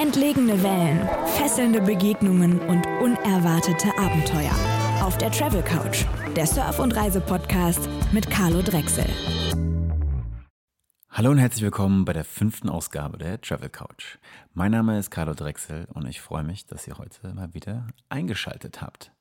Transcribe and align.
Entlegene 0.00 0.62
Wellen, 0.62 1.06
fesselnde 1.26 1.82
Begegnungen 1.82 2.58
und 2.58 2.86
unerwartete 3.02 3.88
Abenteuer. 3.98 4.54
Auf 5.02 5.18
der 5.18 5.30
Travel 5.30 5.62
Couch, 5.62 6.06
der 6.34 6.46
Surf- 6.46 6.78
und 6.78 6.96
Reise-Podcast 6.96 7.86
mit 8.10 8.30
Carlo 8.30 8.62
Drechsel. 8.62 9.04
Hallo 11.10 11.32
und 11.32 11.36
herzlich 11.36 11.62
willkommen 11.62 12.06
bei 12.06 12.14
der 12.14 12.24
fünften 12.24 12.70
Ausgabe 12.70 13.18
der 13.18 13.42
Travel 13.42 13.68
Couch. 13.68 14.16
Mein 14.54 14.70
Name 14.70 14.98
ist 14.98 15.10
Carlo 15.10 15.34
Drechsel 15.34 15.86
und 15.92 16.08
ich 16.08 16.22
freue 16.22 16.44
mich, 16.44 16.64
dass 16.64 16.88
ihr 16.88 16.96
heute 16.96 17.34
mal 17.34 17.52
wieder 17.52 17.86
eingeschaltet 18.08 18.80
habt. 18.80 19.12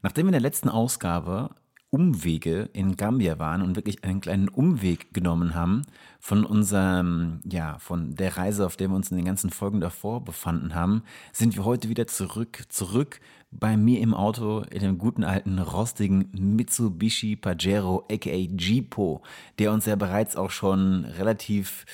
Nachdem 0.00 0.28
in 0.28 0.32
der 0.32 0.40
letzten 0.40 0.70
Ausgabe 0.70 1.50
Umwege 1.94 2.70
in 2.72 2.96
Gambia 2.96 3.38
waren 3.38 3.60
und 3.60 3.76
wirklich 3.76 4.02
einen 4.02 4.22
kleinen 4.22 4.48
Umweg 4.48 5.12
genommen 5.12 5.54
haben 5.54 5.82
von 6.20 6.46
unserem, 6.46 7.40
ja, 7.44 7.78
von 7.80 8.14
der 8.14 8.38
Reise, 8.38 8.64
auf 8.64 8.76
der 8.76 8.88
wir 8.88 8.96
uns 8.96 9.10
in 9.10 9.18
den 9.18 9.26
ganzen 9.26 9.50
Folgen 9.50 9.78
davor 9.78 10.24
befanden 10.24 10.74
haben, 10.74 11.02
sind 11.34 11.54
wir 11.54 11.66
heute 11.66 11.90
wieder 11.90 12.06
zurück, 12.06 12.64
zurück 12.70 13.20
bei 13.50 13.76
mir 13.76 14.00
im 14.00 14.14
Auto 14.14 14.62
in 14.70 14.80
dem 14.80 14.96
guten 14.96 15.22
alten 15.22 15.58
rostigen 15.58 16.30
Mitsubishi 16.32 17.36
Pajero 17.36 18.06
aka 18.10 18.30
Jeepo, 18.30 19.20
der 19.58 19.70
uns 19.70 19.84
ja 19.84 19.94
bereits 19.94 20.34
auch 20.34 20.50
schon 20.50 21.04
relativ 21.04 21.84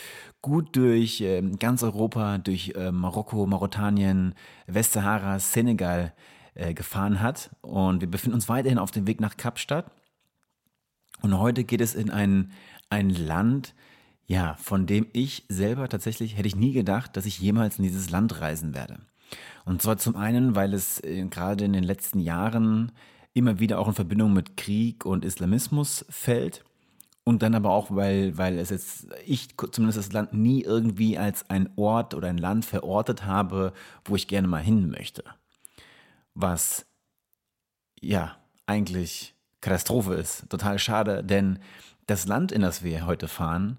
gut 0.43 0.77
durch 0.77 1.21
äh, 1.23 1.43
ganz 1.59 1.83
Europa, 1.83 2.39
durch 2.39 2.73
äh, 2.77 2.93
Marokko, 2.93 3.47
Mauretanien, 3.47 4.37
Westsahara, 4.69 5.41
Senegal 5.41 6.13
äh, 6.59 6.75
gefahren 6.75 7.21
hat. 7.21 7.51
Und 7.61 8.01
wir 8.01 8.11
befinden 8.11 8.35
uns 8.35 8.49
weiterhin 8.49 8.79
auf 8.79 8.91
dem 8.91 9.07
Weg 9.07 9.21
nach 9.21 9.37
Kapstadt. 9.37 9.91
Und 11.23 11.39
heute 11.39 11.65
geht 11.65 11.81
es 11.81 11.95
in 11.95 12.11
ein, 12.11 12.53
ein 12.91 13.11
Land, 13.11 13.75
ja, 14.27 14.57
von 14.57 14.87
dem 14.87 15.07
ich 15.13 15.45
selber 15.49 15.89
tatsächlich 15.89 16.37
hätte 16.37 16.49
ich 16.49 16.57
nie 16.57 16.73
gedacht, 16.73 17.17
dass 17.17 17.27
ich 17.27 17.39
jemals 17.39 17.79
in 17.79 17.85
dieses 17.85 18.11
Land 18.11 18.41
reisen 18.41 18.75
werde. 18.75 18.99
Und 19.65 19.83
zwar 19.83 19.99
zum 19.99 20.17
einen, 20.17 20.55
weil 20.55 20.75
es 20.75 21.03
äh, 21.05 21.25
gerade 21.27 21.65
in 21.65 21.73
den 21.73 21.85
letzten 21.85 22.19
Jahren 22.19 22.93
immer 23.35 23.61
wieder 23.61 23.79
auch 23.79 23.89
in 23.89 23.95
Verbindung 23.95 24.33
mit 24.33 24.57
Krieg 24.57 25.07
und 25.07 25.25
Islamismus 25.25 26.05
fällt. 26.09 26.65
Und 27.25 27.43
dann 27.43 27.55
aber 27.55 27.71
auch, 27.71 27.95
weil, 27.95 28.37
weil 28.37 28.59
es 28.59 28.71
jetzt, 28.71 29.07
ich 29.27 29.49
zumindest 29.71 29.99
das 29.99 30.13
Land 30.13 30.33
nie 30.33 30.63
irgendwie 30.63 31.19
als 31.19 31.49
ein 31.51 31.69
Ort 31.77 32.15
oder 32.15 32.29
ein 32.29 32.39
Land 32.39 32.65
verortet 32.65 33.27
habe, 33.27 33.73
wo 34.05 34.17
ich 34.17 34.29
gerne 34.29 34.49
mal 34.49 34.63
hin 34.63 34.91
möchte 34.91 35.25
was 36.41 36.87
ja 38.01 38.37
eigentlich 38.67 39.35
Katastrophe 39.61 40.15
ist. 40.15 40.49
Total 40.49 40.79
schade, 40.79 41.25
denn 41.25 41.59
das 42.07 42.27
Land, 42.27 42.53
in 42.53 42.63
das 42.63 42.85
wir 42.85 43.07
heute 43.07 43.27
fahren, 43.27 43.79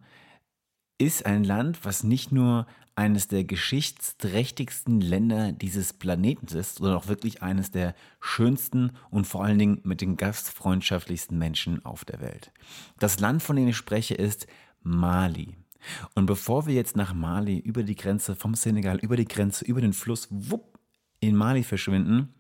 ist 0.98 1.26
ein 1.26 1.46
Land, 1.46 1.86
was 1.86 2.04
nicht 2.04 2.34
nur 2.34 2.68
eines 2.96 3.30
der 3.30 3.46
geschichtsträchtigsten 3.46 5.00
Länder 5.00 5.54
dieses 5.54 5.94
Planeten 5.94 6.48
ist, 6.58 6.76
sondern 6.76 6.98
auch 6.98 7.08
wirklich 7.08 7.42
eines 7.42 7.72
der 7.72 7.96
schönsten 8.20 8.92
und 9.10 9.26
vor 9.26 9.46
allen 9.46 9.58
Dingen 9.58 9.80
mit 9.84 10.02
den 10.02 10.18
gastfreundschaftlichsten 10.18 11.38
Menschen 11.38 11.86
auf 11.86 12.04
der 12.04 12.20
Welt. 12.20 12.52
Das 13.00 13.22
Land, 13.22 13.42
von 13.42 13.56
dem 13.56 13.70
ich 13.70 13.78
spreche, 13.78 14.16
ist 14.16 14.48
Mali. 14.82 15.56
Und 16.14 16.26
bevor 16.26 16.68
wir 16.68 16.74
jetzt 16.74 16.98
nach 16.98 17.14
Mali 17.14 17.58
über 17.58 17.84
die 17.84 17.96
Grenze 17.96 18.36
vom 18.36 18.54
Senegal, 18.54 18.98
über 18.98 19.16
die 19.16 19.30
Grenze, 19.30 19.64
über 19.64 19.80
den 19.80 19.94
Fluss, 19.94 20.28
wupp, 20.30 20.78
in 21.22 21.38
Mali 21.38 21.64
verschwinden, 21.64 22.34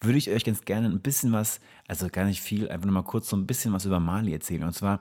würde 0.00 0.18
ich 0.18 0.30
euch 0.30 0.44
ganz 0.44 0.64
gerne 0.64 0.88
ein 0.88 1.00
bisschen 1.00 1.32
was, 1.32 1.60
also 1.88 2.08
gar 2.08 2.24
nicht 2.24 2.40
viel, 2.40 2.68
einfach 2.68 2.86
nur 2.86 2.94
mal 2.94 3.02
kurz 3.02 3.28
so 3.28 3.36
ein 3.36 3.46
bisschen 3.46 3.72
was 3.72 3.84
über 3.84 4.00
Mali 4.00 4.32
erzählen. 4.32 4.64
Und 4.64 4.74
zwar, 4.74 5.00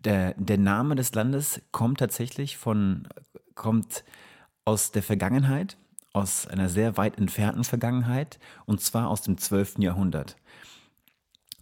der, 0.00 0.34
der 0.34 0.58
Name 0.58 0.94
des 0.94 1.14
Landes 1.14 1.62
kommt 1.70 1.98
tatsächlich 1.98 2.56
von, 2.56 3.08
kommt 3.54 4.04
aus 4.64 4.92
der 4.92 5.02
Vergangenheit, 5.02 5.76
aus 6.12 6.46
einer 6.46 6.68
sehr 6.68 6.96
weit 6.96 7.18
entfernten 7.18 7.64
Vergangenheit, 7.64 8.38
und 8.66 8.80
zwar 8.80 9.08
aus 9.08 9.22
dem 9.22 9.38
12. 9.38 9.78
Jahrhundert. 9.78 10.36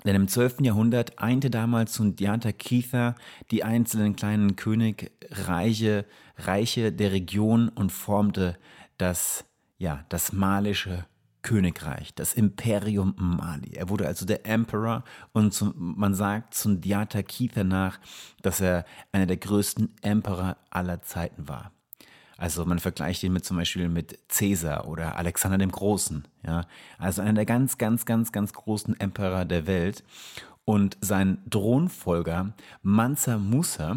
Denn 0.05 0.17
im 0.17 0.29
12. 0.29 0.61
Jahrhundert 0.63 1.19
einte 1.19 1.51
damals 1.51 1.95
Sundiata 1.95 2.53
Keitha 2.53 3.17
die 3.51 3.65
einzelnen 3.65 4.17
kleinen 4.17 4.57
Königreiche 4.57 6.07
Reiche 6.37 6.93
der 6.93 7.13
Region 7.13 7.69
und 7.69 7.93
formte 7.93 8.57
das, 8.97 9.45
ja, 9.79 10.05
das 10.09 10.33
malische 10.33 11.07
Königreich, 11.43 12.15
das 12.15 12.35
Imperium 12.35 13.15
Mali. 13.17 13.73
Er 13.75 13.89
wurde 13.89 14.07
also 14.07 14.27
der 14.27 14.47
Emperor 14.47 15.05
und 15.33 15.53
zum, 15.55 15.75
man 15.77 16.15
sagt 16.15 16.55
zum 16.55 16.81
Diata 16.81 17.23
Keitha 17.23 17.65
nach, 17.65 17.99
dass 18.43 18.61
er 18.61 18.85
einer 19.13 19.27
der 19.27 19.37
größten 19.37 19.95
Emperor 20.03 20.57
aller 20.71 21.03
Zeiten 21.03 21.49
war. 21.49 21.73
Also 22.41 22.65
man 22.65 22.79
vergleicht 22.79 23.23
ihn 23.23 23.35
mit 23.35 23.45
zum 23.45 23.59
Beispiel 23.59 23.91
mit 23.91 24.19
Caesar 24.29 24.89
oder 24.89 25.17
Alexander 25.17 25.59
dem 25.59 25.71
Großen. 25.71 26.27
Ja? 26.43 26.67
Also 26.97 27.21
einer 27.21 27.35
der 27.35 27.45
ganz, 27.45 27.77
ganz, 27.77 28.07
ganz, 28.07 28.33
ganz 28.33 28.55
großen 28.55 28.99
Emperor 28.99 29.45
der 29.45 29.67
Welt. 29.67 30.05
Und 30.65 30.97
sein 31.03 31.43
Thronfolger 31.51 32.55
Mansa 32.81 33.37
Musa, 33.37 33.97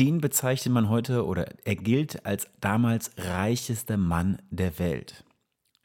den 0.00 0.20
bezeichnet 0.20 0.74
man 0.74 0.88
heute 0.88 1.24
oder 1.26 1.46
er 1.64 1.76
gilt 1.76 2.26
als 2.26 2.48
damals 2.60 3.12
reichester 3.16 3.96
Mann 3.96 4.42
der 4.50 4.78
Welt. 4.80 5.25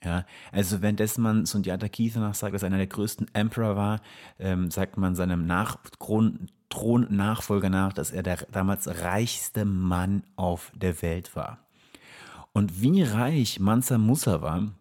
Ja, 0.03 0.25
also 0.51 0.81
währenddessen 0.81 1.21
man 1.21 1.45
Sundiata 1.45 1.87
Keith 1.87 2.13
sagt, 2.33 2.55
dass 2.55 2.63
er 2.63 2.67
einer 2.67 2.77
der 2.77 2.87
größten 2.87 3.27
Emperor 3.33 3.75
war, 3.75 4.01
ähm, 4.39 4.71
sagt 4.71 4.97
man 4.97 5.13
seinem 5.15 5.45
Nach 5.45 5.77
Thronnachfolger 6.69 7.69
nach, 7.69 7.93
dass 7.93 8.11
er 8.11 8.23
der 8.23 8.37
damals 8.51 8.87
reichste 9.03 9.65
Mann 9.65 10.23
auf 10.35 10.71
der 10.73 11.01
Welt 11.01 11.35
war. 11.35 11.59
Und 12.53 12.81
wie 12.81 13.03
reich 13.03 13.59
Mansa 13.59 13.97
Musa 13.97 14.41
war, 14.41 14.71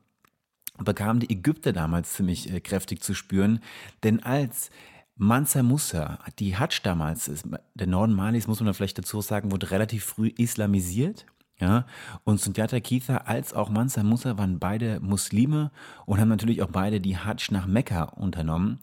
bekamen 0.78 1.20
die 1.20 1.31
Ägypter 1.31 1.72
damals 1.72 2.14
ziemlich 2.14 2.50
äh, 2.50 2.60
kräftig 2.60 3.02
zu 3.02 3.12
spüren, 3.12 3.60
denn 4.02 4.22
als 4.22 4.70
Mansa 5.16 5.62
Musa, 5.62 6.19
die 6.38 6.56
Hadsch 6.56 6.81
damals, 6.82 7.31
der 7.75 7.87
Norden 7.87 8.14
Malis, 8.14 8.47
muss 8.47 8.62
man 8.62 8.72
vielleicht 8.72 8.97
dazu 8.97 9.20
sagen, 9.20 9.52
wurde 9.52 9.70
relativ 9.70 10.04
früh 10.04 10.28
islamisiert. 10.28 11.26
Ja, 11.60 11.84
und 12.25 12.41
Sundiata 12.41 12.81
Keitha 12.81 13.19
als 13.19 13.53
auch 13.53 13.69
Mansa 13.69 14.03
Musa 14.03 14.38
waren 14.38 14.59
beide 14.59 14.98
Muslime 15.00 15.71
und 16.06 16.19
haben 16.19 16.31
natürlich 16.31 16.62
auch 16.62 16.71
beide 16.71 17.03
die 17.03 17.19
Hajj 17.19 17.48
nach 17.50 17.66
Mekka 17.66 18.04
unternommen. 18.04 18.78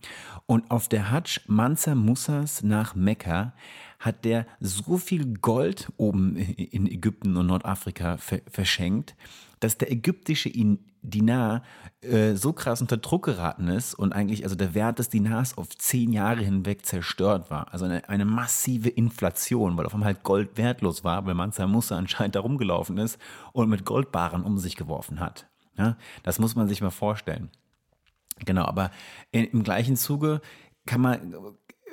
Und 0.45 0.69
auf 0.69 0.87
der 0.87 1.09
Hajj 1.09 1.41
Mansa 1.47 1.95
Musas 1.95 2.61
nach 2.61 2.93
Mekka 2.93 3.53
hat 3.99 4.25
der 4.25 4.45
so 4.59 4.97
viel 4.97 5.33
Gold 5.39 5.91
oben 5.97 6.35
in 6.35 6.85
Ägypten 6.85 7.35
und 7.35 7.47
Nordafrika 7.47 8.17
verschenkt, 8.17 9.15
dass 9.59 9.77
der 9.77 9.91
ägyptische 9.91 10.51
Dinar 11.01 11.63
äh, 12.01 12.35
so 12.35 12.53
krass 12.53 12.81
unter 12.81 12.97
Druck 12.97 13.25
geraten 13.25 13.67
ist 13.67 13.93
und 13.93 14.13
eigentlich 14.13 14.43
also 14.43 14.55
der 14.55 14.73
Wert 14.73 14.99
des 14.99 15.09
Dinars 15.09 15.57
auf 15.57 15.69
zehn 15.77 16.11
Jahre 16.11 16.41
hinweg 16.41 16.85
zerstört 16.85 17.49
war. 17.49 17.73
Also 17.73 17.85
eine, 17.85 18.07
eine 18.09 18.25
massive 18.25 18.89
Inflation, 18.89 19.77
weil 19.77 19.85
auf 19.85 19.93
einmal 19.93 20.07
halt 20.07 20.23
Gold 20.23 20.57
wertlos 20.57 21.03
war, 21.03 21.25
weil 21.25 21.33
Mansa 21.33 21.65
Musa 21.67 21.97
anscheinend 21.97 22.35
da 22.35 22.41
rumgelaufen 22.41 22.97
ist 22.97 23.17
und 23.53 23.69
mit 23.69 23.85
Goldbarren 23.85 24.43
um 24.43 24.57
sich 24.57 24.75
geworfen 24.75 25.19
hat. 25.19 25.47
Ja, 25.77 25.95
das 26.23 26.39
muss 26.39 26.55
man 26.55 26.67
sich 26.67 26.81
mal 26.81 26.89
vorstellen. 26.89 27.49
Genau, 28.45 28.65
aber 28.65 28.91
in, 29.31 29.45
im 29.45 29.63
gleichen 29.63 29.95
Zuge 29.95 30.41
kann 30.85 31.01
man, 31.01 31.35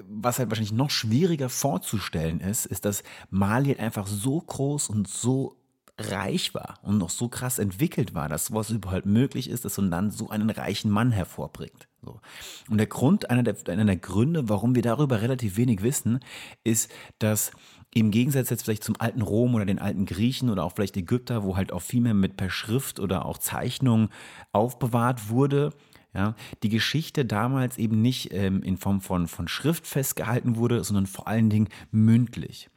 was 0.02 0.38
halt 0.38 0.50
wahrscheinlich 0.50 0.72
noch 0.72 0.90
schwieriger 0.90 1.48
vorzustellen 1.48 2.40
ist, 2.40 2.66
ist, 2.66 2.84
dass 2.84 3.02
Mali 3.30 3.68
halt 3.68 3.80
einfach 3.80 4.06
so 4.06 4.40
groß 4.40 4.88
und 4.88 5.08
so 5.08 5.56
reich 5.98 6.54
war 6.54 6.78
und 6.82 6.98
noch 6.98 7.10
so 7.10 7.28
krass 7.28 7.58
entwickelt 7.58 8.14
war, 8.14 8.28
dass 8.28 8.46
sowas 8.46 8.70
überhaupt 8.70 9.06
möglich 9.06 9.48
ist, 9.48 9.64
dass 9.64 9.76
so 9.76 9.82
ein 9.82 9.90
Land 9.90 10.12
so 10.12 10.28
einen 10.28 10.50
reichen 10.50 10.90
Mann 10.90 11.12
hervorbringt. 11.12 11.88
So. 12.02 12.20
Und 12.68 12.78
der 12.78 12.86
Grund, 12.86 13.30
einer 13.30 13.42
der, 13.42 13.56
einer 13.68 13.84
der 13.84 13.96
Gründe, 13.96 14.48
warum 14.48 14.74
wir 14.74 14.82
darüber 14.82 15.22
relativ 15.22 15.56
wenig 15.56 15.82
wissen, 15.82 16.20
ist, 16.64 16.90
dass 17.18 17.52
im 17.94 18.10
Gegensatz 18.10 18.50
jetzt 18.50 18.64
vielleicht 18.64 18.82
zum 18.82 18.96
alten 18.98 19.22
Rom 19.22 19.54
oder 19.54 19.64
den 19.64 19.78
alten 19.78 20.04
Griechen 20.04 20.50
oder 20.50 20.64
auch 20.64 20.72
vielleicht 20.74 20.96
Ägypter, 20.96 21.44
wo 21.44 21.56
halt 21.56 21.72
auch 21.72 21.82
viel 21.82 22.00
mehr 22.00 22.14
mit 22.14 22.36
per 22.36 22.50
Schrift 22.50 22.98
oder 22.98 23.24
auch 23.24 23.38
Zeichnung 23.38 24.08
aufbewahrt 24.52 25.28
wurde, 25.28 25.70
ja, 26.12 26.34
die 26.62 26.68
Geschichte 26.68 27.24
damals 27.24 27.78
eben 27.78 28.00
nicht 28.00 28.32
ähm, 28.32 28.62
in 28.62 28.76
Form 28.76 29.00
von, 29.00 29.26
von 29.26 29.48
Schrift 29.48 29.86
festgehalten 29.86 30.56
wurde, 30.56 30.82
sondern 30.84 31.06
vor 31.06 31.26
allen 31.26 31.50
Dingen 31.50 31.68
mündlich. 31.90 32.68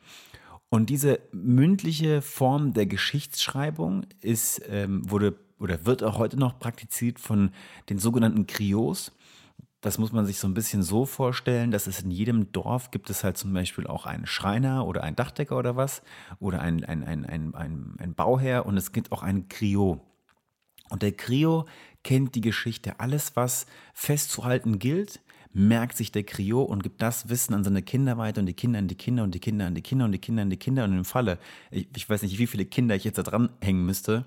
Und 0.69 0.89
diese 0.89 1.19
mündliche 1.31 2.21
Form 2.21 2.73
der 2.73 2.85
Geschichtsschreibung 2.85 4.05
ist, 4.21 4.61
ähm, 4.69 5.09
wurde 5.09 5.37
oder 5.59 5.85
wird 5.85 6.03
auch 6.03 6.17
heute 6.17 6.37
noch 6.37 6.59
praktiziert 6.59 7.19
von 7.19 7.51
den 7.89 7.97
sogenannten 7.97 8.45
Griots. 8.45 9.11
Das 9.81 9.97
muss 9.97 10.11
man 10.11 10.25
sich 10.25 10.39
so 10.39 10.47
ein 10.47 10.53
bisschen 10.53 10.83
so 10.83 11.05
vorstellen, 11.05 11.71
dass 11.71 11.87
es 11.87 12.01
in 12.01 12.11
jedem 12.11 12.51
Dorf 12.51 12.91
gibt 12.91 13.09
es 13.09 13.23
halt 13.23 13.37
zum 13.37 13.53
Beispiel 13.53 13.87
auch 13.87 14.05
einen 14.05 14.25
Schreiner 14.25 14.85
oder 14.85 15.03
einen 15.03 15.15
Dachdecker 15.15 15.57
oder 15.57 15.75
was 15.75 16.01
oder 16.39 16.61
ein, 16.61 16.83
ein, 16.83 17.03
ein, 17.03 17.25
ein, 17.25 17.55
ein, 17.55 17.95
ein 17.97 18.13
Bauherr 18.13 18.65
und 18.65 18.77
es 18.77 18.91
gibt 18.91 19.11
auch 19.11 19.23
einen 19.23 19.47
Griot. 19.49 20.01
Und 20.89 21.01
der 21.01 21.11
Griot 21.11 21.67
kennt 22.03 22.35
die 22.35 22.41
Geschichte. 22.41 22.99
Alles, 22.99 23.35
was 23.35 23.65
festzuhalten 23.93 24.79
gilt, 24.79 25.21
merkt 25.57 25.97
sich 25.97 26.11
der 26.11 26.23
Krio 26.23 26.61
und 26.61 26.83
gibt 26.83 27.01
das 27.01 27.29
Wissen 27.29 27.55
an 27.55 27.63
seine 27.63 27.81
Kinder 27.81 28.19
weiter 28.19 28.41
und 28.41 28.45
die 28.45 28.53
Kinder 28.53 28.77
an 28.77 28.87
die 28.87 28.95
Kinder 28.95 29.23
und 29.23 29.33
die 29.33 29.39
Kinder 29.39 29.65
an 29.65 29.73
die 29.73 29.81
Kinder 29.81 30.05
und 30.05 30.11
die 30.11 30.19
Kinder 30.19 30.43
an 30.43 30.51
die 30.51 30.57
Kinder 30.57 30.83
und 30.83 30.95
im 30.95 31.03
Falle, 31.03 31.39
ich, 31.71 31.87
ich 31.95 32.07
weiß 32.07 32.21
nicht, 32.21 32.37
wie 32.37 32.45
viele 32.45 32.65
Kinder 32.65 32.95
ich 32.95 33.03
jetzt 33.03 33.17
da 33.17 33.23
dran 33.23 33.49
hängen 33.59 33.83
müsste, 33.83 34.25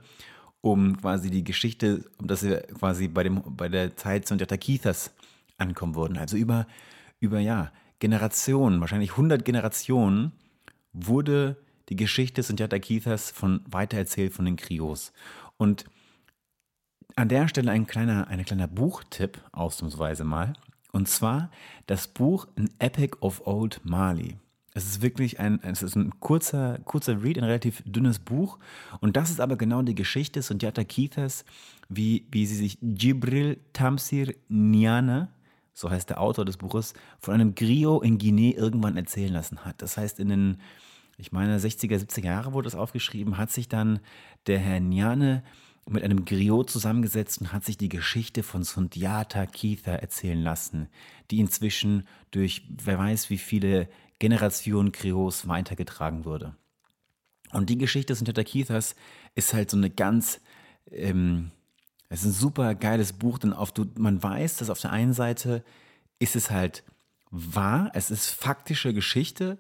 um 0.61 1.01
quasi 1.01 1.31
die 1.31 1.45
Geschichte, 1.45 2.05
um 2.19 2.27
dass 2.27 2.43
wir 2.43 2.63
quasi 2.63 3.07
bei, 3.07 3.23
dem, 3.23 3.43
bei 3.47 3.69
der 3.69 3.97
Zeit 3.97 4.27
Sundiata 4.27 4.57
Keithas 4.57 5.13
ankommen 5.57 5.95
würden. 5.95 6.19
Also 6.19 6.37
über, 6.37 6.67
über 7.21 7.39
ja, 7.39 7.71
Generationen, 8.01 8.81
wahrscheinlich 8.81 9.13
100 9.13 9.45
Generationen, 9.45 10.33
wurde 10.93 11.57
die 11.91 11.97
Geschichte 11.97 12.43
Sundiata 12.43 12.81
Keithas 12.81 13.31
von 13.31 13.61
weitererzählt 13.71 14.33
von 14.33 14.47
den 14.47 14.57
Krios. 14.57 15.13
Und 15.59 15.85
an 17.15 17.29
der 17.29 17.47
Stelle 17.47 17.71
ein 17.71 17.87
kleiner, 17.87 18.27
ein 18.27 18.45
kleiner 18.45 18.67
Buchtipp, 18.67 19.39
ausnahmsweise 19.53 20.25
mal. 20.25 20.55
Und 20.93 21.09
zwar 21.09 21.51
das 21.87 22.09
Buch 22.09 22.49
An 22.57 22.69
Epic 22.79 23.17
of 23.21 23.47
Old 23.47 23.81
Mali. 23.85 24.37
Es 24.73 24.87
ist 24.87 25.03
wirklich 25.03 25.41
ein, 25.41 25.61
es 25.63 25.83
ist 25.83 25.97
ein 25.97 26.21
kurzer, 26.21 26.79
kurzer 26.85 27.23
Read, 27.23 27.39
ein 27.39 27.45
relativ 27.45 27.83
dünnes 27.85 28.21
Buch. 28.21 28.59
Und 29.01 29.17
das 29.17 29.31
ist 29.31 29.41
aber 29.41 29.57
genau 29.57 29.83
die 29.83 29.97
Geschichte 29.97 30.43
Sundiata 30.43 30.85
Keithas, 30.85 31.45
wie, 31.89 32.27
wie 32.31 32.47
sie 32.47 32.55
sich 32.55 32.79
Jibril 32.81 33.59
Tamsir 33.73 34.33
Niane, 34.49 35.29
so 35.75 35.91
heißt 35.91 36.11
der 36.11 36.21
Autor 36.21 36.45
des 36.45 36.57
Buches, 36.57 36.95
von 37.19 37.35
einem 37.35 37.55
Griot 37.55 38.05
in 38.05 38.19
Guinea 38.19 38.57
irgendwann 38.57 38.97
erzählen 38.97 39.33
lassen 39.33 39.65
hat. 39.65 39.83
Das 39.83 39.97
heißt, 39.97 40.21
in 40.21 40.29
den, 40.29 40.61
ich 41.19 41.33
meine, 41.33 41.59
60er, 41.59 41.99
70er 41.99 42.27
Jahre 42.27 42.53
wurde 42.53 42.67
das 42.67 42.77
aufgeschrieben, 42.77 43.39
hat 43.39 43.51
sich 43.51 43.69
dann 43.69 43.99
der 44.47 44.61
Herr 44.61 44.79
Niane 44.79 45.43
mit 45.89 46.05
einem 46.05 46.25
Griot 46.25 46.71
zusammengesetzt 46.71 47.41
und 47.41 47.53
hat 47.53 47.65
sich 47.65 47.77
die 47.77 47.89
Geschichte 47.89 48.43
von 48.43 48.63
Sundiata 48.63 49.47
Keitha 49.47 49.93
erzählen 49.93 50.41
lassen, 50.41 50.89
die 51.31 51.41
inzwischen 51.41 52.07
durch 52.31 52.69
wer 52.85 52.99
weiß 52.99 53.31
wie 53.31 53.39
viele 53.39 53.89
Generationen 54.19 54.93
Griots 54.93 55.49
weitergetragen 55.49 56.25
wurde. 56.25 56.55
Und 57.53 57.71
die 57.71 57.79
Geschichte 57.79 58.15
Sundiata 58.15 58.45
Keithas 58.45 58.95
ist 59.35 59.55
halt 59.55 59.71
so 59.71 59.77
eine 59.77 59.91
ganz, 59.91 60.41
ähm, 60.91 61.51
es 62.09 62.21
ist 62.21 62.27
ein 62.27 62.33
super 62.33 62.75
geiles 62.75 63.13
Buch, 63.13 63.39
denn 63.39 63.53
auf, 63.53 63.73
man 63.97 64.23
weiß, 64.23 64.59
dass 64.59 64.71
auf 64.71 64.81
der 64.81 64.93
einen 64.93 65.13
Seite 65.13 65.65
ist 66.19 66.37
es 66.37 66.51
halt 66.51 66.85
wahr, 67.31 67.91
es 67.95 68.11
ist 68.11 68.29
faktische 68.29 68.93
Geschichte, 68.93 69.59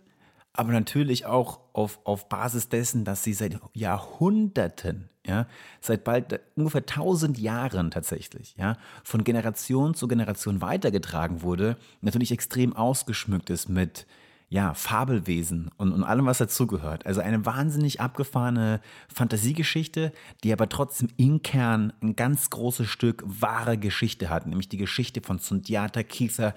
aber 0.53 0.73
natürlich 0.73 1.27
auch 1.27 1.70
auf, 1.73 2.01
auf 2.05 2.29
Basis 2.29 2.69
dessen, 2.69 3.05
dass 3.05 3.23
sie 3.23 3.33
seit 3.33 3.59
Jahrhunderten, 3.75 5.09
ja, 5.27 5.47
seit 5.81 6.05
bald 6.05 6.41
ungefähr 6.57 6.83
1000 6.83 7.39
Jahren 7.39 7.91
tatsächlich, 7.91 8.55
ja, 8.57 8.77
von 9.05 9.25
Generation 9.25 9.95
zu 9.95 10.09
Generation 10.09 10.61
weitergetragen 10.61 11.43
wurde, 11.43 11.77
natürlich 12.01 12.33
extrem 12.33 12.75
ausgeschmückt 12.75 13.51
ist 13.51 13.69
mit, 13.69 14.07
ja, 14.51 14.75
Fabelwesen 14.75 15.71
und, 15.77 15.93
und 15.93 16.03
allem, 16.03 16.27
was 16.27 16.39
dazugehört. 16.39 17.07
Also 17.07 17.21
eine 17.21 17.47
wahnsinnig 17.47 18.01
abgefahrene 18.01 18.81
Fantasiegeschichte, 19.09 20.13
die 20.43 20.53
aber 20.53 20.69
trotzdem 20.69 21.09
im 21.17 21.41
Kern 21.43 21.93
ein 22.03 22.17
ganz 22.17 22.51
großes 22.51 22.89
Stück 22.89 23.23
wahre 23.25 23.79
Geschichte 23.79 24.29
hat, 24.29 24.47
nämlich 24.47 24.69
die 24.69 24.77
Geschichte 24.77 25.21
von 25.23 25.39
Sundiata 25.39 26.03
Keitha, 26.03 26.55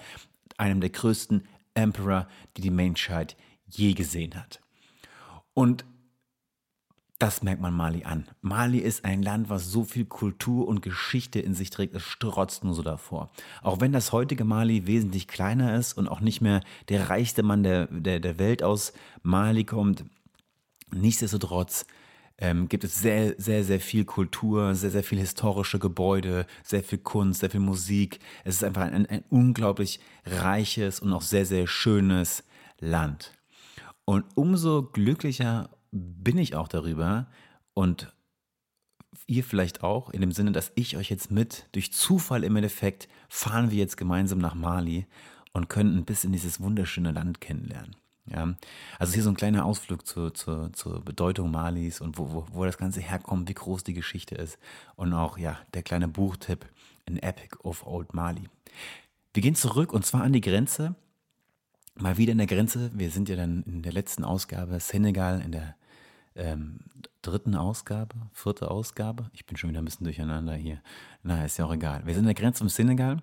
einem 0.56 0.80
der 0.80 0.90
größten 0.90 1.44
Emperor, 1.74 2.26
die 2.56 2.62
die 2.62 2.70
Menschheit 2.70 3.36
je 3.68 3.92
gesehen 3.94 4.34
hat. 4.34 4.60
Und 5.54 5.84
das 7.18 7.42
merkt 7.42 7.62
man 7.62 7.72
Mali 7.72 8.04
an. 8.04 8.26
Mali 8.42 8.80
ist 8.80 9.04
ein 9.04 9.22
Land, 9.22 9.48
was 9.48 9.70
so 9.70 9.84
viel 9.84 10.04
Kultur 10.04 10.66
und 10.66 10.82
Geschichte 10.82 11.38
in 11.38 11.54
sich 11.54 11.70
trägt, 11.70 11.94
es 11.94 12.02
strotzt 12.02 12.64
nur 12.64 12.74
so 12.74 12.82
davor. 12.82 13.30
Auch 13.62 13.80
wenn 13.80 13.92
das 13.92 14.12
heutige 14.12 14.44
Mali 14.44 14.86
wesentlich 14.86 15.28
kleiner 15.28 15.76
ist 15.76 15.94
und 15.94 16.08
auch 16.08 16.20
nicht 16.20 16.40
mehr 16.40 16.60
der 16.88 17.08
reichste 17.10 17.42
Mann 17.42 17.62
der, 17.62 17.86
der, 17.86 18.18
der 18.18 18.38
Welt 18.38 18.62
aus 18.62 18.92
Mali 19.22 19.64
kommt, 19.64 20.04
nichtsdestotrotz 20.92 21.86
ähm, 22.36 22.68
gibt 22.68 22.82
es 22.82 23.00
sehr, 23.00 23.34
sehr, 23.38 23.62
sehr 23.62 23.80
viel 23.80 24.04
Kultur, 24.04 24.74
sehr, 24.74 24.90
sehr 24.90 25.04
viel 25.04 25.20
historische 25.20 25.78
Gebäude, 25.78 26.46
sehr 26.64 26.82
viel 26.82 26.98
Kunst, 26.98 27.40
sehr 27.40 27.50
viel 27.50 27.60
Musik. 27.60 28.18
Es 28.42 28.56
ist 28.56 28.64
einfach 28.64 28.82
ein, 28.82 29.06
ein 29.06 29.24
unglaublich 29.30 30.00
reiches 30.26 30.98
und 30.98 31.12
auch 31.12 31.22
sehr, 31.22 31.46
sehr 31.46 31.68
schönes 31.68 32.42
Land. 32.80 33.32
Und 34.04 34.24
umso 34.34 34.82
glücklicher 34.82 35.70
bin 35.90 36.38
ich 36.38 36.54
auch 36.54 36.68
darüber 36.68 37.26
und 37.72 38.12
ihr 39.26 39.44
vielleicht 39.44 39.82
auch, 39.82 40.10
in 40.10 40.20
dem 40.20 40.32
Sinne, 40.32 40.52
dass 40.52 40.72
ich 40.74 40.96
euch 40.96 41.10
jetzt 41.10 41.30
mit, 41.30 41.68
durch 41.72 41.92
Zufall 41.92 42.44
im 42.44 42.56
Endeffekt, 42.56 43.08
fahren 43.28 43.70
wir 43.70 43.78
jetzt 43.78 43.96
gemeinsam 43.96 44.38
nach 44.38 44.54
Mali 44.54 45.06
und 45.52 45.68
können 45.68 45.96
ein 45.96 46.04
bisschen 46.04 46.32
dieses 46.32 46.60
wunderschöne 46.60 47.12
Land 47.12 47.40
kennenlernen. 47.40 47.96
Ja, 48.26 48.54
also 48.98 49.12
hier 49.12 49.22
so 49.22 49.28
ein 49.28 49.36
kleiner 49.36 49.66
Ausflug 49.66 50.06
zur, 50.06 50.32
zur, 50.32 50.72
zur 50.72 51.04
Bedeutung 51.04 51.50
Malis 51.50 52.00
und 52.00 52.16
wo, 52.16 52.32
wo, 52.32 52.46
wo 52.52 52.64
das 52.64 52.78
Ganze 52.78 53.00
herkommt, 53.00 53.50
wie 53.50 53.54
groß 53.54 53.84
die 53.84 53.92
Geschichte 53.92 54.34
ist. 54.34 54.58
Und 54.96 55.12
auch, 55.12 55.36
ja, 55.36 55.58
der 55.74 55.82
kleine 55.82 56.08
Buchtipp, 56.08 56.66
An 57.06 57.18
Epic 57.18 57.58
of 57.62 57.86
Old 57.86 58.14
Mali. 58.14 58.48
Wir 59.34 59.42
gehen 59.42 59.54
zurück 59.54 59.92
und 59.92 60.06
zwar 60.06 60.22
an 60.22 60.32
die 60.32 60.40
Grenze 60.40 60.94
mal 61.94 62.16
wieder 62.16 62.32
in 62.32 62.38
der 62.38 62.46
Grenze. 62.46 62.90
Wir 62.94 63.10
sind 63.10 63.28
ja 63.28 63.36
dann 63.36 63.62
in 63.64 63.82
der 63.82 63.92
letzten 63.92 64.24
Ausgabe 64.24 64.80
Senegal, 64.80 65.40
in 65.40 65.52
der 65.52 65.76
ähm, 66.34 66.80
dritten 67.22 67.54
Ausgabe, 67.54 68.14
vierte 68.32 68.70
Ausgabe. 68.70 69.30
Ich 69.32 69.46
bin 69.46 69.56
schon 69.56 69.70
wieder 69.70 69.80
ein 69.80 69.84
bisschen 69.84 70.04
durcheinander 70.04 70.54
hier. 70.54 70.80
Na, 71.22 71.44
ist 71.44 71.58
ja 71.58 71.64
auch 71.64 71.72
egal. 71.72 72.02
Wir 72.04 72.14
sind 72.14 72.24
in 72.24 72.28
der 72.28 72.34
Grenze 72.34 72.64
um 72.64 72.68
Senegal 72.68 73.22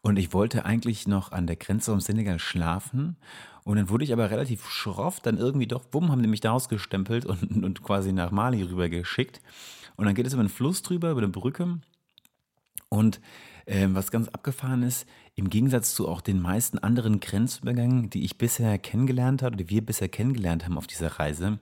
und 0.00 0.18
ich 0.18 0.32
wollte 0.32 0.64
eigentlich 0.64 1.06
noch 1.06 1.32
an 1.32 1.46
der 1.46 1.56
Grenze 1.56 1.92
um 1.92 2.00
Senegal 2.00 2.38
schlafen. 2.38 3.16
Und 3.64 3.76
dann 3.78 3.88
wurde 3.88 4.04
ich 4.04 4.12
aber 4.12 4.30
relativ 4.30 4.68
schroff, 4.68 5.20
dann 5.20 5.38
irgendwie 5.38 5.66
doch, 5.66 5.84
bumm, 5.84 6.10
haben 6.10 6.22
die 6.22 6.28
mich 6.28 6.40
da 6.40 6.52
ausgestempelt 6.52 7.24
und, 7.24 7.42
und 7.64 7.82
quasi 7.82 8.12
nach 8.12 8.30
Mali 8.30 8.62
rüber 8.62 8.88
geschickt. 8.88 9.40
Und 9.96 10.06
dann 10.06 10.14
geht 10.14 10.26
es 10.26 10.34
über 10.34 10.42
den 10.42 10.50
Fluss 10.50 10.82
drüber, 10.82 11.10
über 11.10 11.22
eine 11.22 11.28
Brücke. 11.28 11.80
Und 12.88 13.20
äh, 13.66 13.88
was 13.90 14.10
ganz 14.10 14.28
abgefahren 14.28 14.82
ist, 14.82 15.06
im 15.36 15.50
Gegensatz 15.50 15.94
zu 15.94 16.08
auch 16.08 16.20
den 16.20 16.40
meisten 16.40 16.78
anderen 16.78 17.20
Grenzübergängen, 17.20 18.08
die 18.10 18.24
ich 18.24 18.38
bisher 18.38 18.78
kennengelernt 18.78 19.42
habe, 19.42 19.56
die 19.56 19.68
wir 19.68 19.84
bisher 19.84 20.08
kennengelernt 20.08 20.64
haben 20.64 20.78
auf 20.78 20.86
dieser 20.86 21.18
Reise, 21.18 21.58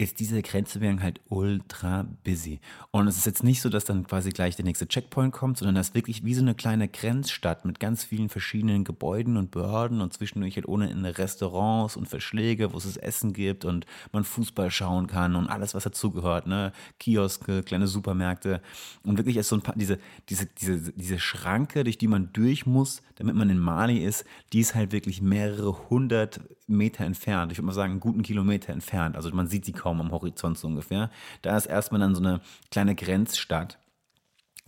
ist 0.00 0.18
dieser 0.18 0.40
Grenzübergang 0.40 1.02
halt 1.02 1.20
ultra 1.28 2.06
busy. 2.24 2.60
Und 2.90 3.06
es 3.06 3.18
ist 3.18 3.26
jetzt 3.26 3.44
nicht 3.44 3.60
so, 3.60 3.68
dass 3.68 3.84
dann 3.84 4.06
quasi 4.06 4.30
gleich 4.30 4.56
der 4.56 4.64
nächste 4.64 4.88
Checkpoint 4.88 5.32
kommt, 5.32 5.58
sondern 5.58 5.74
das 5.74 5.88
ist 5.88 5.94
wirklich 5.94 6.24
wie 6.24 6.34
so 6.34 6.40
eine 6.40 6.54
kleine 6.54 6.88
Grenzstadt 6.88 7.66
mit 7.66 7.80
ganz 7.80 8.04
vielen 8.04 8.30
verschiedenen 8.30 8.84
Gebäuden 8.84 9.36
und 9.36 9.50
Behörden 9.50 10.00
und 10.00 10.14
zwischendurch 10.14 10.56
halt 10.56 10.66
ohne 10.66 10.88
Ende 10.88 11.18
Restaurants 11.18 11.96
und 11.96 12.08
Verschläge, 12.08 12.72
wo 12.72 12.78
es 12.78 12.96
Essen 12.96 13.34
gibt 13.34 13.66
und 13.66 13.84
man 14.12 14.24
Fußball 14.24 14.70
schauen 14.70 15.06
kann 15.06 15.36
und 15.36 15.48
alles, 15.48 15.74
was 15.74 15.84
dazugehört, 15.84 16.46
ne? 16.46 16.72
Kioske, 16.98 17.62
kleine 17.62 17.86
Supermärkte 17.86 18.62
und 19.02 19.18
wirklich 19.18 19.36
ist 19.36 19.48
so 19.48 19.56
ein 19.56 19.62
paar, 19.62 19.76
diese, 19.76 19.98
diese, 20.30 20.46
diese, 20.46 20.92
diese 20.92 21.18
Schranke, 21.18 21.84
durch 21.84 21.98
die 21.98 22.08
man 22.08 22.32
durch 22.32 22.64
muss, 22.64 22.99
damit 23.16 23.34
man 23.34 23.50
in 23.50 23.58
Mali 23.58 23.98
ist, 23.98 24.24
die 24.52 24.60
ist 24.60 24.74
halt 24.74 24.92
wirklich 24.92 25.20
mehrere 25.20 25.88
hundert 25.90 26.40
Meter 26.66 27.04
entfernt. 27.04 27.52
Ich 27.52 27.58
würde 27.58 27.66
mal 27.66 27.72
sagen, 27.72 27.92
einen 27.92 28.00
guten 28.00 28.22
Kilometer 28.22 28.72
entfernt. 28.72 29.16
Also 29.16 29.30
man 29.30 29.46
sieht 29.46 29.64
sie 29.64 29.72
kaum 29.72 30.00
am 30.00 30.10
Horizont 30.10 30.58
so 30.58 30.68
ungefähr. 30.68 31.10
Da 31.42 31.56
ist 31.56 31.66
erstmal 31.66 32.00
dann 32.00 32.14
so 32.14 32.22
eine 32.22 32.40
kleine 32.70 32.94
Grenzstadt 32.94 33.78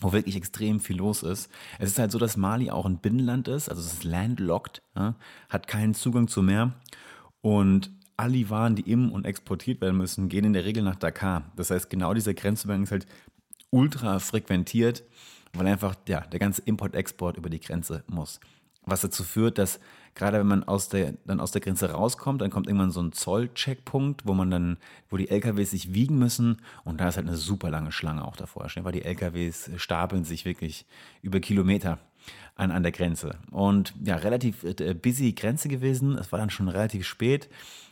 wo 0.02 0.12
wirklich 0.12 0.36
extrem 0.36 0.80
viel 0.80 0.96
los 0.96 1.22
ist. 1.22 1.48
Es 1.78 1.90
ist 1.90 1.98
halt 1.98 2.10
so, 2.10 2.18
dass 2.18 2.36
Mali 2.36 2.70
auch 2.70 2.86
ein 2.86 2.98
Binnenland 2.98 3.48
ist, 3.48 3.68
also 3.68 3.80
es 3.80 3.92
ist 3.92 4.04
landlocked, 4.04 4.82
ja, 4.96 5.14
hat 5.48 5.68
keinen 5.68 5.94
Zugang 5.94 6.28
zu 6.28 6.42
Meer 6.42 6.72
und 7.40 7.92
all 8.16 8.32
die 8.32 8.50
Waren, 8.50 8.76
die 8.76 8.90
im 8.90 9.10
und 9.10 9.24
exportiert 9.24 9.80
werden 9.80 9.96
müssen, 9.96 10.28
gehen 10.28 10.44
in 10.44 10.52
der 10.52 10.64
Regel 10.64 10.82
nach 10.82 10.96
Dakar. 10.96 11.50
Das 11.56 11.70
heißt, 11.70 11.88
genau 11.88 12.14
dieser 12.14 12.34
Grenzübergang 12.34 12.82
ist 12.82 12.92
halt 12.92 13.06
ultra 13.70 14.18
frequentiert, 14.18 15.02
weil 15.52 15.66
einfach 15.66 15.94
ja, 16.09 16.21
der 16.21 16.40
ganze 16.40 16.62
Import-Export 16.62 17.37
über 17.37 17.50
die 17.50 17.61
Grenze 17.61 18.04
muss. 18.06 18.40
Was 18.85 19.02
dazu 19.02 19.23
führt, 19.23 19.59
dass 19.59 19.78
gerade 20.14 20.38
wenn 20.40 20.47
man 20.47 20.64
aus 20.64 20.88
der, 20.88 21.14
dann 21.25 21.40
aus 21.40 21.52
der 21.52 21.61
Grenze 21.61 21.90
rauskommt, 21.90 22.40
dann 22.40 22.50
kommt 22.50 22.66
irgendwann 22.66 22.90
so 22.90 23.00
ein 23.00 23.12
Zollcheckpunkt, 23.12 24.26
wo 24.26 24.35
man 24.35 24.50
dann, 24.50 24.76
wo 25.09 25.16
die 25.16 25.28
LKWs 25.28 25.71
sich 25.71 25.94
wiegen 25.94 26.18
müssen 26.18 26.61
und 26.85 27.00
da 27.00 27.09
ist 27.09 27.16
halt 27.16 27.28
eine 27.28 27.37
super 27.37 27.71
lange 27.71 27.92
Schlange 27.92 28.25
auch 28.25 28.37
davor, 28.37 28.66
weil 28.75 28.92
die 28.92 29.04
LKWs 29.04 29.71
stapeln 29.76 30.25
sich 30.25 30.44
wirklich 30.44 30.85
über 31.23 31.38
Kilometer 31.40 31.99
an, 32.54 32.71
an 32.71 32.82
der 32.82 32.92
Grenze. 32.92 33.38
Und 33.50 33.94
ja, 34.04 34.16
relativ 34.16 34.64
äh, 34.64 34.94
busy 34.94 35.32
Grenze 35.32 35.68
gewesen. 35.68 36.16
Es 36.16 36.32
war 36.32 36.38
dann 36.38 36.50
schon 36.50 36.68
relativ 36.68 37.06
spät. 37.06 37.49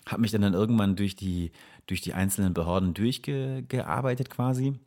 Habe 0.07 0.23
mich 0.23 0.31
dann, 0.31 0.43
dann 0.43 0.55
irgendwann 0.55 0.97
durch 0.97 1.17
die, 1.17 1.53
durch 1.87 2.01
die 2.01 2.15
einzelnen 2.15 2.55
Behörden 2.55 2.95
durchgearbeitet 2.95 4.31
quasi. 4.31 4.79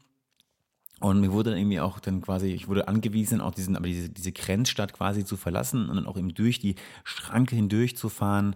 Und 0.99 1.19
mir 1.19 1.31
wurde 1.31 1.49
dann 1.49 1.59
irgendwie 1.59 1.79
auch 1.79 1.99
dann 1.99 2.21
quasi, 2.21 2.47
ich 2.47 2.67
wurde 2.67 2.87
angewiesen, 2.87 3.41
auch 3.41 3.53
diesen, 3.53 3.75
aber 3.75 3.87
diese, 3.87 4.09
diese 4.09 4.31
Grenzstadt 4.31 4.93
quasi 4.93 5.25
zu 5.25 5.35
verlassen 5.35 5.89
und 5.89 5.95
dann 5.95 6.05
auch 6.05 6.17
eben 6.17 6.33
durch 6.33 6.59
die 6.59 6.75
Schranke 7.03 7.55
hindurch 7.55 7.97
zu 7.97 8.09
fahren. 8.09 8.55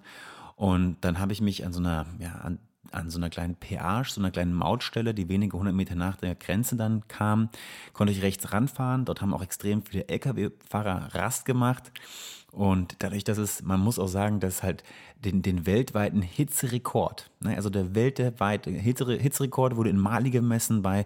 Und 0.55 0.97
dann 1.01 1.19
habe 1.19 1.33
ich 1.33 1.41
mich 1.41 1.65
an 1.65 1.73
so 1.73 1.79
einer, 1.79 2.05
ja, 2.19 2.35
an 2.35 2.59
an 2.91 3.09
so 3.09 3.17
einer 3.17 3.29
kleinen 3.29 3.55
Peage, 3.55 4.11
so 4.11 4.21
einer 4.21 4.31
kleinen 4.31 4.53
Mautstelle, 4.53 5.13
die 5.13 5.29
wenige 5.29 5.57
hundert 5.57 5.75
Meter 5.75 5.95
nach 5.95 6.17
der 6.17 6.35
Grenze 6.35 6.75
dann 6.75 7.07
kam, 7.07 7.49
konnte 7.93 8.13
ich 8.13 8.21
rechts 8.21 8.53
ranfahren. 8.53 9.05
Dort 9.05 9.21
haben 9.21 9.33
auch 9.33 9.43
extrem 9.43 9.83
viele 9.83 10.07
Lkw-Fahrer 10.07 11.13
Rast 11.13 11.45
gemacht. 11.45 11.91
Und 12.51 12.95
dadurch, 12.99 13.23
dass 13.23 13.37
es, 13.37 13.61
man 13.61 13.79
muss 13.79 13.99
auch 13.99 14.07
sagen, 14.07 14.39
dass 14.39 14.63
halt 14.63 14.83
den, 15.23 15.41
den 15.41 15.65
weltweiten 15.65 16.21
Hitzerekord, 16.21 17.29
ne, 17.41 17.55
also 17.55 17.69
der 17.69 17.93
weltweite 17.93 18.71
Hitzerekord 18.71 19.75
wurde 19.75 19.89
in 19.89 19.97
Mali 19.97 20.29
gemessen 20.29 20.81
bei 20.81 21.05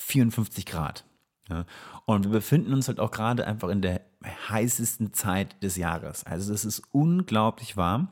54 0.00 0.66
Grad. 0.66 1.04
Ja. 1.48 1.64
Und 2.04 2.24
wir 2.24 2.32
befinden 2.32 2.72
uns 2.72 2.88
halt 2.88 3.00
auch 3.00 3.10
gerade 3.10 3.46
einfach 3.46 3.68
in 3.68 3.82
der 3.82 4.02
heißesten 4.24 5.12
Zeit 5.12 5.62
des 5.62 5.76
Jahres. 5.76 6.24
Also 6.24 6.52
es 6.52 6.64
ist 6.64 6.82
unglaublich 6.92 7.76
warm. 7.76 8.08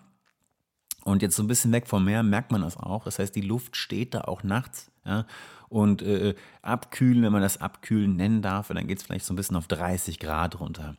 Und 1.04 1.23
jetzt 1.23 1.37
so 1.37 1.42
ein 1.42 1.49
bisschen 1.49 1.73
weg 1.73 1.87
vom 1.87 2.04
Meer 2.04 2.23
merkt 2.23 2.52
man 2.52 2.61
das 2.61 2.76
auch. 2.76 3.04
Das 3.04 3.18
heißt, 3.18 3.35
die 3.35 3.40
Luft 3.40 3.76
steht 3.76 4.14
da 4.14 4.23
auch 4.23 4.42
nachts. 4.42 4.90
Ja? 5.04 5.26
Und 5.69 6.03
äh, 6.03 6.35
abkühlen, 6.63 7.23
wenn 7.23 7.33
man 7.33 7.43
das 7.43 7.61
abkühlen 7.61 8.17
nennen 8.17 8.43
darf, 8.43 8.69
dann 8.69 8.87
geht 8.87 8.99
es 8.99 9.05
vielleicht 9.05 9.25
so 9.25 9.33
ein 9.33 9.37
bisschen 9.37 9.57
auf 9.57 9.69
30 9.69 10.19
Grad 10.19 10.61
runter. 10.61 10.97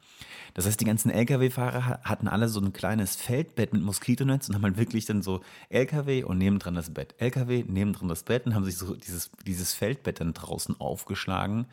Das 0.53 0.65
heißt, 0.65 0.79
die 0.79 0.85
ganzen 0.85 1.09
Lkw-Fahrer 1.11 2.01
hatten 2.03 2.27
alle 2.27 2.49
so 2.49 2.59
ein 2.59 2.73
kleines 2.73 3.15
Feldbett 3.15 3.73
mit 3.73 3.81
Moskitonetz 3.81 4.49
und 4.49 4.55
haben 4.55 4.63
halt 4.63 4.77
wirklich 4.77 5.05
dann 5.05 5.21
so 5.21 5.41
Lkw 5.69 6.23
und 6.23 6.37
nebendran 6.37 6.75
das 6.75 6.93
Bett. 6.93 7.15
Lkw, 7.17 7.65
nebendran 7.67 8.09
das 8.09 8.23
Bett 8.23 8.45
und 8.45 8.55
haben 8.55 8.65
sich 8.65 8.77
so 8.77 8.95
dieses, 8.95 9.31
dieses 9.45 9.73
Feldbett 9.73 10.19
dann 10.19 10.33
draußen 10.33 10.79
aufgeschlagen. 10.79 11.65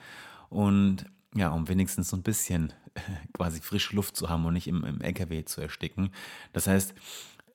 Und 0.48 1.06
ja, 1.34 1.50
um 1.50 1.68
wenigstens 1.68 2.10
so 2.10 2.16
ein 2.16 2.22
bisschen 2.22 2.72
quasi 3.34 3.60
frische 3.60 3.94
Luft 3.94 4.16
zu 4.16 4.28
haben 4.28 4.44
und 4.44 4.54
nicht 4.54 4.68
im, 4.68 4.84
im 4.84 5.00
LKW 5.00 5.44
zu 5.44 5.60
ersticken. 5.60 6.10
Das 6.52 6.66
heißt, 6.66 6.94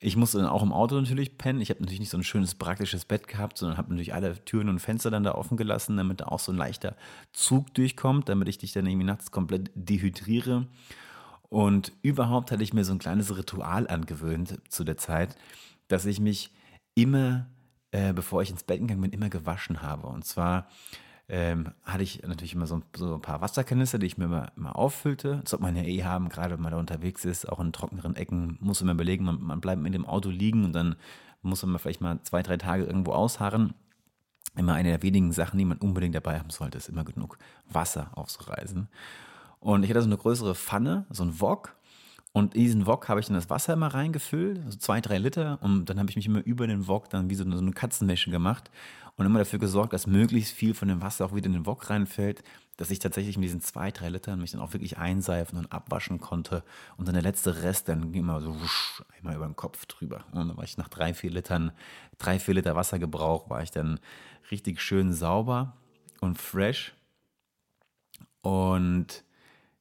ich 0.04 0.16
musste 0.16 0.38
dann 0.38 0.48
auch 0.48 0.64
im 0.64 0.72
Auto 0.72 0.96
natürlich 0.96 1.38
pennen. 1.38 1.60
Ich 1.60 1.70
habe 1.70 1.80
natürlich 1.80 2.00
nicht 2.00 2.10
so 2.10 2.18
ein 2.18 2.24
schönes 2.24 2.56
praktisches 2.56 3.04
Bett 3.04 3.28
gehabt, 3.28 3.56
sondern 3.56 3.78
habe 3.78 3.90
natürlich 3.90 4.12
alle 4.12 4.44
Türen 4.44 4.68
und 4.68 4.80
Fenster 4.80 5.12
dann 5.12 5.22
da 5.22 5.36
offen 5.36 5.56
gelassen, 5.56 5.96
damit 5.96 6.20
da 6.20 6.24
auch 6.26 6.40
so 6.40 6.50
ein 6.50 6.58
leichter 6.58 6.96
Zug 7.32 7.72
durchkommt, 7.74 8.28
damit 8.28 8.48
ich 8.48 8.58
dich 8.58 8.72
dann 8.72 8.86
irgendwie 8.86 9.06
nachts 9.06 9.30
komplett 9.30 9.70
dehydriere. 9.76 10.66
Und 11.48 11.92
überhaupt 12.02 12.50
hatte 12.50 12.64
ich 12.64 12.74
mir 12.74 12.84
so 12.84 12.92
ein 12.92 12.98
kleines 12.98 13.36
Ritual 13.36 13.86
angewöhnt 13.86 14.58
zu 14.68 14.82
der 14.82 14.96
Zeit, 14.96 15.36
dass 15.86 16.04
ich 16.04 16.18
mich 16.18 16.50
immer, 16.96 17.46
äh, 17.92 18.12
bevor 18.12 18.42
ich 18.42 18.50
ins 18.50 18.64
Bett 18.64 18.80
gegangen 18.80 19.02
bin, 19.02 19.12
immer 19.12 19.28
gewaschen 19.28 19.82
habe. 19.82 20.08
Und 20.08 20.24
zwar 20.24 20.66
ähm, 21.28 21.72
hatte 21.84 22.02
ich 22.02 22.22
natürlich 22.22 22.54
immer 22.54 22.66
so, 22.66 22.82
so, 22.96 23.14
ein 23.14 23.22
paar 23.22 23.40
Wasserkanister, 23.40 23.98
die 23.98 24.06
ich 24.06 24.18
mir 24.18 24.26
immer, 24.26 24.52
immer 24.56 24.76
auffüllte. 24.76 25.38
Das 25.42 25.50
sollte 25.50 25.64
man 25.64 25.76
ja 25.76 25.82
eh 25.82 26.04
haben, 26.04 26.28
gerade 26.28 26.54
wenn 26.54 26.62
man 26.62 26.72
da 26.72 26.78
unterwegs 26.78 27.24
ist, 27.24 27.48
auch 27.48 27.60
in 27.60 27.72
trockenen 27.72 28.16
Ecken, 28.16 28.58
muss 28.60 28.82
man 28.82 28.94
überlegen, 28.94 29.24
man, 29.24 29.40
man 29.40 29.60
bleibt 29.60 29.80
mit 29.80 29.94
dem 29.94 30.06
Auto 30.06 30.30
liegen 30.30 30.64
und 30.64 30.72
dann 30.72 30.96
muss 31.42 31.64
man 31.64 31.78
vielleicht 31.78 32.00
mal 32.00 32.20
zwei, 32.22 32.42
drei 32.42 32.56
Tage 32.56 32.84
irgendwo 32.84 33.12
ausharren. 33.12 33.74
Immer 34.56 34.74
eine 34.74 34.90
der 34.90 35.02
wenigen 35.02 35.32
Sachen, 35.32 35.58
die 35.58 35.64
man 35.64 35.78
unbedingt 35.78 36.14
dabei 36.14 36.38
haben 36.38 36.50
sollte, 36.50 36.78
ist 36.78 36.88
immer 36.88 37.04
genug 37.04 37.38
Wasser 37.70 38.10
aufzureisen. 38.12 38.88
Und 39.60 39.84
ich 39.84 39.90
hatte 39.90 40.02
so 40.02 40.08
eine 40.08 40.18
größere 40.18 40.54
Pfanne, 40.54 41.06
so 41.08 41.22
ein 41.22 41.40
Wok. 41.40 41.76
Und 42.32 42.54
in 42.54 42.62
diesen 42.62 42.86
Wok 42.86 43.08
habe 43.08 43.20
ich 43.20 43.26
dann 43.26 43.34
das 43.34 43.50
Wasser 43.50 43.74
immer 43.74 43.88
reingefüllt, 43.88 44.60
so 44.66 44.78
zwei, 44.78 45.02
drei 45.02 45.18
Liter. 45.18 45.58
Und 45.60 45.84
dann 45.86 45.98
habe 45.98 46.08
ich 46.08 46.16
mich 46.16 46.26
immer 46.26 46.42
über 46.44 46.66
den 46.66 46.88
Wok 46.88 47.10
dann 47.10 47.28
wie 47.28 47.34
so 47.34 47.44
eine, 47.44 47.56
so 47.56 47.62
eine 47.62 47.72
Katzenwäsche 47.72 48.30
gemacht 48.30 48.70
und 49.16 49.26
immer 49.26 49.38
dafür 49.38 49.58
gesorgt, 49.58 49.92
dass 49.92 50.06
möglichst 50.06 50.54
viel 50.54 50.72
von 50.72 50.88
dem 50.88 51.02
Wasser 51.02 51.26
auch 51.26 51.34
wieder 51.34 51.46
in 51.46 51.52
den 51.52 51.66
Wok 51.66 51.90
reinfällt, 51.90 52.42
dass 52.78 52.90
ich 52.90 53.00
tatsächlich 53.00 53.36
mit 53.36 53.44
diesen 53.44 53.60
zwei, 53.60 53.90
drei 53.90 54.08
Litern 54.08 54.40
mich 54.40 54.52
dann 54.52 54.62
auch 54.62 54.72
wirklich 54.72 54.96
einseifen 54.96 55.58
und 55.58 55.70
abwaschen 55.70 56.20
konnte. 56.20 56.64
Und 56.96 57.06
dann 57.06 57.14
der 57.14 57.22
letzte 57.22 57.62
Rest, 57.62 57.88
dann 57.88 58.12
ging 58.12 58.22
immer 58.22 58.40
so 58.40 58.58
wusch, 58.58 59.02
einmal 59.18 59.36
über 59.36 59.44
den 59.44 59.56
Kopf 59.56 59.84
drüber. 59.84 60.24
Und 60.32 60.48
dann 60.48 60.56
war 60.56 60.64
ich 60.64 60.78
nach 60.78 60.88
drei, 60.88 61.12
vier 61.12 61.30
Litern, 61.30 61.72
drei, 62.16 62.38
vier 62.38 62.54
Liter 62.54 62.74
Wassergebrauch, 62.74 63.50
war 63.50 63.62
ich 63.62 63.70
dann 63.70 64.00
richtig 64.50 64.80
schön 64.80 65.12
sauber 65.12 65.76
und 66.22 66.38
fresh. 66.38 66.94
Und 68.40 69.22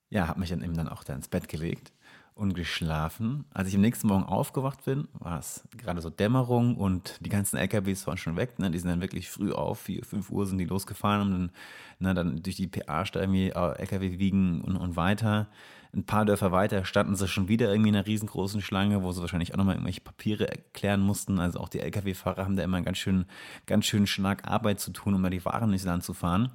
ja, 0.09 0.27
habe 0.27 0.41
mich 0.41 0.49
dann 0.49 0.61
eben 0.61 0.75
dann 0.75 0.89
auch 0.89 1.05
da 1.05 1.13
ins 1.13 1.29
Bett 1.29 1.47
gelegt 1.47 1.93
und 2.41 2.55
geschlafen. 2.55 3.45
Als 3.53 3.69
ich 3.69 3.75
am 3.75 3.81
nächsten 3.81 4.07
Morgen 4.07 4.23
aufgewacht 4.23 4.83
bin, 4.83 5.07
war 5.13 5.37
es 5.37 5.63
gerade 5.77 6.01
so 6.01 6.09
Dämmerung 6.09 6.75
und 6.75 7.19
die 7.21 7.29
ganzen 7.29 7.57
LKWs 7.57 8.07
waren 8.07 8.17
schon 8.17 8.35
weg. 8.35 8.57
Ne? 8.57 8.71
Die 8.71 8.79
sind 8.79 8.89
dann 8.89 8.99
wirklich 8.99 9.29
früh 9.29 9.51
auf, 9.51 9.81
4, 9.81 10.03
5 10.03 10.31
Uhr 10.31 10.47
sind 10.47 10.57
die 10.57 10.65
losgefahren 10.65 11.21
und 11.21 11.31
dann, 11.31 11.51
ne, 11.99 12.13
dann 12.15 12.43
durch 12.43 12.55
die 12.55 12.67
PA 12.67 13.05
irgendwie 13.13 13.49
äh, 13.49 13.79
LKW 13.79 14.17
wiegen 14.17 14.61
und, 14.61 14.75
und 14.75 14.95
weiter. 14.95 15.47
Ein 15.93 16.05
paar 16.05 16.25
Dörfer 16.25 16.51
weiter 16.51 16.83
standen 16.83 17.15
sie 17.15 17.27
schon 17.27 17.47
wieder 17.47 17.69
irgendwie 17.69 17.89
in 17.89 17.95
einer 17.95 18.07
riesengroßen 18.07 18.61
Schlange, 18.61 19.03
wo 19.03 19.11
sie 19.11 19.21
wahrscheinlich 19.21 19.53
auch 19.53 19.57
nochmal 19.57 19.75
irgendwelche 19.75 20.01
Papiere 20.01 20.49
erklären 20.49 21.01
mussten. 21.01 21.39
Also 21.39 21.59
auch 21.59 21.69
die 21.69 21.79
LKW-Fahrer 21.79 22.45
haben 22.45 22.55
da 22.55 22.63
immer 22.63 22.81
ganz 22.81 22.97
schön, 22.97 23.25
ganz 23.67 23.85
schön 23.85 24.07
Schnack 24.07 24.47
Arbeit 24.47 24.79
zu 24.79 24.91
tun, 24.91 25.13
um 25.13 25.21
mal 25.21 25.29
die 25.29 25.45
Waren 25.45 25.71
ins 25.73 25.83
Land 25.83 26.03
zu 26.03 26.15
fahren. 26.15 26.51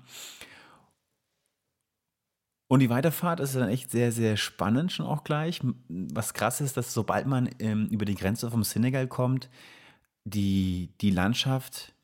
Und 2.69 2.81
die 2.81 2.91
Weiterfahrt 2.91 3.41
ist 3.41 3.55
dann 3.55 3.69
echt 3.69 3.91
sehr, 3.91 4.11
sehr 4.11 4.37
spannend 4.37 4.93
schon 4.93 5.07
auch 5.07 5.23
gleich. 5.23 5.61
Was 5.89 6.35
krass 6.35 6.61
ist, 6.61 6.77
dass 6.77 6.93
sobald 6.93 7.27
man 7.27 7.49
ähm, 7.61 7.87
über 7.91 8.05
die 8.05 8.17
Grenze 8.17 8.51
vom 8.51 8.65
Senegal 8.65 9.07
kommt, 9.07 9.49
die, 10.25 10.91
die 11.01 11.11
Landschaft 11.11 11.95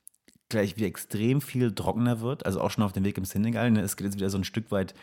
gleich 0.49 0.77
wieder 0.77 0.87
extrem 0.87 1.41
viel 1.41 1.73
trockener 1.73 2.21
wird. 2.21 2.47
Also 2.47 2.61
auch 2.61 2.71
schon 2.71 2.85
auf 2.85 2.93
dem 2.93 3.05
Weg 3.05 3.19
im 3.19 3.25
Senegal. 3.25 3.71
Ne? 3.71 3.81
Es 3.81 3.97
geht 3.97 4.05
jetzt 4.05 4.17
wieder 4.17 4.31
so 4.31 4.39
ein 4.39 4.45
Stück 4.45 4.71
weit 4.71 4.95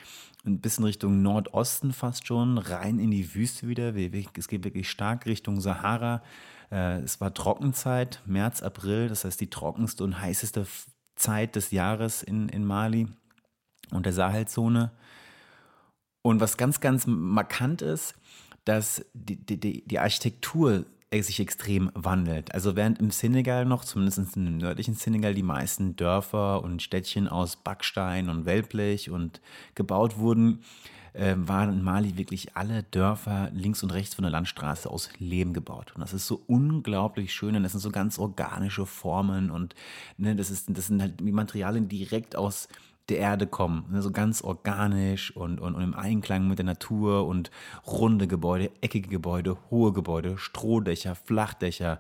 ein 0.45 0.61
bisschen 0.61 0.85
Richtung 0.85 1.21
Nordosten 1.21 1.91
fast 1.91 2.25
schon, 2.25 2.57
rein 2.57 2.99
in 2.99 3.11
die 3.11 3.35
Wüste 3.35 3.67
wieder. 3.67 3.93
Es 4.37 4.47
geht 4.47 4.63
wirklich 4.63 4.89
stark 4.89 5.25
Richtung 5.25 5.59
Sahara. 5.59 6.23
Äh, 6.71 6.99
es 7.01 7.19
war 7.19 7.33
Trockenzeit, 7.33 8.21
März, 8.25 8.63
April, 8.63 9.09
das 9.09 9.25
heißt 9.25 9.41
die 9.41 9.49
trockenste 9.49 10.05
und 10.05 10.21
heißeste 10.21 10.65
Zeit 11.15 11.57
des 11.57 11.71
Jahres 11.71 12.23
in, 12.23 12.47
in 12.47 12.63
Mali 12.63 13.07
und 13.91 14.05
der 14.05 14.13
Sahelzone. 14.13 14.91
Und 16.21 16.41
was 16.41 16.57
ganz, 16.57 16.79
ganz 16.79 17.07
markant 17.07 17.81
ist, 17.81 18.15
dass 18.65 19.05
die, 19.13 19.37
die, 19.37 19.87
die 19.87 19.99
Architektur 19.99 20.85
sich 21.11 21.39
extrem 21.39 21.89
wandelt. 21.95 22.53
Also 22.53 22.75
während 22.75 22.99
im 22.99 23.09
Senegal 23.09 23.65
noch, 23.65 23.83
zumindest 23.83 24.37
im 24.37 24.57
nördlichen 24.57 24.93
Senegal, 24.93 25.33
die 25.33 25.43
meisten 25.43 25.95
Dörfer 25.95 26.63
und 26.63 26.83
Städtchen 26.83 27.27
aus 27.27 27.55
Backstein 27.55 28.29
und 28.29 28.45
Wellblech 28.45 29.09
und 29.09 29.41
gebaut 29.73 30.17
wurden, 30.19 30.61
äh, 31.13 31.33
waren 31.37 31.73
in 31.73 31.83
Mali 31.83 32.17
wirklich 32.17 32.55
alle 32.55 32.83
Dörfer 32.83 33.49
links 33.53 33.81
und 33.81 33.91
rechts 33.91 34.13
von 34.13 34.23
der 34.23 34.31
Landstraße 34.31 34.89
aus 34.89 35.09
Lehm 35.17 35.53
gebaut. 35.53 35.93
Und 35.95 36.01
das 36.01 36.13
ist 36.13 36.27
so 36.27 36.43
unglaublich 36.45 37.33
schön 37.33 37.55
und 37.55 37.63
das 37.63 37.71
sind 37.71 37.81
so 37.81 37.89
ganz 37.89 38.19
organische 38.19 38.85
Formen 38.85 39.49
und 39.49 39.73
ne, 40.17 40.35
das, 40.35 40.51
ist, 40.51 40.67
das 40.69 40.87
sind 40.87 41.01
halt 41.01 41.21
Materialien 41.21 41.87
direkt 41.89 42.35
aus 42.35 42.67
der 43.09 43.19
Erde 43.19 43.47
kommen. 43.47 43.85
Ne, 43.91 44.01
so 44.01 44.11
ganz 44.11 44.41
organisch 44.41 45.35
und, 45.35 45.59
und, 45.59 45.75
und 45.75 45.83
im 45.83 45.93
Einklang 45.93 46.47
mit 46.47 46.59
der 46.59 46.65
Natur 46.65 47.27
und 47.27 47.51
runde 47.85 48.27
Gebäude, 48.27 48.71
eckige 48.81 49.09
Gebäude, 49.09 49.57
hohe 49.69 49.93
Gebäude, 49.93 50.37
Strohdächer, 50.37 51.15
Flachdächer, 51.15 51.99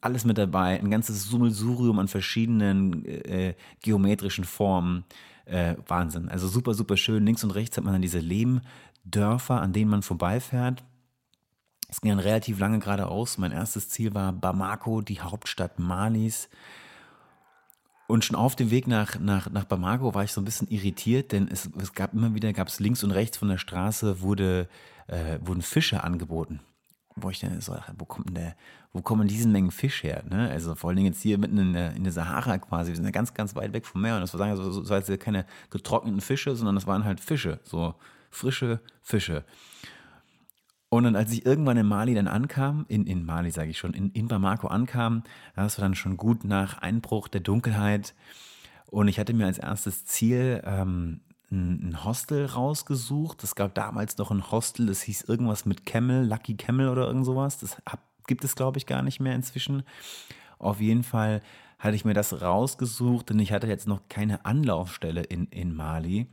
alles 0.00 0.24
mit 0.24 0.38
dabei. 0.38 0.78
Ein 0.78 0.90
ganzes 0.90 1.24
Summelsurium 1.24 1.98
an 1.98 2.08
verschiedenen 2.08 3.04
äh, 3.04 3.54
geometrischen 3.80 4.44
Formen. 4.44 5.04
Äh, 5.44 5.74
Wahnsinn. 5.88 6.28
Also 6.28 6.46
super, 6.46 6.74
super 6.74 6.96
schön. 6.96 7.26
Links 7.26 7.42
und 7.42 7.50
rechts 7.50 7.76
hat 7.76 7.84
man 7.84 7.94
dann 7.94 8.02
diese 8.02 8.20
Lehmdörfer, 8.20 9.60
an 9.60 9.72
denen 9.72 9.90
man 9.90 10.02
vorbeifährt. 10.02 10.84
Es 11.88 12.00
ging 12.00 12.10
dann 12.10 12.20
relativ 12.20 12.58
lange 12.58 12.78
geradeaus. 12.78 13.38
Mein 13.38 13.52
erstes 13.52 13.88
Ziel 13.88 14.14
war 14.14 14.32
Bamako, 14.32 15.02
die 15.02 15.20
Hauptstadt 15.20 15.78
Malis. 15.78 16.48
Und 18.12 18.26
schon 18.26 18.36
auf 18.36 18.56
dem 18.56 18.70
Weg 18.70 18.86
nach, 18.88 19.18
nach, 19.18 19.48
nach 19.48 19.64
Bamako 19.64 20.12
war 20.12 20.22
ich 20.22 20.32
so 20.32 20.42
ein 20.42 20.44
bisschen 20.44 20.68
irritiert, 20.68 21.32
denn 21.32 21.48
es, 21.48 21.70
es 21.80 21.94
gab 21.94 22.12
immer 22.12 22.34
wieder, 22.34 22.52
gab 22.52 22.68
es 22.68 22.78
links 22.78 23.02
und 23.02 23.10
rechts 23.10 23.38
von 23.38 23.48
der 23.48 23.56
Straße, 23.56 24.20
wurde, 24.20 24.68
äh, 25.06 25.38
wurden 25.40 25.62
Fische 25.62 26.04
angeboten. 26.04 26.60
Wo 27.16 27.30
ich 27.30 27.40
dann 27.40 27.58
so, 27.62 27.74
wo 27.96 28.04
kommt 28.04 28.28
denn 28.28 28.34
der, 28.34 28.56
wo 28.92 29.00
kommen 29.00 29.28
diese 29.28 29.48
Mengen 29.48 29.70
Fisch 29.70 30.02
her? 30.02 30.24
Ne? 30.28 30.50
Also 30.50 30.74
vor 30.74 30.90
allen 30.90 30.98
Dingen 30.98 31.14
jetzt 31.14 31.22
hier 31.22 31.38
mitten 31.38 31.56
in 31.56 31.72
der, 31.72 31.94
in 31.94 32.04
der 32.04 32.12
Sahara 32.12 32.58
quasi, 32.58 32.90
wir 32.90 32.96
sind 32.96 33.06
ja 33.06 33.12
ganz, 33.12 33.32
ganz 33.32 33.56
weit 33.56 33.72
weg 33.72 33.86
vom 33.86 34.02
Meer. 34.02 34.16
Und 34.16 34.20
das 34.20 34.38
war 34.38 34.56
so, 34.58 34.70
so, 34.70 34.84
so 34.84 35.16
keine 35.16 35.46
getrockneten 35.70 36.20
Fische, 36.20 36.54
sondern 36.54 36.74
das 36.74 36.86
waren 36.86 37.06
halt 37.06 37.18
Fische, 37.18 37.60
so 37.64 37.94
frische 38.30 38.80
Fische. 39.00 39.42
Und 40.92 41.04
dann, 41.04 41.16
als 41.16 41.32
ich 41.32 41.46
irgendwann 41.46 41.78
in 41.78 41.86
Mali 41.86 42.12
dann 42.12 42.28
ankam, 42.28 42.84
in, 42.86 43.06
in 43.06 43.24
Mali 43.24 43.50
sage 43.50 43.70
ich 43.70 43.78
schon, 43.78 43.94
in, 43.94 44.10
in 44.10 44.28
Bamako 44.28 44.66
ankam, 44.66 45.22
das 45.56 45.78
war 45.78 45.86
dann 45.86 45.94
schon 45.94 46.18
gut 46.18 46.44
nach 46.44 46.82
Einbruch 46.82 47.28
der 47.28 47.40
Dunkelheit. 47.40 48.14
Und 48.90 49.08
ich 49.08 49.18
hatte 49.18 49.32
mir 49.32 49.46
als 49.46 49.56
erstes 49.56 50.04
Ziel 50.04 50.62
ähm, 50.66 51.22
ein, 51.50 52.04
Hostel 52.04 52.44
rausgesucht. 52.44 53.42
Es 53.42 53.54
gab 53.54 53.74
damals 53.74 54.18
noch 54.18 54.30
ein 54.30 54.50
Hostel, 54.50 54.84
das 54.84 55.00
hieß 55.00 55.22
irgendwas 55.22 55.64
mit 55.64 55.86
Camel, 55.86 56.28
Lucky 56.28 56.58
Camel 56.58 56.90
oder 56.90 57.06
irgend 57.06 57.24
sowas. 57.24 57.56
Das 57.56 57.78
gibt 58.26 58.44
es, 58.44 58.54
glaube 58.54 58.76
ich, 58.76 58.84
gar 58.84 59.00
nicht 59.00 59.18
mehr 59.18 59.34
inzwischen. 59.34 59.84
Auf 60.58 60.78
jeden 60.78 61.04
Fall 61.04 61.40
hatte 61.78 61.96
ich 61.96 62.04
mir 62.04 62.12
das 62.12 62.42
rausgesucht, 62.42 63.30
denn 63.30 63.38
ich 63.38 63.54
hatte 63.54 63.66
jetzt 63.66 63.88
noch 63.88 64.10
keine 64.10 64.44
Anlaufstelle 64.44 65.22
in, 65.22 65.46
in 65.46 65.74
Mali. 65.74 66.26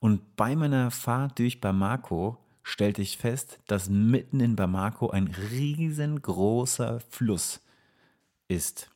Und 0.00 0.34
bei 0.34 0.56
meiner 0.56 0.90
Fahrt 0.90 1.38
durch 1.38 1.60
Bamako 1.60 2.38
stellte 2.64 3.02
ich 3.02 3.18
fest, 3.18 3.60
dass 3.66 3.88
mitten 3.88 4.40
in 4.40 4.56
Bamako 4.56 5.10
ein 5.10 5.28
riesengroßer 5.28 6.98
Fluss 6.98 7.60
ist. 8.48 8.90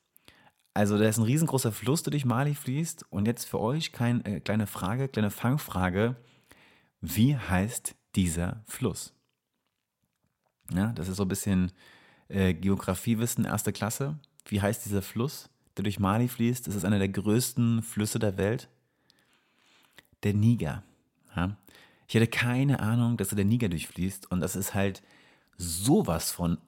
Also 0.75 0.99
da 0.99 1.07
ist 1.07 1.19
ein 1.19 1.25
riesengroßer 1.25 1.71
Fluss, 1.71 2.03
der 2.03 2.13
durch 2.13 2.25
Mali 2.25 2.55
fließt. 2.55 3.05
Und 3.11 3.27
jetzt 3.27 3.45
für 3.45 3.61
euch 3.61 3.93
keine 3.93 4.25
äh, 4.25 4.41
kleine 4.41 4.67
Frage, 4.67 5.09
kleine 5.09 5.31
Fangfrage. 5.31 6.17
Wie 7.01 7.37
heißt 7.37 7.95
dieser 8.17 8.63
Fluss? 8.67 9.13
Ja, 10.73 10.93
das 10.93 11.09
ist 11.09 11.17
so 11.17 11.25
ein 11.25 11.29
bisschen 11.29 11.73
äh, 12.29 12.55
Geografiewissen 12.55 13.45
erste 13.45 13.73
Klasse. 13.73 14.19
Wie 14.47 14.63
heißt 14.63 14.85
dieser 14.85 15.03
Fluss, 15.03 15.51
der 15.77 15.83
durch 15.83 16.01
Mali 16.01 16.29
fließt? 16.29 16.67
Das 16.67 16.75
ist 16.75 16.85
einer 16.85 16.99
der 16.99 17.09
größten 17.09 17.83
Flüsse 17.83 18.19
der 18.19 18.39
Welt. 18.39 18.69
Der 20.23 20.33
Niger. 20.33 20.83
Ja? 21.37 21.57
Ich 22.09 22.17
hatte 22.17 22.27
keine 22.27 22.81
Ahnung, 22.81 23.19
dass 23.19 23.29
der 23.29 23.45
Niger 23.45 23.69
durchfließt. 23.69 24.31
Und 24.31 24.41
das 24.41 24.57
ist 24.57 24.75
halt 24.75 25.03
sowas 25.59 26.33
von 26.33 26.59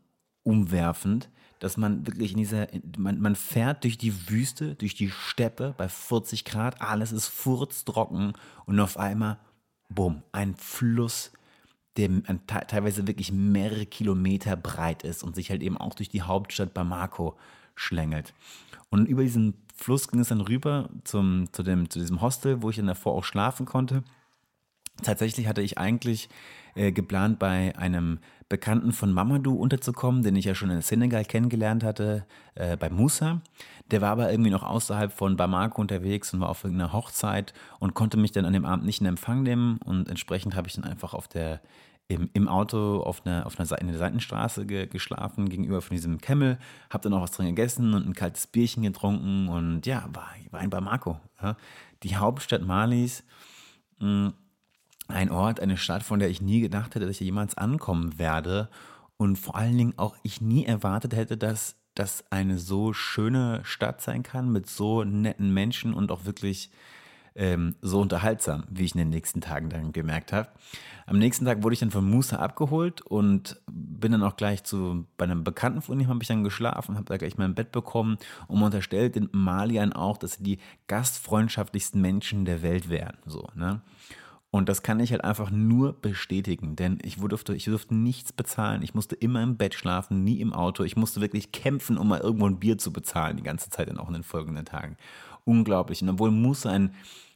umwerfend, 0.42 1.30
dass 1.58 1.76
man 1.76 2.06
wirklich 2.06 2.32
in 2.32 2.38
dieser, 2.38 2.68
man, 2.98 3.20
man 3.20 3.36
fährt 3.36 3.84
durch 3.84 3.98
die 3.98 4.28
Wüste, 4.28 4.74
durch 4.74 4.94
die 4.94 5.10
Steppe 5.10 5.74
bei 5.76 5.88
40 5.88 6.44
Grad, 6.44 6.80
alles 6.80 7.12
ist 7.12 7.28
furztrocken 7.28 8.34
und 8.66 8.80
auf 8.80 8.98
einmal, 8.98 9.38
bumm, 9.88 10.22
ein 10.32 10.54
Fluss, 10.54 11.32
der 11.96 12.22
teilweise 12.46 13.06
wirklich 13.06 13.32
mehrere 13.32 13.86
Kilometer 13.86 14.56
breit 14.56 15.02
ist 15.02 15.22
und 15.22 15.34
sich 15.34 15.50
halt 15.50 15.62
eben 15.62 15.76
auch 15.76 15.94
durch 15.94 16.08
die 16.08 16.22
Hauptstadt 16.22 16.72
Bamako 16.72 17.36
schlängelt. 17.74 18.32
Und 18.90 19.06
über 19.06 19.22
diesen 19.22 19.54
Fluss 19.74 20.08
ging 20.08 20.20
es 20.20 20.28
dann 20.28 20.40
rüber 20.40 20.88
zum, 21.04 21.52
zu, 21.52 21.62
dem, 21.62 21.90
zu 21.90 21.98
diesem 21.98 22.20
Hostel, 22.20 22.62
wo 22.62 22.70
ich 22.70 22.76
dann 22.76 22.86
davor 22.86 23.14
auch 23.14 23.24
schlafen 23.24 23.66
konnte. 23.66 24.02
Tatsächlich 25.02 25.46
hatte 25.46 25.62
ich 25.62 25.78
eigentlich 25.78 26.28
äh, 26.74 26.92
geplant, 26.92 27.38
bei 27.38 27.76
einem 27.76 28.18
Bekannten 28.48 28.92
von 28.92 29.12
Mamadou 29.12 29.54
unterzukommen, 29.54 30.22
den 30.22 30.34
ich 30.34 30.44
ja 30.44 30.54
schon 30.54 30.70
in 30.70 30.82
Senegal 30.82 31.24
kennengelernt 31.24 31.84
hatte, 31.84 32.26
äh, 32.56 32.76
bei 32.76 32.90
Musa. 32.90 33.40
Der 33.90 34.00
war 34.00 34.10
aber 34.10 34.30
irgendwie 34.30 34.50
noch 34.50 34.64
außerhalb 34.64 35.12
von 35.12 35.36
Bamako 35.36 35.80
unterwegs 35.80 36.34
und 36.34 36.40
war 36.40 36.48
auf 36.48 36.64
irgendeiner 36.64 36.92
Hochzeit 36.92 37.54
und 37.78 37.94
konnte 37.94 38.16
mich 38.16 38.32
dann 38.32 38.44
an 38.44 38.52
dem 38.52 38.64
Abend 38.64 38.84
nicht 38.84 39.00
in 39.00 39.06
Empfang 39.06 39.42
nehmen. 39.42 39.78
Und 39.84 40.08
entsprechend 40.08 40.56
habe 40.56 40.68
ich 40.68 40.74
dann 40.74 40.84
einfach 40.84 41.14
auf 41.14 41.28
der, 41.28 41.60
im, 42.08 42.28
im 42.32 42.48
Auto 42.48 43.00
auf 43.02 43.24
einer, 43.24 43.46
auf 43.46 43.58
einer 43.58 43.80
in 43.80 43.86
der 43.86 43.98
Seitenstraße 43.98 44.66
ge, 44.66 44.86
geschlafen, 44.86 45.48
gegenüber 45.48 45.80
von 45.80 45.96
diesem 45.96 46.20
Camel. 46.20 46.58
Habe 46.90 47.04
dann 47.04 47.14
auch 47.14 47.22
was 47.22 47.32
drin 47.32 47.46
gegessen 47.46 47.94
und 47.94 48.06
ein 48.06 48.14
kaltes 48.14 48.48
Bierchen 48.48 48.82
getrunken 48.82 49.48
und 49.48 49.86
ja, 49.86 50.08
war, 50.12 50.28
war 50.50 50.60
in 50.60 50.70
Bamako. 50.70 51.20
Ja. 51.40 51.56
Die 52.02 52.16
Hauptstadt 52.16 52.62
Malis. 52.62 53.24
Mh, 54.00 54.32
ein 55.10 55.30
Ort, 55.30 55.60
eine 55.60 55.76
Stadt, 55.76 56.02
von 56.02 56.18
der 56.18 56.30
ich 56.30 56.40
nie 56.40 56.60
gedacht 56.60 56.94
hätte, 56.94 57.06
dass 57.06 57.20
ich 57.20 57.20
jemals 57.20 57.56
ankommen 57.56 58.18
werde. 58.18 58.68
Und 59.16 59.36
vor 59.36 59.56
allen 59.56 59.76
Dingen 59.76 59.94
auch 59.96 60.16
ich 60.22 60.40
nie 60.40 60.64
erwartet 60.64 61.14
hätte, 61.14 61.36
dass 61.36 61.76
das 61.94 62.24
eine 62.30 62.58
so 62.58 62.92
schöne 62.92 63.60
Stadt 63.64 64.00
sein 64.00 64.22
kann 64.22 64.50
mit 64.50 64.68
so 64.68 65.04
netten 65.04 65.52
Menschen 65.52 65.92
und 65.92 66.10
auch 66.10 66.24
wirklich 66.24 66.70
ähm, 67.34 67.74
so 67.80 68.00
unterhaltsam, 68.00 68.64
wie 68.70 68.84
ich 68.84 68.94
in 68.94 68.98
den 68.98 69.10
nächsten 69.10 69.40
Tagen 69.40 69.68
dann 69.68 69.92
gemerkt 69.92 70.32
habe. 70.32 70.48
Am 71.06 71.18
nächsten 71.18 71.44
Tag 71.44 71.62
wurde 71.62 71.74
ich 71.74 71.80
dann 71.80 71.90
von 71.90 72.08
Musa 72.08 72.36
abgeholt 72.36 73.00
und 73.02 73.60
bin 73.70 74.12
dann 74.12 74.22
auch 74.22 74.36
gleich 74.36 74.64
zu 74.64 75.06
bei 75.16 75.24
einem 75.24 75.44
Bekannten 75.44 75.82
von 75.82 75.98
ihm 75.98 76.08
habe 76.08 76.22
ich 76.22 76.28
dann 76.28 76.44
geschlafen, 76.44 76.96
habe 76.96 77.06
da 77.06 77.16
gleich 77.16 77.38
mein 77.38 77.54
Bett 77.54 77.72
bekommen 77.72 78.18
und 78.46 78.56
man 78.56 78.66
unterstellt 78.66 79.16
den 79.16 79.28
Malian 79.32 79.92
auch, 79.92 80.18
dass 80.18 80.34
sie 80.34 80.42
die 80.42 80.58
gastfreundschaftlichsten 80.86 82.00
Menschen 82.00 82.44
der 82.44 82.62
Welt 82.62 82.88
wären. 82.88 83.16
So, 83.26 83.48
ne? 83.54 83.80
Und 84.52 84.68
das 84.68 84.82
kann 84.82 84.98
ich 84.98 85.12
halt 85.12 85.22
einfach 85.22 85.50
nur 85.50 85.92
bestätigen, 85.92 86.74
denn 86.74 86.98
ich 87.02 87.16
durfte, 87.16 87.54
ich 87.54 87.66
durfte 87.66 87.94
nichts 87.94 88.32
bezahlen. 88.32 88.82
Ich 88.82 88.94
musste 88.94 89.14
immer 89.14 89.42
im 89.42 89.56
Bett 89.56 89.74
schlafen, 89.74 90.24
nie 90.24 90.40
im 90.40 90.52
Auto. 90.52 90.82
Ich 90.82 90.96
musste 90.96 91.20
wirklich 91.20 91.52
kämpfen, 91.52 91.96
um 91.96 92.08
mal 92.08 92.20
irgendwo 92.20 92.46
ein 92.46 92.58
Bier 92.58 92.76
zu 92.76 92.92
bezahlen, 92.92 93.36
die 93.36 93.44
ganze 93.44 93.70
Zeit 93.70 93.88
dann 93.88 93.98
auch 93.98 94.08
in 94.08 94.14
den 94.14 94.24
folgenden 94.24 94.64
Tagen. 94.64 94.96
Unglaublich. 95.44 96.02
Und 96.02 96.08
obwohl 96.08 96.32
Musa 96.32 96.70
ein 96.70 96.94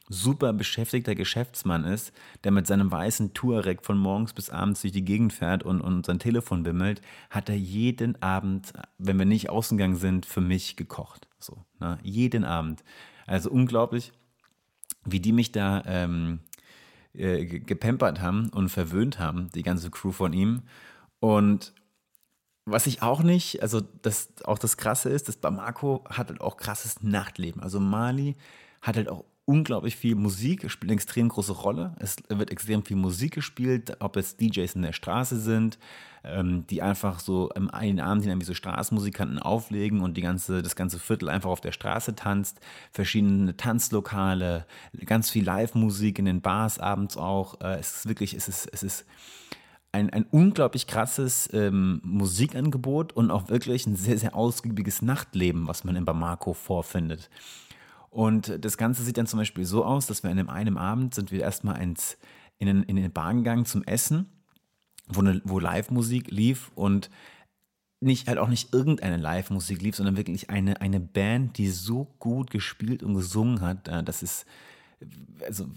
super 0.09 0.53
beschäftigter 0.53 1.15
Geschäftsmann 1.15 1.85
ist, 1.85 2.11
der 2.43 2.51
mit 2.51 2.67
seinem 2.67 2.91
weißen 2.91 3.33
Touareg 3.33 3.83
von 3.83 3.97
morgens 3.97 4.33
bis 4.33 4.49
abends 4.49 4.81
durch 4.81 4.93
die 4.93 5.05
Gegend 5.05 5.33
fährt 5.33 5.63
und, 5.63 5.81
und 5.81 6.05
sein 6.05 6.19
Telefon 6.19 6.63
bimmelt, 6.63 7.01
hat 7.29 7.49
er 7.49 7.57
jeden 7.57 8.21
Abend, 8.21 8.73
wenn 8.97 9.17
wir 9.17 9.25
nicht 9.25 9.49
ausgegangen 9.49 9.95
sind, 9.95 10.25
für 10.25 10.41
mich 10.41 10.75
gekocht. 10.75 11.27
So, 11.39 11.63
ne? 11.79 11.97
Jeden 12.03 12.43
Abend. 12.43 12.83
Also 13.25 13.49
unglaublich, 13.49 14.11
wie 15.05 15.19
die 15.19 15.31
mich 15.31 15.51
da 15.51 15.81
ähm, 15.85 16.39
äh, 17.17 17.45
gepempert 17.45 18.21
haben 18.21 18.49
und 18.49 18.69
verwöhnt 18.69 19.19
haben, 19.19 19.49
die 19.53 19.63
ganze 19.63 19.89
Crew 19.89 20.11
von 20.11 20.33
ihm. 20.33 20.63
Und 21.19 21.73
was 22.65 22.87
ich 22.87 23.01
auch 23.01 23.21
nicht, 23.21 23.61
also 23.61 23.81
das 24.01 24.29
auch 24.43 24.57
das 24.57 24.77
Krasse 24.77 25.09
ist, 25.09 25.27
dass 25.27 25.37
Bamako 25.37 26.03
hat 26.09 26.29
halt 26.29 26.41
auch 26.41 26.57
krasses 26.57 27.03
Nachtleben. 27.03 27.61
Also 27.61 27.79
Mali 27.79 28.35
hat 28.81 28.97
halt 28.97 29.09
auch 29.09 29.25
unglaublich 29.45 29.95
viel 29.95 30.15
Musik, 30.15 30.69
spielt 30.69 30.89
eine 30.89 30.95
extrem 30.95 31.29
große 31.29 31.53
Rolle. 31.53 31.95
Es 31.99 32.17
wird 32.27 32.49
extrem 32.49 32.83
viel 32.83 32.97
Musik 32.97 33.35
gespielt, 33.35 33.97
ob 33.99 34.17
es 34.17 34.37
DJs 34.37 34.75
in 34.75 34.81
der 34.81 34.93
Straße 34.93 35.39
sind, 35.39 35.77
ähm, 36.25 36.65
die 36.67 36.81
einfach 36.81 37.19
so 37.19 37.49
im 37.55 37.69
einen 37.69 37.99
Abend 37.99 38.25
hin 38.25 38.41
so 38.41 38.53
Straßenmusikanten 38.53 39.39
auflegen 39.39 40.01
und 40.01 40.17
die 40.17 40.21
ganze, 40.21 40.61
das 40.61 40.75
ganze 40.75 40.99
Viertel 40.99 41.29
einfach 41.29 41.49
auf 41.49 41.61
der 41.61 41.71
Straße 41.71 42.15
tanzt. 42.15 42.59
Verschiedene 42.91 43.55
Tanzlokale, 43.55 44.65
ganz 45.05 45.29
viel 45.29 45.45
Live-Musik 45.45 46.19
in 46.19 46.25
den 46.25 46.41
Bars 46.41 46.79
abends 46.79 47.17
auch. 47.17 47.61
Äh, 47.61 47.79
es 47.79 47.97
ist 47.97 48.07
wirklich, 48.07 48.33
es 48.33 48.47
ist, 48.47 48.67
es 48.71 48.83
ist 48.83 49.05
ein, 49.91 50.09
ein 50.09 50.25
unglaublich 50.29 50.87
krasses 50.87 51.49
ähm, 51.53 52.01
Musikangebot 52.03 53.13
und 53.13 53.31
auch 53.31 53.47
wirklich 53.47 53.87
ein 53.87 53.95
sehr, 53.95 54.17
sehr 54.17 54.35
ausgiebiges 54.35 55.01
Nachtleben, 55.01 55.67
was 55.67 55.83
man 55.83 55.95
in 55.95 56.05
Bamako 56.05 56.53
vorfindet. 56.53 57.29
Und 58.09 58.63
das 58.63 58.77
Ganze 58.77 59.03
sieht 59.03 59.17
dann 59.17 59.27
zum 59.27 59.39
Beispiel 59.39 59.65
so 59.65 59.83
aus, 59.83 60.07
dass 60.07 60.23
wir 60.23 60.31
an 60.31 60.49
einem 60.49 60.77
Abend 60.77 61.13
sind 61.13 61.31
wir 61.31 61.41
erstmal 61.41 61.81
ins, 61.81 62.17
in, 62.57 62.67
den, 62.67 62.83
in 62.83 62.95
den 62.95 63.11
Bahn 63.11 63.37
gegangen 63.37 63.65
zum 63.65 63.83
Essen, 63.83 64.29
wo, 65.07 65.21
eine, 65.21 65.41
wo 65.43 65.59
Live-Musik 65.59 66.31
lief 66.31 66.71
und 66.75 67.09
nicht 68.01 68.27
halt 68.27 68.37
auch 68.37 68.49
nicht 68.49 68.73
irgendeine 68.73 69.17
Live-Musik 69.17 69.81
lief, 69.81 69.95
sondern 69.95 70.17
wirklich 70.17 70.49
eine, 70.49 70.81
eine 70.81 70.99
Band, 70.99 71.57
die 71.57 71.69
so 71.69 72.05
gut 72.19 72.51
gespielt 72.51 73.03
und 73.03 73.15
gesungen 73.15 73.61
hat, 73.61 73.87
äh, 73.87 74.03
das 74.03 74.23
ist 74.23 74.45
also 75.45 75.67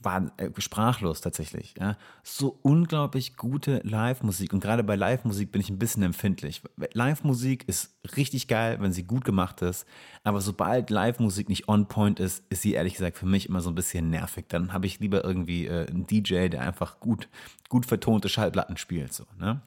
war 0.00 0.32
äh, 0.38 0.50
sprachlos 0.58 1.20
tatsächlich. 1.20 1.74
Ja. 1.78 1.96
So 2.22 2.58
unglaublich 2.62 3.36
gute 3.36 3.80
Live-Musik. 3.84 4.52
Und 4.52 4.60
gerade 4.60 4.84
bei 4.84 4.96
Live-Musik 4.96 5.52
bin 5.52 5.60
ich 5.60 5.70
ein 5.70 5.78
bisschen 5.78 6.02
empfindlich. 6.02 6.62
Live-Musik 6.92 7.68
ist 7.68 7.94
richtig 8.16 8.48
geil, 8.48 8.78
wenn 8.80 8.92
sie 8.92 9.04
gut 9.04 9.24
gemacht 9.24 9.62
ist. 9.62 9.86
Aber 10.24 10.40
sobald 10.40 10.90
Live-Musik 10.90 11.48
nicht 11.48 11.68
on 11.68 11.88
point 11.88 12.20
ist, 12.20 12.44
ist 12.48 12.62
sie 12.62 12.72
ehrlich 12.72 12.94
gesagt 12.94 13.18
für 13.18 13.26
mich 13.26 13.48
immer 13.48 13.60
so 13.60 13.70
ein 13.70 13.74
bisschen 13.74 14.10
nervig. 14.10 14.46
Dann 14.48 14.72
habe 14.72 14.86
ich 14.86 15.00
lieber 15.00 15.24
irgendwie 15.24 15.66
äh, 15.66 15.88
einen 15.88 16.06
DJ, 16.06 16.48
der 16.48 16.62
einfach 16.62 17.00
gut, 17.00 17.28
gut 17.68 17.86
vertonte 17.86 18.28
Schallplatten 18.28 18.76
spielt. 18.76 19.12
So, 19.12 19.24
ne? 19.38 19.60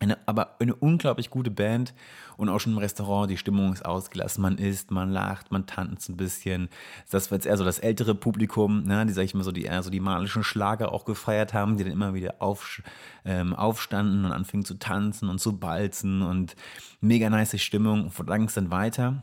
Eine, 0.00 0.18
aber 0.26 0.56
eine 0.60 0.74
unglaublich 0.74 1.30
gute 1.30 1.50
Band 1.50 1.94
und 2.38 2.48
auch 2.48 2.58
schon 2.58 2.72
im 2.72 2.78
Restaurant, 2.78 3.30
die 3.30 3.36
Stimmung 3.36 3.72
ist 3.72 3.84
ausgelassen, 3.84 4.40
man 4.40 4.56
isst, 4.56 4.90
man 4.90 5.10
lacht, 5.10 5.52
man 5.52 5.66
tanzt 5.66 6.08
ein 6.08 6.16
bisschen. 6.16 6.70
Das 7.10 7.30
war 7.30 7.36
jetzt 7.36 7.44
eher 7.44 7.58
so 7.58 7.64
das 7.64 7.78
ältere 7.78 8.14
Publikum, 8.14 8.84
ne, 8.84 9.04
die, 9.04 9.12
sag 9.12 9.24
ich 9.24 9.34
mal, 9.34 9.44
so 9.44 9.52
die 9.52 9.64
eher 9.64 9.82
so 9.82 9.90
die 9.90 10.00
malischen 10.00 10.42
Schlager 10.42 10.92
auch 10.92 11.04
gefeiert 11.04 11.52
haben, 11.52 11.76
die 11.76 11.84
dann 11.84 11.92
immer 11.92 12.14
wieder 12.14 12.36
auf, 12.38 12.82
ähm, 13.26 13.54
aufstanden 13.54 14.24
und 14.24 14.32
anfingen 14.32 14.64
zu 14.64 14.78
tanzen 14.78 15.28
und 15.28 15.38
zu 15.38 15.58
balzen 15.58 16.22
und 16.22 16.56
mega 17.02 17.28
nice 17.28 17.60
Stimmung. 17.60 18.10
Und 18.16 18.30
dann 18.30 18.38
ging 18.38 18.48
es 18.48 18.54
dann 18.54 18.70
weiter. 18.70 19.22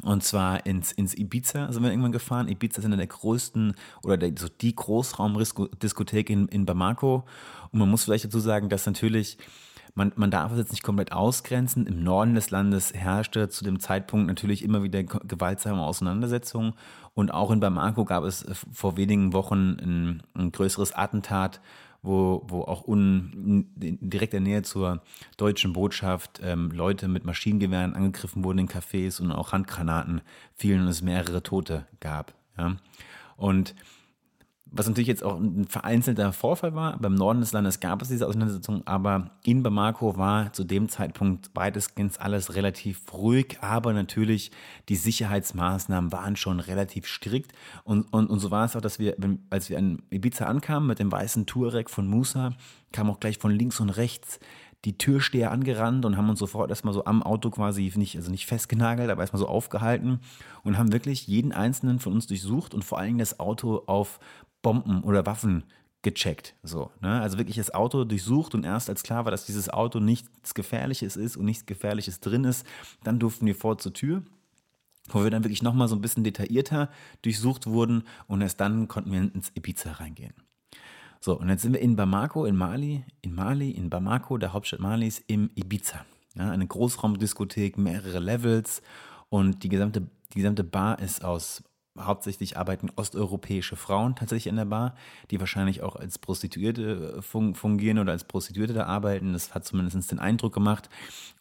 Und 0.00 0.24
zwar 0.24 0.64
ins, 0.66 0.90
ins 0.90 1.14
Ibiza 1.14 1.70
sind 1.70 1.82
wir 1.82 1.90
irgendwann 1.90 2.12
gefahren. 2.12 2.48
Ibiza 2.48 2.80
ist 2.80 2.86
eine 2.86 2.96
der 2.96 3.06
größten 3.06 3.74
oder 4.02 4.16
der, 4.16 4.32
so 4.36 4.48
die 4.48 4.74
Großraumdiskothek 4.74 6.30
in, 6.30 6.48
in 6.48 6.64
Bamako. 6.64 7.24
Und 7.70 7.78
man 7.78 7.90
muss 7.90 8.04
vielleicht 8.04 8.24
dazu 8.24 8.40
sagen, 8.40 8.68
dass 8.68 8.86
natürlich, 8.86 9.36
man, 9.94 10.12
man 10.16 10.30
darf 10.30 10.52
es 10.52 10.58
jetzt 10.58 10.70
nicht 10.72 10.82
komplett 10.82 11.12
ausgrenzen. 11.12 11.86
Im 11.86 12.02
Norden 12.02 12.34
des 12.34 12.50
Landes 12.50 12.94
herrschte 12.94 13.48
zu 13.48 13.64
dem 13.64 13.80
Zeitpunkt 13.80 14.26
natürlich 14.26 14.62
immer 14.62 14.82
wieder 14.82 15.02
gewaltsame 15.02 15.82
Auseinandersetzungen. 15.82 16.74
Und 17.14 17.32
auch 17.32 17.50
in 17.50 17.60
Bamako 17.60 18.04
gab 18.04 18.24
es 18.24 18.46
vor 18.72 18.96
wenigen 18.96 19.32
Wochen 19.32 19.76
ein, 19.80 20.22
ein 20.34 20.52
größeres 20.52 20.92
Attentat 20.92 21.60
wo, 22.02 22.42
wo 22.48 22.62
auch 22.62 22.86
un, 22.86 23.68
in 23.80 24.10
direkter 24.10 24.40
Nähe 24.40 24.62
zur 24.62 25.02
deutschen 25.36 25.72
Botschaft 25.72 26.40
ähm, 26.42 26.70
Leute 26.72 27.08
mit 27.08 27.24
Maschinengewehren 27.24 27.94
angegriffen 27.94 28.44
wurden 28.44 28.58
in 28.58 28.68
Cafés 28.68 29.20
und 29.20 29.30
auch 29.30 29.52
Handgranaten 29.52 30.20
fielen 30.54 30.82
und 30.82 30.88
es 30.88 31.02
mehrere 31.02 31.42
Tote 31.42 31.86
gab. 32.00 32.34
Ja? 32.58 32.76
Und 33.36 33.74
was 34.72 34.88
natürlich 34.88 35.08
jetzt 35.08 35.22
auch 35.22 35.38
ein 35.38 35.66
vereinzelter 35.68 36.32
Vorfall 36.32 36.74
war. 36.74 36.98
Beim 36.98 37.14
Norden 37.14 37.40
des 37.40 37.52
Landes 37.52 37.80
gab 37.80 38.00
es 38.00 38.08
diese 38.08 38.26
Auseinandersetzung, 38.26 38.82
aber 38.86 39.30
in 39.44 39.62
Bamako 39.62 40.16
war 40.16 40.52
zu 40.52 40.64
dem 40.64 40.88
Zeitpunkt 40.88 41.50
weitestgehend 41.54 42.20
alles 42.20 42.54
relativ 42.54 43.12
ruhig, 43.12 43.58
aber 43.60 43.92
natürlich 43.92 44.50
die 44.88 44.96
Sicherheitsmaßnahmen 44.96 46.10
waren 46.10 46.36
schon 46.36 46.58
relativ 46.58 47.06
strikt. 47.06 47.52
Und, 47.84 48.12
und, 48.12 48.30
und 48.30 48.38
so 48.38 48.50
war 48.50 48.64
es 48.64 48.74
auch, 48.74 48.80
dass 48.80 48.98
wir, 48.98 49.16
als 49.50 49.68
wir 49.68 49.76
in 49.76 50.02
Ibiza 50.10 50.46
ankamen 50.46 50.88
mit 50.88 50.98
dem 50.98 51.12
weißen 51.12 51.46
Touareg 51.46 51.90
von 51.90 52.06
Musa, 52.06 52.54
kam 52.92 53.10
auch 53.10 53.20
gleich 53.20 53.38
von 53.38 53.52
links 53.52 53.78
und 53.80 53.90
rechts 53.90 54.40
die 54.84 54.98
Türsteher 54.98 55.52
angerannt 55.52 56.04
und 56.04 56.16
haben 56.16 56.28
uns 56.28 56.40
sofort 56.40 56.70
erstmal 56.70 56.92
so 56.92 57.04
am 57.04 57.22
Auto 57.22 57.50
quasi 57.50 57.92
nicht, 57.94 58.16
also 58.16 58.30
nicht 58.30 58.46
festgenagelt, 58.46 59.10
aber 59.10 59.22
erstmal 59.22 59.38
so 59.38 59.46
aufgehalten 59.46 60.20
und 60.64 60.76
haben 60.76 60.92
wirklich 60.92 61.26
jeden 61.28 61.52
einzelnen 61.52 62.00
von 62.00 62.12
uns 62.12 62.26
durchsucht 62.26 62.74
und 62.74 62.84
vor 62.84 62.98
allen 62.98 63.08
Dingen 63.08 63.18
das 63.18 63.38
Auto 63.38 63.84
auf 63.86 64.18
Bomben 64.62 65.02
oder 65.02 65.26
Waffen 65.26 65.64
gecheckt. 66.02 66.54
So, 66.62 66.90
ne? 67.00 67.20
Also 67.20 67.38
wirklich 67.38 67.56
das 67.56 67.74
Auto 67.74 68.04
durchsucht 68.04 68.54
und 68.54 68.64
erst 68.64 68.88
als 68.88 69.02
klar 69.02 69.24
war, 69.24 69.30
dass 69.30 69.46
dieses 69.46 69.68
Auto 69.68 70.00
nichts 70.00 70.54
Gefährliches 70.54 71.16
ist 71.16 71.36
und 71.36 71.44
nichts 71.44 71.66
Gefährliches 71.66 72.20
drin 72.20 72.44
ist, 72.44 72.66
dann 73.04 73.18
durften 73.18 73.46
wir 73.46 73.54
vor 73.54 73.78
zur 73.78 73.92
Tür 73.92 74.22
wo 75.08 75.22
wir 75.22 75.30
dann 75.30 75.44
wirklich 75.44 75.62
nochmal 75.62 75.88
so 75.88 75.96
ein 75.96 76.00
bisschen 76.00 76.24
detaillierter 76.24 76.88
durchsucht 77.22 77.66
wurden 77.66 78.04
und 78.26 78.40
erst 78.40 78.60
dann 78.60 78.88
konnten 78.88 79.12
wir 79.12 79.20
ins 79.20 79.50
Ibiza 79.54 79.92
reingehen. 79.92 80.34
So, 81.20 81.38
und 81.38 81.48
jetzt 81.48 81.62
sind 81.62 81.72
wir 81.72 81.80
in 81.80 81.96
Bamako, 81.96 82.46
in 82.46 82.56
Mali, 82.56 83.04
in 83.20 83.34
Mali, 83.34 83.70
in 83.70 83.90
Bamako, 83.90 84.38
der 84.38 84.52
Hauptstadt 84.52 84.80
Malis, 84.80 85.22
im 85.26 85.50
Ibiza. 85.54 86.04
Ja, 86.34 86.50
eine 86.50 86.66
Großraumdiskothek, 86.66 87.78
mehrere 87.78 88.18
Levels 88.18 88.82
und 89.28 89.62
die 89.62 89.68
gesamte, 89.68 90.08
die 90.32 90.38
gesamte 90.38 90.64
Bar 90.64 90.98
ist 90.98 91.24
aus 91.24 91.62
hauptsächlich 91.98 92.56
arbeiten 92.56 92.90
osteuropäische 92.96 93.76
Frauen 93.76 94.16
tatsächlich 94.16 94.46
in 94.46 94.56
der 94.56 94.64
Bar, 94.64 94.94
die 95.30 95.40
wahrscheinlich 95.40 95.82
auch 95.82 95.96
als 95.96 96.18
Prostituierte 96.18 97.18
äh, 97.18 97.22
fungieren 97.22 97.98
oder 97.98 98.12
als 98.12 98.24
Prostituierte 98.24 98.72
da 98.72 98.86
arbeiten. 98.86 99.32
Das 99.32 99.54
hat 99.54 99.64
zumindest 99.64 100.10
den 100.10 100.18
Eindruck 100.18 100.54
gemacht. 100.54 100.88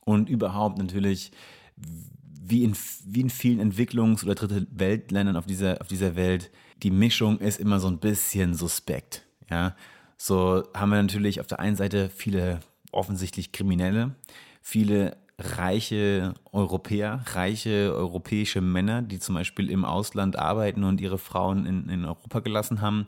Und 0.03 0.29
überhaupt 0.29 0.77
natürlich, 0.77 1.31
wie 1.75 2.63
in, 2.63 2.75
wie 3.05 3.21
in 3.21 3.29
vielen 3.29 3.71
Entwicklungs- 3.71 4.23
oder 4.23 4.35
Dritte 4.35 4.67
Weltländern 4.71 5.37
auf 5.37 5.45
dieser, 5.45 5.79
auf 5.79 5.87
dieser 5.87 6.15
Welt, 6.15 6.51
die 6.83 6.91
Mischung 6.91 7.39
ist 7.39 7.59
immer 7.59 7.79
so 7.79 7.87
ein 7.87 7.99
bisschen 7.99 8.53
suspekt. 8.53 9.23
Ja, 9.49 9.75
so 10.17 10.63
haben 10.73 10.89
wir 10.89 11.01
natürlich 11.01 11.39
auf 11.39 11.47
der 11.47 11.59
einen 11.59 11.75
Seite 11.75 12.09
viele 12.09 12.59
offensichtlich 12.91 13.51
Kriminelle, 13.51 14.15
viele 14.61 15.17
reiche 15.57 16.33
Europäer, 16.51 17.23
reiche 17.33 17.93
europäische 17.95 18.61
Männer, 18.61 19.01
die 19.01 19.19
zum 19.19 19.35
Beispiel 19.35 19.69
im 19.69 19.85
Ausland 19.85 20.37
arbeiten 20.37 20.83
und 20.83 21.01
ihre 21.01 21.17
Frauen 21.17 21.65
in, 21.65 21.89
in 21.89 22.05
Europa 22.05 22.39
gelassen 22.39 22.81
haben. 22.81 23.05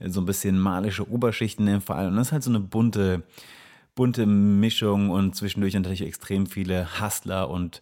So 0.00 0.20
ein 0.20 0.26
bisschen 0.26 0.58
malische 0.58 1.08
Oberschichten 1.08 1.66
im 1.68 1.80
Fall. 1.80 2.08
Und 2.08 2.16
das 2.16 2.28
ist 2.28 2.32
halt 2.32 2.42
so 2.42 2.50
eine 2.50 2.60
bunte, 2.60 3.22
bunte 3.94 4.26
Mischung 4.26 5.10
und 5.10 5.36
zwischendurch 5.36 5.74
natürlich 5.74 6.02
extrem 6.02 6.46
viele 6.46 7.00
Hustler 7.00 7.50
und 7.50 7.80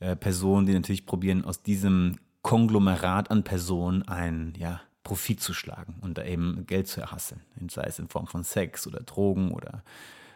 äh, 0.00 0.16
Personen, 0.16 0.66
die 0.66 0.74
natürlich 0.74 1.06
probieren, 1.06 1.44
aus 1.44 1.62
diesem 1.62 2.16
Konglomerat 2.42 3.30
an 3.30 3.42
Personen 3.44 4.02
ein, 4.02 4.54
ja, 4.58 4.80
Profit 5.02 5.40
zu 5.40 5.54
schlagen 5.54 5.96
und 6.00 6.18
da 6.18 6.24
eben 6.24 6.66
Geld 6.66 6.88
zu 6.88 7.00
erhasseln. 7.00 7.40
Sei 7.70 7.84
es 7.84 8.00
in 8.00 8.08
Form 8.08 8.26
von 8.26 8.42
Sex 8.42 8.88
oder 8.88 9.00
Drogen 9.00 9.52
oder 9.52 9.84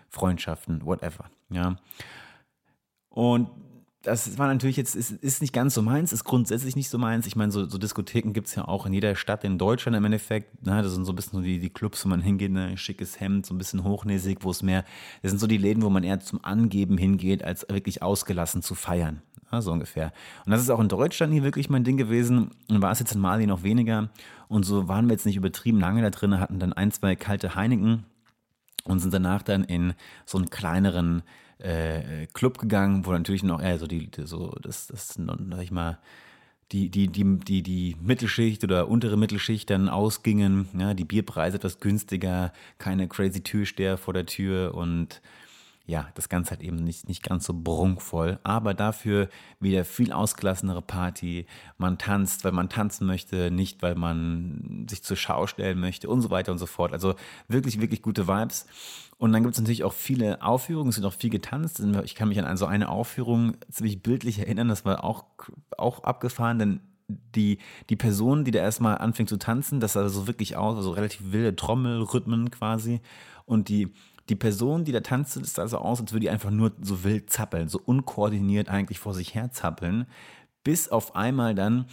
Freundschaften, 0.09 0.85
whatever. 0.85 1.25
Ja. 1.49 1.77
Und 3.11 3.49
das 4.03 4.38
war 4.38 4.46
natürlich 4.46 4.79
jetzt, 4.79 4.96
ist, 4.96 5.11
ist 5.11 5.42
nicht 5.42 5.53
ganz 5.53 5.75
so 5.75 5.83
meins, 5.83 6.12
ist 6.12 6.25
grundsätzlich 6.25 6.75
nicht 6.75 6.88
so 6.88 6.96
meins. 6.96 7.27
Ich 7.27 7.37
meine, 7.37 7.53
so, 7.53 7.68
so 7.68 7.77
Diskotheken 7.77 8.33
gibt 8.33 8.46
es 8.46 8.55
ja 8.55 8.66
auch 8.66 8.87
in 8.87 8.94
jeder 8.94 9.14
Stadt 9.14 9.44
in 9.44 9.59
Deutschland 9.59 9.94
im 9.94 10.05
Endeffekt. 10.05 10.64
Ne? 10.66 10.83
Das 10.83 10.92
sind 10.94 11.05
so 11.05 11.12
ein 11.12 11.16
bisschen 11.16 11.38
so 11.38 11.42
die, 11.42 11.59
die 11.59 11.68
Clubs, 11.68 12.05
wo 12.05 12.09
man 12.09 12.23
hingeht, 12.23 12.51
ne? 12.51 12.79
schickes 12.79 13.20
Hemd, 13.20 13.44
so 13.44 13.53
ein 13.53 13.59
bisschen 13.59 13.85
hochnäsig, 13.85 14.38
wo 14.40 14.51
es 14.51 14.62
mehr, 14.62 14.85
das 15.23 15.33
sind 15.33 15.38
so 15.38 15.46
die 15.46 15.59
Läden, 15.59 15.83
wo 15.83 15.90
man 15.90 16.03
eher 16.03 16.20
zum 16.20 16.42
Angeben 16.42 16.96
hingeht, 16.96 17.44
als 17.44 17.66
wirklich 17.68 18.03
ausgelassen 18.03 18.62
zu 18.62 18.75
feiern. 18.75 19.20
Ja, 19.53 19.61
so 19.61 19.73
ungefähr. 19.73 20.12
Und 20.46 20.53
das 20.53 20.62
ist 20.62 20.70
auch 20.70 20.81
in 20.81 20.88
Deutschland 20.88 21.33
hier 21.33 21.42
wirklich 21.42 21.68
mein 21.68 21.85
Ding 21.85 21.96
gewesen. 21.96 22.53
Und 22.70 22.81
war 22.81 22.92
es 22.92 23.01
jetzt 23.01 23.12
in 23.12 23.20
Mali 23.20 23.46
noch 23.46 23.64
weniger. 23.64 24.11
Und 24.49 24.64
so 24.64 24.88
waren 24.88 25.07
wir 25.07 25.12
jetzt 25.12 25.27
nicht 25.27 25.37
übertrieben 25.37 25.81
lange 25.81 26.03
da 26.03 26.11
drin, 26.11 26.38
hatten 26.40 26.59
dann 26.59 26.73
ein, 26.73 26.92
zwei 26.92 27.16
kalte 27.16 27.55
Heineken 27.55 28.05
und 28.85 29.01
sind 29.01 29.12
danach 29.12 29.42
dann 29.42 29.64
in 29.64 29.94
so 30.25 30.38
einen 30.38 30.51
kleineren 30.51 31.23
äh, 31.62 32.27
Club 32.33 32.59
gegangen, 32.59 33.07
wo 33.07 33.12
natürlich 33.12 33.42
noch 33.42 33.61
eher 33.62 33.79
so 33.79 33.87
die, 33.87 34.11
so, 34.25 34.57
das, 34.62 34.87
das, 34.87 35.14
sag 35.14 35.62
ich 35.62 35.70
mal, 35.70 35.99
die, 36.73 36.88
die, 36.88 37.09
die, 37.09 37.38
die, 37.38 37.62
die 37.62 37.96
Mittelschicht 38.01 38.62
oder 38.62 38.88
untere 38.88 39.16
Mittelschicht 39.16 39.70
dann 39.70 39.88
ausgingen, 39.88 40.68
ja, 40.79 40.94
die 40.94 41.05
Bierpreise 41.05 41.57
etwas 41.57 41.81
günstiger, 41.81 42.53
keine 42.79 43.09
crazy 43.09 43.42
Türsteher 43.42 43.99
vor 43.99 44.14
der 44.14 44.27
Tür 44.27 44.75
und 44.75 45.20
ja, 45.90 46.09
das 46.14 46.29
Ganze 46.29 46.53
halt 46.53 46.62
eben 46.62 46.76
nicht, 46.76 47.09
nicht 47.09 47.24
ganz 47.24 47.44
so 47.44 47.53
brunkvoll, 47.53 48.38
aber 48.44 48.74
dafür 48.74 49.29
wieder 49.59 49.85
viel 49.85 50.12
ausgelassenere 50.12 50.83
Party. 50.83 51.46
Man 51.79 51.98
tanzt, 51.98 52.44
weil 52.44 52.53
man 52.53 52.68
tanzen 52.68 53.09
möchte, 53.09 53.50
nicht 53.50 53.83
weil 53.83 53.96
man 53.96 54.87
sich 54.88 55.03
zur 55.03 55.16
Schau 55.16 55.48
stellen 55.48 55.81
möchte 55.81 56.09
und 56.09 56.22
so 56.22 56.31
weiter 56.31 56.53
und 56.53 56.59
so 56.59 56.66
fort. 56.66 56.92
Also 56.92 57.16
wirklich, 57.48 57.81
wirklich 57.81 58.03
gute 58.03 58.29
Vibes. 58.29 58.66
Und 59.18 59.33
dann 59.33 59.42
gibt 59.42 59.55
es 59.55 59.61
natürlich 59.61 59.83
auch 59.83 59.92
viele 59.92 60.40
Aufführungen, 60.42 60.90
es 60.90 60.96
wird 60.96 61.07
auch 61.07 61.18
viel 61.18 61.29
getanzt. 61.29 61.83
Ich 62.05 62.14
kann 62.14 62.29
mich 62.29 62.40
an 62.40 62.57
so 62.57 62.66
eine 62.66 62.88
Aufführung 62.88 63.57
ziemlich 63.68 64.00
bildlich 64.00 64.38
erinnern, 64.38 64.68
das 64.68 64.85
war 64.85 65.03
auch, 65.03 65.24
auch 65.76 66.05
abgefahren, 66.05 66.61
denn 66.61 66.81
die, 67.35 67.59
die 67.88 67.96
Person, 67.96 68.44
die 68.44 68.53
da 68.53 68.61
erstmal 68.61 68.98
anfängt 68.98 69.29
zu 69.29 69.38
tanzen, 69.38 69.81
das 69.81 69.94
sah 69.94 70.09
so 70.09 70.29
wirklich 70.29 70.57
aus, 70.57 70.76
also 70.76 70.92
relativ 70.92 71.33
wilde 71.33 71.57
Trommelrhythmen 71.57 72.53
quasi. 72.53 73.00
Und 73.44 73.68
die 73.68 73.92
die 74.31 74.37
Person, 74.37 74.85
die 74.85 74.93
da 74.93 75.01
tanzt, 75.01 75.35
sieht 75.35 75.59
also 75.59 75.79
aus, 75.79 76.01
als 76.01 76.12
würde 76.12 76.21
die 76.21 76.31
einfach 76.31 76.51
nur 76.51 76.73
so 76.81 77.05
wild 77.05 77.31
zappeln, 77.31 77.69
so 77.69 77.81
unkoordiniert 77.85 78.69
eigentlich 78.69 78.99
vor 78.99 79.12
sich 79.12 79.35
her 79.35 79.51
zappeln, 79.51 80.07
bis 80.62 80.88
auf 80.88 81.16
einmal 81.16 81.55
dann 81.55 81.87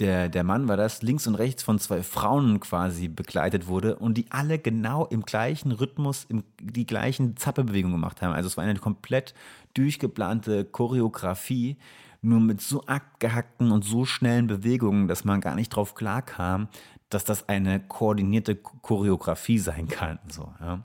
der, 0.00 0.28
der 0.28 0.42
Mann 0.42 0.66
war 0.66 0.76
das, 0.76 1.02
links 1.02 1.26
und 1.28 1.36
rechts 1.36 1.62
von 1.62 1.78
zwei 1.78 2.02
Frauen 2.02 2.58
quasi 2.58 3.06
begleitet 3.06 3.68
wurde 3.68 3.96
und 3.96 4.18
die 4.18 4.26
alle 4.30 4.58
genau 4.58 5.06
im 5.06 5.22
gleichen 5.22 5.70
Rhythmus 5.70 6.24
im, 6.24 6.42
die 6.60 6.84
gleichen 6.84 7.36
Zappelbewegungen 7.36 7.96
gemacht 7.96 8.20
haben. 8.20 8.32
Also 8.32 8.48
es 8.48 8.56
war 8.56 8.64
eine 8.64 8.78
komplett 8.78 9.34
durchgeplante 9.74 10.64
Choreografie, 10.64 11.76
nur 12.22 12.40
mit 12.40 12.60
so 12.60 12.82
abgehackten 12.86 13.70
und 13.70 13.84
so 13.84 14.04
schnellen 14.04 14.48
Bewegungen, 14.48 15.06
dass 15.06 15.24
man 15.24 15.40
gar 15.40 15.54
nicht 15.54 15.68
drauf 15.68 15.94
klar 15.94 16.22
kam, 16.22 16.68
dass 17.08 17.22
das 17.22 17.48
eine 17.48 17.78
koordinierte 17.78 18.56
Choreografie 18.56 19.58
sein 19.58 19.86
kann. 19.86 20.18
So, 20.28 20.52
ja. 20.60 20.84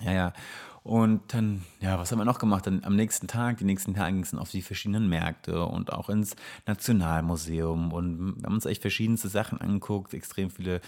Ja, 0.00 0.12
ja. 0.12 0.32
Und 0.82 1.34
dann, 1.34 1.62
ja, 1.80 1.98
was 1.98 2.10
haben 2.10 2.18
wir 2.18 2.24
noch 2.24 2.38
gemacht? 2.38 2.66
Dann 2.66 2.84
am 2.84 2.96
nächsten 2.96 3.26
Tag, 3.26 3.58
die 3.58 3.64
nächsten 3.64 3.94
Tage 3.94 4.14
ging 4.14 4.22
es 4.22 4.34
auf 4.34 4.50
die 4.50 4.62
verschiedenen 4.62 5.08
Märkte 5.08 5.64
und 5.66 5.92
auch 5.92 6.08
ins 6.08 6.36
Nationalmuseum. 6.66 7.92
Und 7.92 8.36
wir 8.36 8.46
haben 8.46 8.54
uns 8.54 8.64
echt 8.64 8.80
verschiedenste 8.80 9.28
Sachen 9.28 9.60
angeguckt, 9.60 10.14
extrem 10.14 10.50
viele, 10.50 10.80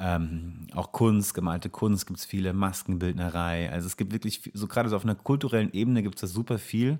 ähm, 0.00 0.66
auch 0.74 0.90
Kunst, 0.90 1.32
gemalte 1.32 1.70
Kunst 1.70 2.08
gibt 2.08 2.18
es 2.18 2.24
viele, 2.24 2.52
Maskenbildnerei. 2.54 3.70
Also 3.70 3.86
es 3.86 3.96
gibt 3.96 4.12
wirklich, 4.12 4.50
so 4.52 4.66
gerade 4.66 4.88
so 4.88 4.96
auf 4.96 5.04
einer 5.04 5.14
kulturellen 5.14 5.72
Ebene 5.72 6.02
gibt 6.02 6.16
es 6.16 6.22
da 6.22 6.26
super 6.26 6.58
viel. 6.58 6.98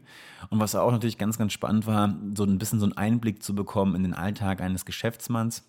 Und 0.48 0.61
was 0.61 0.76
auch 0.76 0.92
natürlich 0.92 1.18
ganz, 1.18 1.38
ganz 1.38 1.52
spannend 1.52 1.88
war, 1.88 2.16
so 2.37 2.44
ein 2.44 2.59
bisschen 2.59 2.79
so 2.79 2.87
einen 2.87 2.96
Einblick 2.96 3.42
zu 3.42 3.57
bekommen 3.57 3.96
in 3.96 4.05
den 4.05 4.14
Alltag 4.14 4.61
eines 4.61 4.85
Geschäftsmanns. 4.85 5.64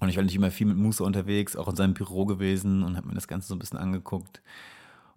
Und 0.00 0.08
ich 0.08 0.16
war 0.16 0.22
natürlich 0.22 0.36
immer 0.36 0.50
viel 0.50 0.66
mit 0.66 0.78
Musa 0.78 1.04
unterwegs, 1.04 1.54
auch 1.56 1.68
in 1.68 1.76
seinem 1.76 1.94
Büro 1.94 2.26
gewesen 2.26 2.82
und 2.82 2.96
habe 2.96 3.06
mir 3.06 3.14
das 3.14 3.28
Ganze 3.28 3.48
so 3.48 3.54
ein 3.54 3.58
bisschen 3.60 3.78
angeguckt. 3.78 4.42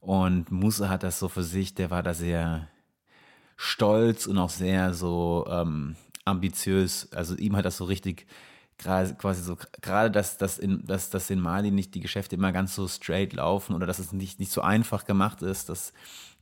Und 0.03 0.51
Musa 0.51 0.89
hat 0.89 1.03
das 1.03 1.17
so 1.17 1.29
für 1.29 1.43
sich, 1.43 1.75
der 1.75 1.89
war 1.89 2.03
da 2.03 2.13
sehr 2.13 2.67
stolz 3.55 4.27
und 4.27 4.37
auch 4.37 4.49
sehr 4.49 4.93
so 4.93 5.47
ähm, 5.49 5.95
ambitiös. 6.25 7.09
Also 7.13 7.35
ihm 7.35 7.55
hat 7.55 7.63
das 7.63 7.77
so 7.77 7.85
richtig 7.85 8.27
quasi 8.77 9.41
so 9.41 9.57
gerade 9.81 10.11
dass, 10.11 10.37
dass, 10.37 10.59
in, 10.59 10.85
dass, 10.85 11.09
dass 11.09 11.29
in 11.29 11.39
Mali 11.39 11.71
nicht 11.71 11.95
die 11.95 12.01
Geschäfte 12.01 12.35
immer 12.35 12.51
ganz 12.51 12.75
so 12.75 12.85
straight 12.89 13.31
laufen 13.31 13.73
oder 13.75 13.87
dass 13.87 13.99
es 13.99 14.11
nicht, 14.11 14.41
nicht 14.41 14.51
so 14.51 14.59
einfach 14.59 15.05
gemacht 15.05 15.41
ist, 15.41 15.69
das, 15.69 15.93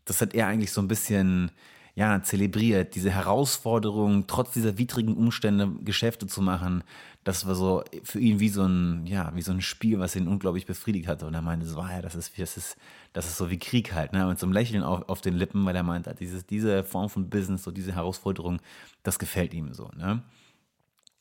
das 0.06 0.21
hat 0.21 0.34
er 0.34 0.47
eigentlich 0.47 0.71
so 0.71 0.82
ein 0.82 0.88
bisschen 0.88 1.52
ja, 1.95 2.23
zelebriert, 2.23 2.95
diese 2.95 3.12
Herausforderung, 3.12 4.25
trotz 4.27 4.54
dieser 4.54 4.77
widrigen 4.77 5.15
Umstände 5.15 5.69
Geschäfte 5.84 6.27
zu 6.27 6.41
machen, 6.41 6.84
das 7.23 7.45
war 7.45 7.56
so 7.56 7.84
für 8.04 8.19
ihn 8.19 8.39
wie 8.39 8.49
so 8.49 8.63
ein, 8.63 9.06
ja, 9.06 9.32
wie 9.36 9.41
so 9.41 9.51
ein 9.51 9.62
Spiel, 9.62 9.99
was 9.99 10.15
ihn 10.15 10.27
unglaublich 10.27 10.65
befriedigt 10.65 11.08
hatte. 11.08 11.27
Und 11.27 11.34
er 11.34 11.41
meinte, 11.41 11.65
so, 11.67 11.80
ah 11.80 11.91
ja, 11.91 12.01
das 12.01 12.15
ist, 12.15 12.38
das 12.39 12.58
ist, 12.58 12.77
das 13.13 13.27
ist 13.27 13.38
so 13.38 13.51
wie 13.51 13.60
Krieg 13.60 13.93
halt, 13.93 14.13
ne? 14.13 14.25
Mit 14.25 14.39
so 14.39 14.45
einem 14.45 14.54
Lächeln 14.54 14.84
auf, 14.84 15.08
auf 15.08 15.21
den 15.21 15.36
Lippen, 15.36 15.63
weil 15.65 15.75
er 15.75 15.84
meinte, 15.84 16.15
dieses, 16.15 16.45
diese 16.47 16.84
Form 16.84 17.10
von 17.10 17.30
Business, 17.30 17.63
so 17.63 17.71
diese 17.71 17.93
Herausforderung, 17.93 18.60
das 19.04 19.19
gefällt 19.19 19.54
ihm 19.54 19.73
so, 19.73 19.89
ne? 19.95 20.23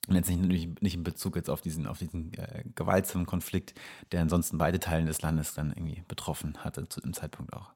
Und 0.09 0.15
jetzt 0.17 0.31
nicht, 0.31 0.83
nicht 0.83 0.95
in 0.95 1.05
Bezug 1.05 1.37
jetzt 1.37 1.51
auf 1.51 1.61
diesen, 1.61 1.87
auf 1.87 1.99
diesen 1.99 2.33
äh, 2.35 2.65
gewaltsamen 2.75 3.27
Konflikt, 3.27 3.75
der 4.13 4.23
ansonsten 4.23 4.57
beide 4.57 4.81
Teile 4.81 5.07
des 5.07 5.21
Landes 5.21 5.55
dann 5.55 5.71
irgendwie 5.73 6.03
betroffen 6.09 6.57
hatte, 6.65 6.89
zu 6.89 7.01
dem 7.01 7.13
Zeitpunkt 7.13 7.53
auch. 7.53 7.71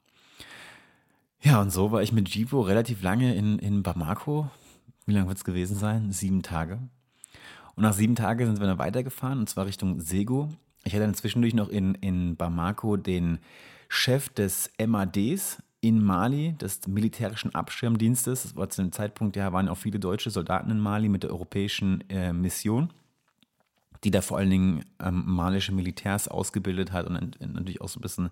Ja, 1.44 1.60
und 1.60 1.70
so 1.70 1.92
war 1.92 2.02
ich 2.02 2.10
mit 2.10 2.30
Jibo 2.30 2.62
relativ 2.62 3.02
lange 3.02 3.34
in, 3.34 3.58
in 3.58 3.82
Bamako. 3.82 4.50
Wie 5.04 5.12
lange 5.12 5.28
wird 5.28 5.36
es 5.36 5.44
gewesen 5.44 5.76
sein? 5.76 6.10
Sieben 6.10 6.42
Tage. 6.42 6.78
Und 7.74 7.82
nach 7.82 7.92
sieben 7.92 8.14
Tagen 8.14 8.46
sind 8.46 8.60
wir 8.60 8.66
dann 8.66 8.78
weitergefahren, 8.78 9.40
und 9.40 9.50
zwar 9.50 9.66
Richtung 9.66 10.00
Sego. 10.00 10.48
Ich 10.84 10.94
hatte 10.94 11.04
dann 11.04 11.12
zwischendurch 11.12 11.52
noch 11.52 11.68
in, 11.68 11.96
in 11.96 12.36
Bamako 12.36 12.96
den 12.96 13.40
Chef 13.90 14.30
des 14.30 14.70
MADs 14.82 15.62
in 15.82 16.02
Mali, 16.02 16.54
des 16.54 16.86
militärischen 16.86 17.54
Abschirmdienstes. 17.54 18.44
Das 18.44 18.56
war 18.56 18.70
zu 18.70 18.80
dem 18.80 18.92
Zeitpunkt, 18.92 19.36
ja, 19.36 19.52
waren 19.52 19.68
auch 19.68 19.76
viele 19.76 20.00
deutsche 20.00 20.30
Soldaten 20.30 20.70
in 20.70 20.80
Mali 20.80 21.10
mit 21.10 21.24
der 21.24 21.30
europäischen 21.30 22.08
äh, 22.08 22.32
Mission, 22.32 22.90
die 24.02 24.10
da 24.10 24.22
vor 24.22 24.38
allen 24.38 24.48
Dingen 24.48 24.84
ähm, 24.98 25.24
malische 25.26 25.72
Militärs 25.72 26.26
ausgebildet 26.26 26.92
hat 26.92 27.06
und, 27.06 27.38
und 27.38 27.52
natürlich 27.52 27.82
auch 27.82 27.90
so 27.90 27.98
ein 27.98 28.02
bisschen 28.02 28.30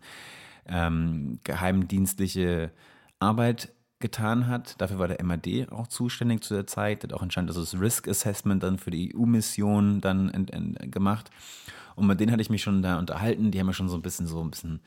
ähm, 0.66 1.40
geheimdienstliche 1.44 2.72
Arbeit 3.22 3.72
getan 4.00 4.48
hat. 4.48 4.80
Dafür 4.80 4.98
war 4.98 5.08
der 5.08 5.24
MAD 5.24 5.68
auch 5.70 5.86
zuständig 5.86 6.42
zu 6.42 6.54
der 6.54 6.66
Zeit, 6.66 7.04
hat 7.04 7.12
auch 7.12 7.22
anscheinend 7.22 7.56
das 7.56 7.80
Risk 7.80 8.08
Assessment 8.08 8.62
dann 8.62 8.78
für 8.78 8.90
die 8.90 9.14
EU-Mission 9.16 10.00
dann 10.00 10.30
gemacht. 10.90 11.30
Und 11.94 12.06
mit 12.06 12.20
denen 12.20 12.32
hatte 12.32 12.42
ich 12.42 12.50
mich 12.50 12.62
schon 12.62 12.82
da 12.82 12.98
unterhalten. 12.98 13.50
Die 13.50 13.60
haben 13.60 13.66
mir 13.66 13.74
schon 13.74 13.88
so 13.88 13.96
ein 13.96 14.02
bisschen 14.02 14.26
so 14.26 14.42
ein 14.42 14.50
bisschen 14.50 14.80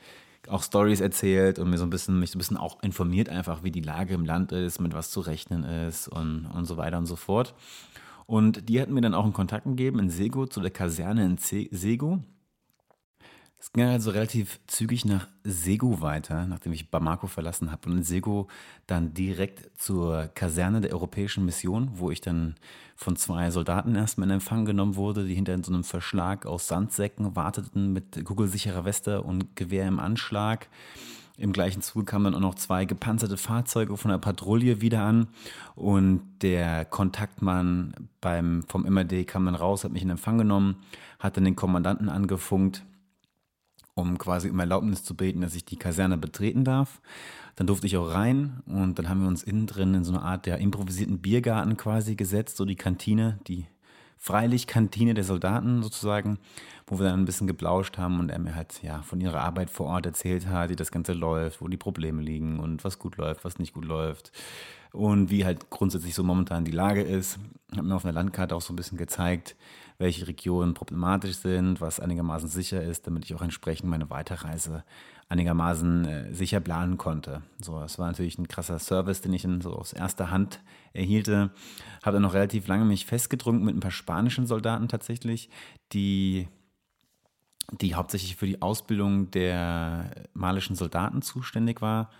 auch 0.48 0.62
Stories 0.62 1.00
erzählt 1.00 1.58
und 1.58 1.70
mir 1.70 1.78
so 1.78 1.84
ein 1.84 1.90
bisschen, 1.90 2.20
mich 2.20 2.30
so 2.30 2.36
ein 2.36 2.38
bisschen 2.38 2.56
auch 2.56 2.80
informiert 2.82 3.28
einfach, 3.28 3.64
wie 3.64 3.72
die 3.72 3.80
Lage 3.80 4.14
im 4.14 4.24
Land 4.24 4.52
ist, 4.52 4.80
mit 4.80 4.92
was 4.92 5.10
zu 5.10 5.20
rechnen 5.20 5.64
ist 5.64 6.06
und, 6.06 6.46
und 6.46 6.66
so 6.66 6.76
weiter 6.76 6.98
und 6.98 7.06
so 7.06 7.16
fort. 7.16 7.54
Und 8.26 8.68
die 8.68 8.80
hatten 8.80 8.92
mir 8.92 9.00
dann 9.00 9.14
auch 9.14 9.24
einen 9.24 9.32
Kontakt 9.32 9.64
gegeben 9.64 9.98
in 9.98 10.10
Sego, 10.10 10.46
zu 10.46 10.60
der 10.60 10.70
Kaserne 10.70 11.24
in 11.24 11.38
Sego. 11.38 12.20
Es 13.66 13.72
ging 13.72 13.84
also 13.84 14.12
relativ 14.12 14.60
zügig 14.68 15.04
nach 15.04 15.26
Sego 15.42 16.00
weiter, 16.00 16.46
nachdem 16.46 16.72
ich 16.72 16.88
Bamako 16.88 17.26
verlassen 17.26 17.72
habe. 17.72 17.90
Und 17.90 17.96
in 17.96 18.02
Sego 18.04 18.46
dann 18.86 19.12
direkt 19.12 19.76
zur 19.76 20.28
Kaserne 20.28 20.80
der 20.80 20.92
Europäischen 20.92 21.44
Mission, 21.44 21.90
wo 21.94 22.12
ich 22.12 22.20
dann 22.20 22.54
von 22.94 23.16
zwei 23.16 23.50
Soldaten 23.50 23.96
erstmal 23.96 24.28
in 24.28 24.34
Empfang 24.34 24.66
genommen 24.66 24.94
wurde, 24.94 25.26
die 25.26 25.34
hinter 25.34 25.58
so 25.64 25.72
einem 25.72 25.82
Verschlag 25.82 26.46
aus 26.46 26.68
Sandsäcken 26.68 27.34
warteten 27.34 27.92
mit 27.92 28.24
kugelsicherer 28.24 28.84
Weste 28.84 29.22
und 29.22 29.56
Gewehr 29.56 29.88
im 29.88 29.98
Anschlag. 29.98 30.68
Im 31.36 31.52
gleichen 31.52 31.82
Zug 31.82 32.06
kamen 32.06 32.26
dann 32.26 32.34
auch 32.36 32.40
noch 32.40 32.54
zwei 32.54 32.84
gepanzerte 32.84 33.36
Fahrzeuge 33.36 33.96
von 33.96 34.12
der 34.12 34.18
Patrouille 34.18 34.80
wieder 34.80 35.02
an 35.02 35.26
und 35.74 36.22
der 36.40 36.84
Kontaktmann 36.84 37.94
beim, 38.20 38.62
vom 38.68 38.84
MRD 38.84 39.26
kam 39.26 39.44
dann 39.44 39.56
raus, 39.56 39.82
hat 39.82 39.90
mich 39.90 40.02
in 40.02 40.10
Empfang 40.10 40.38
genommen, 40.38 40.76
hat 41.18 41.36
dann 41.36 41.44
den 41.44 41.56
Kommandanten 41.56 42.08
angefunkt 42.08 42.84
um 43.96 44.18
quasi 44.18 44.50
um 44.50 44.60
Erlaubnis 44.60 45.02
zu 45.02 45.16
beten, 45.16 45.40
dass 45.40 45.54
ich 45.54 45.64
die 45.64 45.78
Kaserne 45.78 46.18
betreten 46.18 46.64
darf. 46.64 47.00
Dann 47.56 47.66
durfte 47.66 47.86
ich 47.86 47.96
auch 47.96 48.12
rein 48.12 48.62
und 48.66 48.98
dann 48.98 49.08
haben 49.08 49.22
wir 49.22 49.28
uns 49.28 49.42
innen 49.42 49.66
drin 49.66 49.94
in 49.94 50.04
so 50.04 50.12
eine 50.12 50.22
Art 50.22 50.44
der 50.44 50.58
improvisierten 50.58 51.18
Biergarten 51.18 51.76
quasi 51.78 52.14
gesetzt, 52.14 52.58
so 52.58 52.66
die 52.66 52.76
Kantine, 52.76 53.38
die 53.48 53.66
Freilichtkantine 54.18 55.14
der 55.14 55.24
Soldaten 55.24 55.82
sozusagen, 55.82 56.38
wo 56.86 56.98
wir 56.98 57.06
dann 57.06 57.20
ein 57.20 57.24
bisschen 57.24 57.46
geblauscht 57.46 57.96
haben 57.96 58.20
und 58.20 58.28
er 58.28 58.38
mir 58.38 58.54
halt 58.54 58.82
ja 58.82 59.00
von 59.00 59.20
ihrer 59.20 59.40
Arbeit 59.40 59.70
vor 59.70 59.86
Ort 59.86 60.04
erzählt 60.04 60.46
hat, 60.46 60.68
wie 60.68 60.76
das 60.76 60.90
Ganze 60.90 61.14
läuft, 61.14 61.62
wo 61.62 61.68
die 61.68 61.76
Probleme 61.78 62.20
liegen 62.20 62.60
und 62.60 62.84
was 62.84 62.98
gut 62.98 63.16
läuft, 63.16 63.44
was 63.44 63.58
nicht 63.58 63.72
gut 63.72 63.86
läuft 63.86 64.30
und 64.92 65.30
wie 65.30 65.46
halt 65.46 65.70
grundsätzlich 65.70 66.14
so 66.14 66.22
momentan 66.22 66.64
die 66.64 66.72
Lage 66.72 67.02
ist. 67.02 67.38
Hat 67.74 67.84
mir 67.84 67.94
auf 67.94 68.04
einer 68.04 68.14
Landkarte 68.14 68.54
auch 68.54 68.60
so 68.60 68.74
ein 68.74 68.76
bisschen 68.76 68.98
gezeigt, 68.98 69.56
welche 69.98 70.26
Regionen 70.26 70.74
problematisch 70.74 71.36
sind, 71.36 71.80
was 71.80 72.00
einigermaßen 72.00 72.48
sicher 72.48 72.82
ist, 72.82 73.06
damit 73.06 73.24
ich 73.24 73.34
auch 73.34 73.42
entsprechend 73.42 73.88
meine 73.88 74.10
Weiterreise 74.10 74.84
einigermaßen 75.28 76.04
äh, 76.04 76.34
sicher 76.34 76.60
planen 76.60 76.98
konnte. 76.98 77.42
So, 77.60 77.80
das 77.80 77.98
war 77.98 78.06
natürlich 78.06 78.38
ein 78.38 78.48
krasser 78.48 78.78
Service, 78.78 79.20
den 79.20 79.32
ich 79.32 79.42
dann 79.42 79.60
so 79.60 79.72
aus 79.72 79.92
erster 79.92 80.30
Hand 80.30 80.60
erhielte. 80.92 81.50
Habe 82.02 82.14
dann 82.14 82.22
noch 82.22 82.34
relativ 82.34 82.68
lange 82.68 82.84
mich 82.84 83.06
festgedrungen 83.06 83.64
mit 83.64 83.76
ein 83.76 83.80
paar 83.80 83.90
spanischen 83.90 84.46
Soldaten 84.46 84.88
tatsächlich, 84.88 85.50
die 85.92 86.48
die 87.72 87.94
hauptsächlich 87.94 88.36
für 88.36 88.46
die 88.46 88.62
Ausbildung 88.62 89.30
der 89.32 90.10
malischen 90.34 90.76
Soldaten 90.76 91.22
zuständig 91.22 91.82
war. 91.82 92.10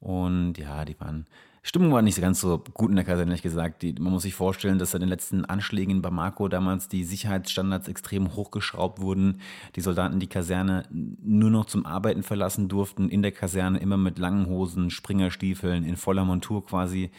Und 0.00 0.58
ja, 0.58 0.84
die 0.84 0.98
waren 1.00 1.26
Stimmung 1.64 1.92
war 1.92 2.02
nicht 2.02 2.20
ganz 2.20 2.40
so 2.40 2.58
gut 2.58 2.90
in 2.90 2.96
der 2.96 3.04
Kaserne, 3.04 3.30
ehrlich 3.30 3.42
gesagt. 3.42 3.82
Die, 3.82 3.92
man 3.92 4.12
muss 4.12 4.22
sich 4.22 4.34
vorstellen, 4.34 4.80
dass 4.80 4.90
seit 4.90 5.00
den 5.00 5.08
letzten 5.08 5.44
Anschlägen 5.44 5.96
in 5.96 6.02
Bamako 6.02 6.48
damals 6.48 6.88
die 6.88 7.04
Sicherheitsstandards 7.04 7.86
extrem 7.86 8.34
hochgeschraubt 8.34 9.00
wurden. 9.00 9.40
Die 9.76 9.80
Soldaten 9.80 10.18
die 10.18 10.26
Kaserne 10.26 10.82
nur 10.90 11.50
noch 11.50 11.66
zum 11.66 11.86
Arbeiten 11.86 12.24
verlassen 12.24 12.68
durften, 12.68 13.08
in 13.08 13.22
der 13.22 13.30
Kaserne 13.30 13.78
immer 13.78 13.96
mit 13.96 14.18
langen 14.18 14.46
Hosen, 14.46 14.90
Springerstiefeln, 14.90 15.84
in 15.84 15.96
voller 15.96 16.24
Montur 16.24 16.66
quasi 16.66 17.12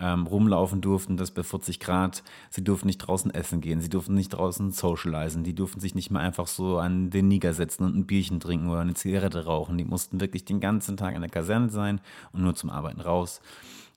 ähm, 0.00 0.26
rumlaufen 0.26 0.80
durften, 0.80 1.16
das 1.16 1.30
bei 1.30 1.42
40 1.42 1.80
Grad. 1.80 2.22
Sie 2.50 2.64
durften 2.64 2.86
nicht 2.86 2.98
draußen 2.98 3.32
essen 3.32 3.60
gehen, 3.60 3.80
sie 3.80 3.88
durften 3.88 4.14
nicht 4.14 4.30
draußen 4.30 4.70
socialisen, 4.70 5.44
die 5.44 5.54
durften 5.54 5.80
sich 5.80 5.94
nicht 5.94 6.10
mehr 6.10 6.22
einfach 6.22 6.46
so 6.46 6.78
an 6.78 7.10
den 7.10 7.28
Niger 7.28 7.52
setzen 7.52 7.84
und 7.84 7.96
ein 7.96 8.06
Bierchen 8.06 8.40
trinken 8.40 8.68
oder 8.68 8.80
eine 8.80 8.94
Zigarette 8.94 9.44
rauchen. 9.44 9.78
Die 9.78 9.84
mussten 9.84 10.20
wirklich 10.20 10.44
den 10.44 10.60
ganzen 10.60 10.96
Tag 10.96 11.14
in 11.14 11.20
der 11.20 11.30
Kaserne 11.30 11.70
sein 11.70 12.00
und 12.32 12.42
nur 12.42 12.54
zum 12.54 12.70
Arbeiten 12.70 13.00
raus. 13.00 13.40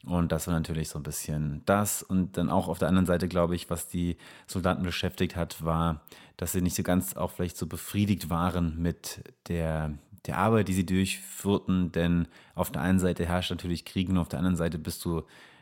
Und 0.03 0.31
das 0.31 0.47
war 0.47 0.53
natürlich 0.53 0.89
so 0.89 0.97
ein 0.99 1.03
bisschen 1.03 1.61
das. 1.65 2.01
Und 2.01 2.37
dann 2.37 2.49
auch 2.49 2.67
auf 2.67 2.79
der 2.79 2.87
anderen 2.87 3.05
Seite, 3.05 3.27
glaube 3.27 3.55
ich, 3.55 3.69
was 3.69 3.87
die 3.87 4.17
Soldaten 4.47 4.83
beschäftigt 4.83 5.35
hat, 5.35 5.63
war, 5.63 6.01
dass 6.37 6.53
sie 6.53 6.61
nicht 6.61 6.75
so 6.75 6.83
ganz 6.83 7.15
auch 7.15 7.31
vielleicht 7.31 7.57
so 7.57 7.67
befriedigt 7.67 8.29
waren 8.29 8.81
mit 8.81 9.23
der, 9.47 9.93
der 10.25 10.37
Arbeit, 10.37 10.67
die 10.67 10.73
sie 10.73 10.85
durchführten. 10.85 11.91
Denn 11.91 12.27
auf 12.55 12.71
der 12.71 12.81
einen 12.81 12.99
Seite 12.99 13.25
herrscht 13.25 13.51
natürlich 13.51 13.85
Krieg 13.85 14.09
und 14.09 14.17
auf 14.17 14.29
der 14.29 14.39
anderen 14.39 14.57
Seite 14.57 14.79
bist 14.79 15.05
du 15.05 15.21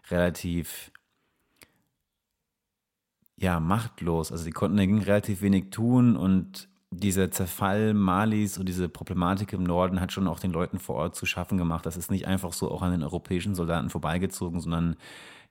relativ 0.09 0.91
ja, 3.37 3.59
machtlos. 3.59 4.31
Also 4.31 4.45
die 4.45 4.51
konnten 4.51 4.77
dagegen 4.77 5.01
relativ 5.01 5.41
wenig 5.41 5.69
tun 5.69 6.15
und 6.15 6.67
dieser 6.91 7.31
Zerfall 7.31 7.93
Malis 7.93 8.57
und 8.57 8.67
diese 8.67 8.89
Problematik 8.89 9.53
im 9.53 9.63
Norden 9.63 10.01
hat 10.01 10.11
schon 10.11 10.27
auch 10.27 10.39
den 10.39 10.51
Leuten 10.51 10.79
vor 10.79 10.95
Ort 10.95 11.15
zu 11.15 11.25
schaffen 11.25 11.57
gemacht. 11.57 11.85
Das 11.85 11.97
ist 11.97 12.09
nicht 12.09 12.27
einfach 12.27 12.51
so 12.51 12.71
auch 12.71 12.81
an 12.81 12.91
den 12.91 13.03
europäischen 13.03 13.55
Soldaten 13.55 13.89
vorbeigezogen, 13.89 14.59
sondern 14.59 14.95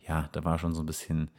ja, 0.06 0.28
da 0.32 0.44
war 0.44 0.58
schon 0.58 0.74
so 0.74 0.82
ein 0.82 0.86
bisschen, 0.86 1.30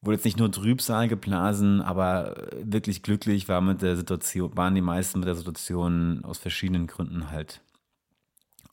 wurde 0.00 0.16
jetzt 0.16 0.24
nicht 0.24 0.38
nur 0.38 0.50
Trübsal 0.50 1.08
geblasen, 1.08 1.80
aber 1.80 2.48
wirklich 2.62 3.02
glücklich 3.02 3.48
war 3.48 3.60
mit 3.60 3.80
der 3.80 3.96
Situation, 3.96 4.56
waren 4.56 4.74
die 4.74 4.80
meisten 4.80 5.20
mit 5.20 5.28
der 5.28 5.36
Situation 5.36 6.24
aus 6.24 6.38
verschiedenen 6.38 6.88
Gründen 6.88 7.30
halt 7.30 7.60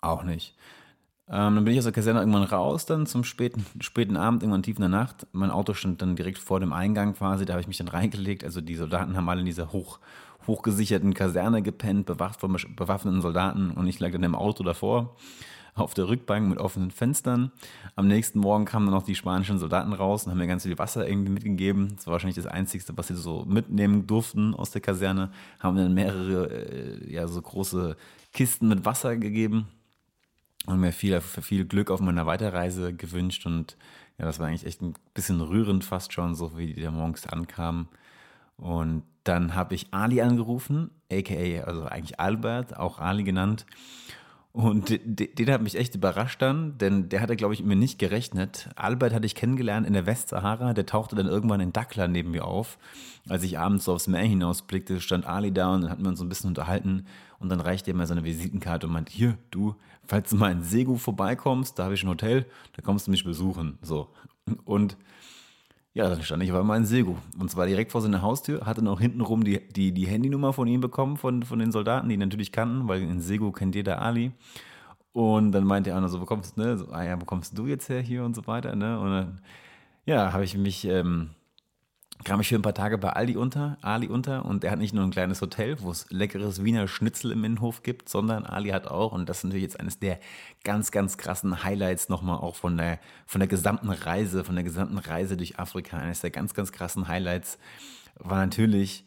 auch 0.01 0.23
nicht. 0.23 0.55
Ähm, 1.31 1.55
dann 1.55 1.63
bin 1.63 1.73
ich 1.73 1.77
aus 1.77 1.85
der 1.85 1.93
Kaserne 1.93 2.19
irgendwann 2.19 2.43
raus, 2.43 2.87
dann 2.87 3.05
zum 3.05 3.23
späten, 3.23 3.63
späten 3.81 4.17
Abend, 4.17 4.41
irgendwann 4.41 4.63
tief 4.63 4.77
in 4.77 4.81
der 4.81 4.89
Nacht. 4.89 5.27
Mein 5.31 5.51
Auto 5.51 5.75
stand 5.75 6.01
dann 6.01 6.15
direkt 6.15 6.39
vor 6.39 6.59
dem 6.59 6.73
Eingang 6.73 7.13
quasi, 7.13 7.45
da 7.45 7.53
habe 7.53 7.61
ich 7.61 7.67
mich 7.67 7.77
dann 7.77 7.87
reingelegt. 7.89 8.43
Also 8.43 8.61
die 8.61 8.75
Soldaten 8.75 9.15
haben 9.15 9.29
alle 9.29 9.41
in 9.41 9.45
dieser 9.45 9.71
hoch, 9.71 9.99
hochgesicherten 10.47 11.13
Kaserne 11.13 11.61
gepennt, 11.61 12.07
bewacht 12.07 12.39
von 12.39 12.57
bewaffneten 12.75 13.21
Soldaten 13.21 13.71
und 13.71 13.85
ich 13.87 13.99
lag 13.99 14.11
dann 14.11 14.23
im 14.23 14.33
Auto 14.33 14.63
davor 14.63 15.15
auf 15.75 15.93
der 15.93 16.09
Rückbank 16.09 16.49
mit 16.49 16.57
offenen 16.57 16.89
Fenstern. 16.89 17.51
Am 17.95 18.07
nächsten 18.07 18.39
Morgen 18.39 18.65
kamen 18.65 18.87
dann 18.87 18.95
noch 18.95 19.03
die 19.03 19.15
spanischen 19.15 19.59
Soldaten 19.59 19.93
raus 19.93 20.25
und 20.25 20.31
haben 20.31 20.39
mir 20.39 20.47
ganz 20.47 20.63
viel 20.63 20.77
Wasser 20.79 21.07
irgendwie 21.07 21.31
mitgegeben. 21.31 21.93
Das 21.95 22.07
war 22.07 22.13
wahrscheinlich 22.13 22.35
das 22.35 22.47
Einzige, 22.47 22.83
was 22.95 23.07
sie 23.07 23.15
so 23.15 23.45
mitnehmen 23.47 24.07
durften 24.07 24.55
aus 24.55 24.71
der 24.71 24.81
Kaserne. 24.81 25.31
Haben 25.59 25.77
dann 25.77 25.93
mehrere, 25.93 26.49
äh, 26.49 27.13
ja, 27.13 27.27
so 27.27 27.39
große 27.39 27.95
Kisten 28.33 28.67
mit 28.67 28.83
Wasser 28.83 29.15
gegeben 29.15 29.67
und 30.65 30.79
mir 30.79 30.91
viel, 30.91 31.21
viel 31.21 31.65
Glück 31.65 31.91
auf 31.91 31.99
meiner 31.99 32.25
Weiterreise 32.25 32.93
gewünscht. 32.93 33.45
Und 33.45 33.77
ja, 34.17 34.25
das 34.25 34.39
war 34.39 34.47
eigentlich 34.47 34.65
echt 34.65 34.81
ein 34.81 34.93
bisschen 35.13 35.41
rührend 35.41 35.83
fast 35.83 36.13
schon, 36.13 36.35
so 36.35 36.57
wie 36.57 36.73
die 36.73 36.81
da 36.81 36.91
morgens 36.91 37.27
ankamen. 37.27 37.87
Und 38.57 39.03
dann 39.23 39.55
habe 39.55 39.75
ich 39.75 39.93
Ali 39.93 40.21
angerufen, 40.21 40.91
aka, 41.11 41.63
also 41.63 41.85
eigentlich 41.85 42.19
Albert, 42.19 42.77
auch 42.77 42.99
Ali 42.99 43.23
genannt. 43.23 43.65
Und 44.51 44.89
den 44.89 45.51
hat 45.51 45.61
mich 45.61 45.75
echt 45.75 45.93
überrascht 45.93 46.41
dann, 46.41 46.77
denn 46.79 47.07
der 47.07 47.21
hatte, 47.21 47.35
glaube 47.35 47.53
ich, 47.53 47.63
mir 47.63 47.75
nicht 47.75 47.99
gerechnet. 47.99 48.69
Albert 48.75 49.13
hatte 49.13 49.27
ich 49.27 49.35
kennengelernt 49.35 49.85
in 49.85 49.93
der 49.93 50.07
Westsahara, 50.07 50.73
der 50.73 50.87
tauchte 50.87 51.15
dann 51.15 51.27
irgendwann 51.27 51.61
in 51.61 51.71
Dakla 51.71 52.07
neben 52.07 52.31
mir 52.31 52.45
auf. 52.45 52.79
Als 53.27 53.43
ich 53.43 53.59
abends 53.59 53.85
so 53.85 53.93
aufs 53.93 54.07
Meer 54.07 54.23
hinausblickte, 54.23 55.01
stand 55.01 55.27
Ali 55.27 55.51
da 55.51 55.75
und 55.75 55.81
dann 55.81 55.91
hatten 55.91 56.01
wir 56.01 56.09
uns 56.09 56.17
so 56.17 56.25
ein 56.25 56.29
bisschen 56.29 56.47
unterhalten. 56.47 57.05
Und 57.37 57.49
dann 57.49 57.61
reichte 57.61 57.91
er 57.91 57.95
mir 57.95 58.07
seine 58.07 58.23
Visitenkarte 58.23 58.87
und 58.87 58.93
meinte, 58.93 59.13
hier, 59.13 59.37
du, 59.51 59.75
falls 60.07 60.31
du 60.31 60.35
mal 60.35 60.51
in 60.51 60.63
Segu 60.63 60.97
vorbeikommst, 60.97 61.77
da 61.77 61.83
habe 61.83 61.93
ich 61.93 62.03
ein 62.03 62.09
Hotel, 62.09 62.47
da 62.73 62.81
kommst 62.81 63.05
du 63.05 63.11
mich 63.11 63.23
besuchen. 63.23 63.77
So. 63.83 64.09
Und 64.65 64.97
ja, 65.93 66.07
dann 66.07 66.21
stand 66.21 66.43
ich 66.43 66.51
aber 66.51 66.63
mal 66.63 66.77
in 66.77 66.85
Segu. 66.85 67.15
Und 67.39 67.49
zwar 67.49 67.65
direkt 67.65 67.91
vor 67.91 68.01
seiner 68.01 68.21
Haustür, 68.21 68.65
hatte 68.65 68.83
noch 68.83 68.99
hintenrum 68.99 69.43
die, 69.43 69.67
die, 69.69 69.91
die 69.91 70.07
Handynummer 70.07 70.53
von 70.53 70.67
ihm 70.67 70.81
bekommen, 70.81 71.17
von, 71.17 71.43
von 71.43 71.59
den 71.59 71.71
Soldaten, 71.71 72.09
die 72.09 72.13
ihn 72.15 72.19
natürlich 72.19 72.51
kannten, 72.51 72.87
weil 72.87 73.01
in 73.01 73.21
Segu 73.21 73.51
kennt 73.51 73.75
jeder 73.75 74.01
Ali. 74.01 74.31
Und 75.11 75.51
dann 75.51 75.65
meinte 75.65 75.89
er 75.89 76.03
auch 76.03 76.07
so, 76.07 76.21
wo 76.21 76.25
kommst, 76.25 76.57
ne? 76.57 76.77
so, 76.77 76.91
ah 76.91 77.03
ja, 77.03 77.19
wo 77.19 77.25
kommst 77.25 77.57
du 77.57 77.65
jetzt 77.65 77.89
her 77.89 78.01
hier 78.01 78.23
und 78.23 78.35
so 78.35 78.45
weiter, 78.45 78.75
ne? 78.75 78.99
Und 78.99 79.09
dann, 79.11 79.41
ja, 80.05 80.31
habe 80.31 80.43
ich 80.43 80.55
mich 80.55 80.85
ähm, 80.85 81.31
kam 82.25 82.41
ich 82.41 82.49
für 82.49 82.55
ein 82.55 82.61
paar 82.61 82.73
Tage 82.73 82.97
bei 82.97 83.11
Aldi 83.11 83.37
unter, 83.37 83.77
Ali 83.81 84.07
unter 84.07 84.45
und 84.45 84.63
er 84.63 84.71
hat 84.71 84.79
nicht 84.79 84.93
nur 84.93 85.03
ein 85.03 85.11
kleines 85.11 85.41
Hotel, 85.41 85.77
wo 85.81 85.89
es 85.91 86.05
leckeres 86.09 86.63
Wiener 86.63 86.87
Schnitzel 86.87 87.31
im 87.31 87.43
Innenhof 87.45 87.81
gibt, 87.81 88.09
sondern 88.09 88.45
Ali 88.45 88.69
hat 88.69 88.87
auch, 88.87 89.13
und 89.13 89.29
das 89.29 89.39
ist 89.39 89.43
natürlich 89.45 89.63
jetzt 89.63 89.79
eines 89.79 89.99
der 89.99 90.19
ganz, 90.63 90.91
ganz 90.91 91.17
krassen 91.17 91.63
Highlights 91.63 92.09
nochmal 92.09 92.37
auch 92.37 92.55
von 92.55 92.75
der, 92.77 92.99
von 93.25 93.39
der 93.39 93.47
gesamten 93.47 93.89
Reise, 93.89 94.43
von 94.43 94.55
der 94.55 94.65
gesamten 94.65 94.97
Reise 94.97 95.37
durch 95.37 95.59
Afrika, 95.59 95.97
eines 95.97 96.19
der 96.19 96.31
ganz, 96.31 96.53
ganz 96.53 96.71
krassen 96.71 97.07
Highlights 97.07 97.57
war 98.15 98.37
natürlich 98.37 99.05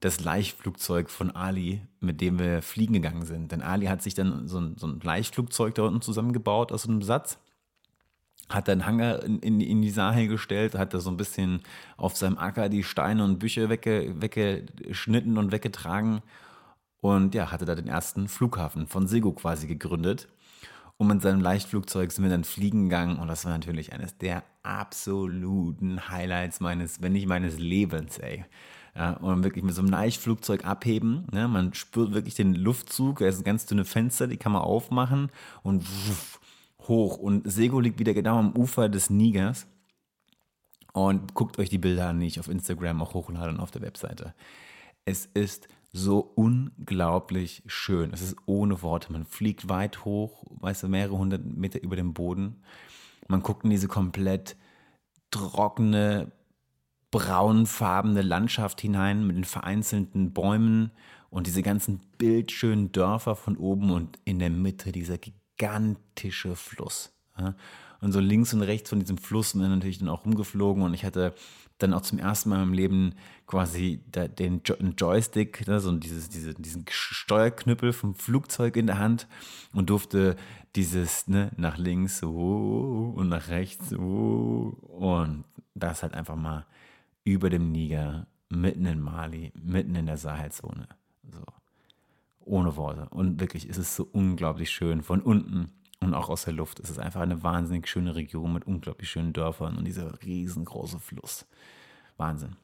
das 0.00 0.22
Leichtflugzeug 0.22 1.10
von 1.10 1.30
Ali, 1.34 1.82
mit 2.00 2.20
dem 2.20 2.38
wir 2.38 2.62
fliegen 2.62 2.94
gegangen 2.94 3.24
sind. 3.24 3.52
Denn 3.52 3.62
Ali 3.62 3.86
hat 3.86 4.02
sich 4.02 4.14
dann 4.14 4.46
so 4.46 4.60
ein, 4.60 4.76
so 4.76 4.86
ein 4.86 5.00
Leichtflugzeug 5.00 5.74
da 5.74 5.82
unten 5.82 6.02
zusammengebaut 6.02 6.72
aus 6.72 6.86
einem 6.86 7.02
Satz 7.02 7.38
hat 8.48 8.68
dann 8.68 8.86
Hangar 8.86 9.22
in, 9.22 9.40
in, 9.40 9.60
in, 9.60 9.82
die 9.82 9.90
Sahel 9.90 10.28
gestellt, 10.28 10.74
hat 10.74 10.94
da 10.94 11.00
so 11.00 11.10
ein 11.10 11.16
bisschen 11.16 11.62
auf 11.96 12.16
seinem 12.16 12.38
Acker 12.38 12.68
die 12.68 12.84
Steine 12.84 13.24
und 13.24 13.38
Büsche 13.38 13.68
wegge, 13.68 14.14
weggeschnitten 14.20 15.38
und 15.38 15.52
weggetragen. 15.52 16.22
und 17.00 17.34
ja, 17.34 17.50
hatte 17.52 17.64
da 17.64 17.74
den 17.74 17.88
ersten 17.88 18.28
Flughafen 18.28 18.86
von 18.86 19.06
Sego 19.06 19.32
quasi 19.32 19.66
gegründet. 19.66 20.28
Und 20.98 21.08
mit 21.08 21.20
seinem 21.20 21.40
Leichtflugzeug 21.40 22.10
sind 22.10 22.24
wir 22.24 22.30
dann 22.30 22.44
fliegen 22.44 22.84
gegangen 22.84 23.18
und 23.18 23.28
das 23.28 23.44
war 23.44 23.52
natürlich 23.52 23.92
eines 23.92 24.16
der 24.16 24.44
absoluten 24.62 26.08
Highlights 26.08 26.60
meines, 26.60 27.02
wenn 27.02 27.12
nicht 27.12 27.26
meines 27.26 27.58
Lebens, 27.58 28.18
ey. 28.18 28.44
Ja, 28.94 29.12
und 29.18 29.44
wirklich 29.44 29.62
mit 29.62 29.74
so 29.74 29.82
einem 29.82 29.90
Leichtflugzeug 29.90 30.64
abheben. 30.64 31.26
Ne? 31.30 31.48
Man 31.48 31.74
spürt 31.74 32.14
wirklich 32.14 32.34
den 32.34 32.54
Luftzug. 32.54 33.18
Da 33.18 33.26
ist 33.26 33.38
ein 33.40 33.44
ganz 33.44 33.66
dünne 33.66 33.84
Fenster, 33.84 34.26
die 34.26 34.38
kann 34.38 34.52
man 34.52 34.62
aufmachen 34.62 35.30
und 35.62 35.82
wuff, 35.82 36.40
hoch. 36.88 37.18
Und 37.18 37.50
Sego 37.50 37.80
liegt 37.80 37.98
wieder 37.98 38.14
genau 38.14 38.38
am 38.38 38.56
Ufer 38.56 38.88
des 38.88 39.10
Nigers. 39.10 39.66
Und 40.92 41.34
guckt 41.34 41.58
euch 41.58 41.68
die 41.68 41.78
Bilder 41.78 42.08
an, 42.08 42.20
die 42.20 42.26
ich 42.26 42.40
auf 42.40 42.48
Instagram 42.48 43.02
auch 43.02 43.14
hochlade 43.14 43.50
und 43.50 43.60
auf 43.60 43.70
der 43.70 43.82
Webseite. 43.82 44.34
Es 45.04 45.26
ist 45.26 45.68
so 45.92 46.20
unglaublich 46.20 47.62
schön. 47.66 48.12
Es 48.12 48.22
ist 48.22 48.36
ohne 48.46 48.82
Worte. 48.82 49.12
Man 49.12 49.24
fliegt 49.24 49.68
weit 49.68 50.04
hoch, 50.04 50.44
weißt 50.60 50.84
du, 50.84 50.88
mehrere 50.88 51.16
hundert 51.16 51.44
Meter 51.44 51.82
über 51.82 51.96
dem 51.96 52.14
Boden. 52.14 52.62
Man 53.28 53.42
guckt 53.42 53.64
in 53.64 53.70
diese 53.70 53.88
komplett 53.88 54.56
trockene, 55.30 56.32
braunfarbene 57.10 58.22
Landschaft 58.22 58.80
hinein 58.80 59.26
mit 59.26 59.36
den 59.36 59.44
vereinzelten 59.44 60.32
Bäumen 60.32 60.92
und 61.30 61.46
diese 61.46 61.62
ganzen 61.62 62.00
bildschönen 62.18 62.92
Dörfer 62.92 63.36
von 63.36 63.56
oben 63.56 63.90
und 63.90 64.18
in 64.24 64.38
der 64.38 64.50
Mitte 64.50 64.92
dieser 64.92 65.18
gigantische 65.18 65.45
Fluss. 66.56 67.12
Und 68.00 68.12
so 68.12 68.20
links 68.20 68.52
und 68.54 68.62
rechts 68.62 68.90
von 68.90 69.00
diesem 69.00 69.18
Fluss 69.18 69.50
sind 69.50 69.62
natürlich 69.62 69.98
dann 69.98 70.08
auch 70.08 70.24
rumgeflogen 70.24 70.82
und 70.82 70.94
ich 70.94 71.04
hatte 71.04 71.34
dann 71.78 71.92
auch 71.92 72.02
zum 72.02 72.18
ersten 72.18 72.48
Mal 72.48 72.58
meinem 72.58 72.72
Leben 72.72 73.14
quasi 73.46 74.00
den 74.06 74.62
Joystick, 74.96 75.66
ne, 75.66 75.80
so 75.80 75.92
dieses, 75.92 76.28
diese, 76.28 76.54
diesen 76.54 76.86
Steuerknüppel 76.88 77.92
vom 77.92 78.14
Flugzeug 78.14 78.76
in 78.76 78.86
der 78.86 78.98
Hand 78.98 79.28
und 79.72 79.90
durfte 79.90 80.36
dieses 80.74 81.28
ne, 81.28 81.50
nach 81.56 81.76
links 81.76 82.22
oh, 82.22 83.12
und 83.14 83.28
nach 83.28 83.48
rechts 83.48 83.92
oh, 83.94 84.74
und 84.88 85.44
das 85.74 86.02
halt 86.02 86.14
einfach 86.14 86.36
mal 86.36 86.66
über 87.24 87.50
dem 87.50 87.72
Niger, 87.72 88.26
mitten 88.48 88.86
in 88.86 89.00
Mali, 89.00 89.52
mitten 89.54 89.94
in 89.96 90.06
der 90.06 90.16
Sahelzone. 90.16 90.88
So. 91.30 91.44
Ohne 92.46 92.76
Worte. 92.76 93.08
Und 93.10 93.40
wirklich 93.40 93.68
ist 93.68 93.76
es 93.76 93.96
so 93.96 94.08
unglaublich 94.10 94.70
schön 94.70 95.02
von 95.02 95.20
unten 95.20 95.72
und 96.00 96.14
auch 96.14 96.28
aus 96.28 96.44
der 96.44 96.54
Luft. 96.54 96.78
Es 96.78 96.90
ist 96.90 97.00
einfach 97.00 97.20
eine 97.20 97.42
wahnsinnig 97.42 97.88
schöne 97.88 98.14
Region 98.14 98.52
mit 98.52 98.68
unglaublich 98.68 99.10
schönen 99.10 99.32
Dörfern 99.32 99.76
und 99.76 99.84
dieser 99.84 100.22
riesengroße 100.22 101.00
Fluss. 101.00 101.46
Wahnsinn. 102.16 102.54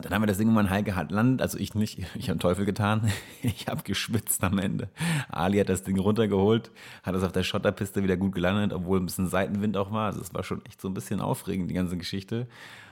Dann 0.00 0.12
haben 0.12 0.22
wir 0.22 0.26
das 0.26 0.36
Ding 0.36 0.48
um 0.48 0.58
ein 0.58 0.70
hat 0.70 1.10
Land, 1.10 1.40
also 1.40 1.58
ich 1.58 1.74
nicht, 1.74 2.04
ich 2.14 2.28
habe 2.28 2.38
Teufel 2.38 2.66
getan. 2.66 3.10
Ich 3.42 3.66
habe 3.66 3.82
geschwitzt 3.82 4.44
am 4.44 4.58
Ende. 4.58 4.90
Ali 5.30 5.58
hat 5.58 5.70
das 5.70 5.82
Ding 5.82 5.98
runtergeholt, 5.98 6.70
hat 7.02 7.14
es 7.14 7.24
auf 7.24 7.32
der 7.32 7.42
Schotterpiste 7.42 8.02
wieder 8.02 8.16
gut 8.18 8.34
gelandet, 8.34 8.72
obwohl 8.72 9.00
ein 9.00 9.06
bisschen 9.06 9.26
Seitenwind 9.26 9.76
auch 9.76 9.90
war. 9.90 10.06
Also 10.06 10.20
es 10.20 10.34
war 10.34 10.44
schon 10.44 10.64
echt 10.66 10.80
so 10.80 10.88
ein 10.88 10.94
bisschen 10.94 11.20
aufregend, 11.20 11.70
die 11.70 11.74
ganze 11.74 11.96
Geschichte. 11.96 12.46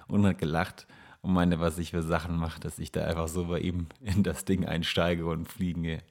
Und 0.09 0.27
hat 0.27 0.39
gelacht 0.39 0.87
und 1.23 1.33
meinte, 1.33 1.61
was 1.61 1.79
ich 1.79 1.91
für 1.91 2.03
Sachen 2.03 2.37
mache, 2.37 2.61
dass 2.61 2.79
ich 2.79 2.93
da 2.93 3.05
einfach 3.05 3.29
so 3.29 3.47
bei 3.47 3.61
ihm 3.61 3.87
in 4.01 4.23
das 4.23 4.45
Ding 4.45 4.67
einsteige 4.67 5.27
und 5.27 5.47
fliegen 5.47 5.83
gehe. 5.83 6.03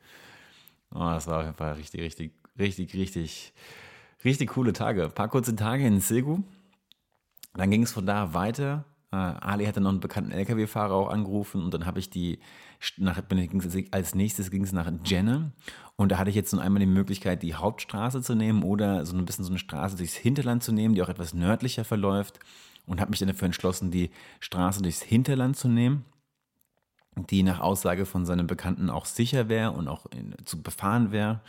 Oh, 0.91 0.99
das 0.99 1.27
war 1.27 1.39
auf 1.39 1.45
jeden 1.45 1.57
Fall 1.57 1.73
richtig, 1.73 2.01
richtig 2.01 2.31
richtig, 2.59 2.93
richtig, 2.93 3.53
richtig 4.23 4.49
coole 4.49 4.73
Tage. 4.73 5.05
Ein 5.05 5.11
paar 5.11 5.29
kurze 5.29 5.55
Tage 5.55 5.87
in 5.87 5.99
Segu. 6.01 6.39
Dann 7.53 7.71
ging 7.71 7.83
es 7.83 7.93
von 7.93 8.05
da 8.05 8.33
weiter. 8.33 8.85
Uh, 9.11 9.33
Ali 9.41 9.65
hatte 9.65 9.81
noch 9.81 9.89
einen 9.89 10.01
bekannten 10.01 10.31
LKW-Fahrer 10.31 10.93
auch 10.93 11.09
angerufen 11.09 11.63
und 11.63 11.73
dann 11.73 11.87
habe 11.87 11.97
ich 11.97 12.11
die, 12.11 12.37
nach, 12.97 13.19
als 13.89 14.13
nächstes 14.13 14.51
ging 14.51 14.63
es 14.63 14.71
nach 14.71 14.91
Jenne 15.03 15.51
und 15.95 16.11
da 16.11 16.19
hatte 16.19 16.29
ich 16.29 16.35
jetzt 16.35 16.53
nun 16.53 16.61
einmal 16.61 16.79
die 16.79 16.85
Möglichkeit, 16.85 17.41
die 17.41 17.55
Hauptstraße 17.55 18.21
zu 18.21 18.35
nehmen 18.35 18.61
oder 18.61 19.07
so 19.07 19.17
ein 19.17 19.25
bisschen 19.25 19.45
so 19.45 19.49
eine 19.49 19.57
Straße 19.57 19.97
durchs 19.97 20.13
Hinterland 20.13 20.61
zu 20.61 20.71
nehmen, 20.71 20.93
die 20.93 21.01
auch 21.01 21.09
etwas 21.09 21.33
nördlicher 21.33 21.85
verläuft 21.85 22.39
und 22.89 22.99
habe 22.99 23.11
mich 23.11 23.19
dann 23.19 23.29
dafür 23.29 23.45
entschlossen, 23.45 23.91
die 23.91 24.09
Straße 24.39 24.81
durchs 24.81 25.01
Hinterland 25.01 25.55
zu 25.55 25.69
nehmen, 25.69 26.05
die 27.29 27.43
nach 27.43 27.59
Aussage 27.59 28.05
von 28.05 28.25
seinem 28.25 28.47
Bekannten 28.47 28.89
auch 28.89 29.05
sicher 29.05 29.47
wäre 29.47 29.71
und 29.71 29.87
auch 29.87 30.07
in, 30.07 30.35
zu 30.45 30.61
befahren 30.61 31.11
wäre 31.11 31.41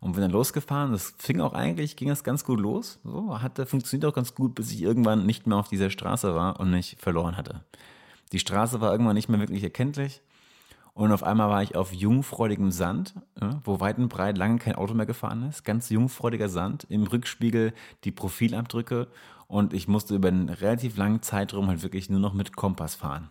und 0.00 0.12
bin 0.12 0.22
dann 0.22 0.30
losgefahren. 0.30 0.92
Das 0.92 1.14
fing 1.16 1.40
auch 1.40 1.54
eigentlich, 1.54 1.96
ging 1.96 2.08
das 2.08 2.24
ganz 2.24 2.44
gut 2.44 2.60
los. 2.60 3.00
So, 3.04 3.40
hatte, 3.40 3.64
funktioniert 3.64 4.04
auch 4.04 4.14
ganz 4.14 4.34
gut, 4.34 4.54
bis 4.54 4.70
ich 4.70 4.82
irgendwann 4.82 5.24
nicht 5.24 5.46
mehr 5.46 5.56
auf 5.56 5.68
dieser 5.68 5.90
Straße 5.90 6.34
war 6.34 6.60
und 6.60 6.70
mich 6.70 6.96
verloren 7.00 7.36
hatte. 7.36 7.64
Die 8.32 8.38
Straße 8.38 8.80
war 8.80 8.92
irgendwann 8.92 9.14
nicht 9.14 9.28
mehr 9.28 9.40
wirklich 9.40 9.64
erkenntlich. 9.64 10.20
Und 10.94 11.10
auf 11.10 11.22
einmal 11.22 11.48
war 11.48 11.62
ich 11.62 11.74
auf 11.74 11.94
jungfreudigem 11.94 12.70
Sand, 12.70 13.14
wo 13.64 13.80
weit 13.80 13.96
und 13.96 14.08
breit 14.08 14.36
lange 14.36 14.58
kein 14.58 14.74
Auto 14.74 14.92
mehr 14.92 15.06
gefahren 15.06 15.48
ist. 15.48 15.64
Ganz 15.64 15.88
jungfreudiger 15.88 16.50
Sand. 16.50 16.86
Im 16.90 17.04
Rückspiegel 17.04 17.72
die 18.04 18.12
Profilabdrücke. 18.12 19.08
Und 19.52 19.74
ich 19.74 19.86
musste 19.86 20.14
über 20.14 20.28
einen 20.28 20.48
relativ 20.48 20.96
langen 20.96 21.20
Zeitraum 21.20 21.68
halt 21.68 21.82
wirklich 21.82 22.08
nur 22.08 22.20
noch 22.20 22.32
mit 22.32 22.56
Kompass 22.56 22.94
fahren. 22.94 23.28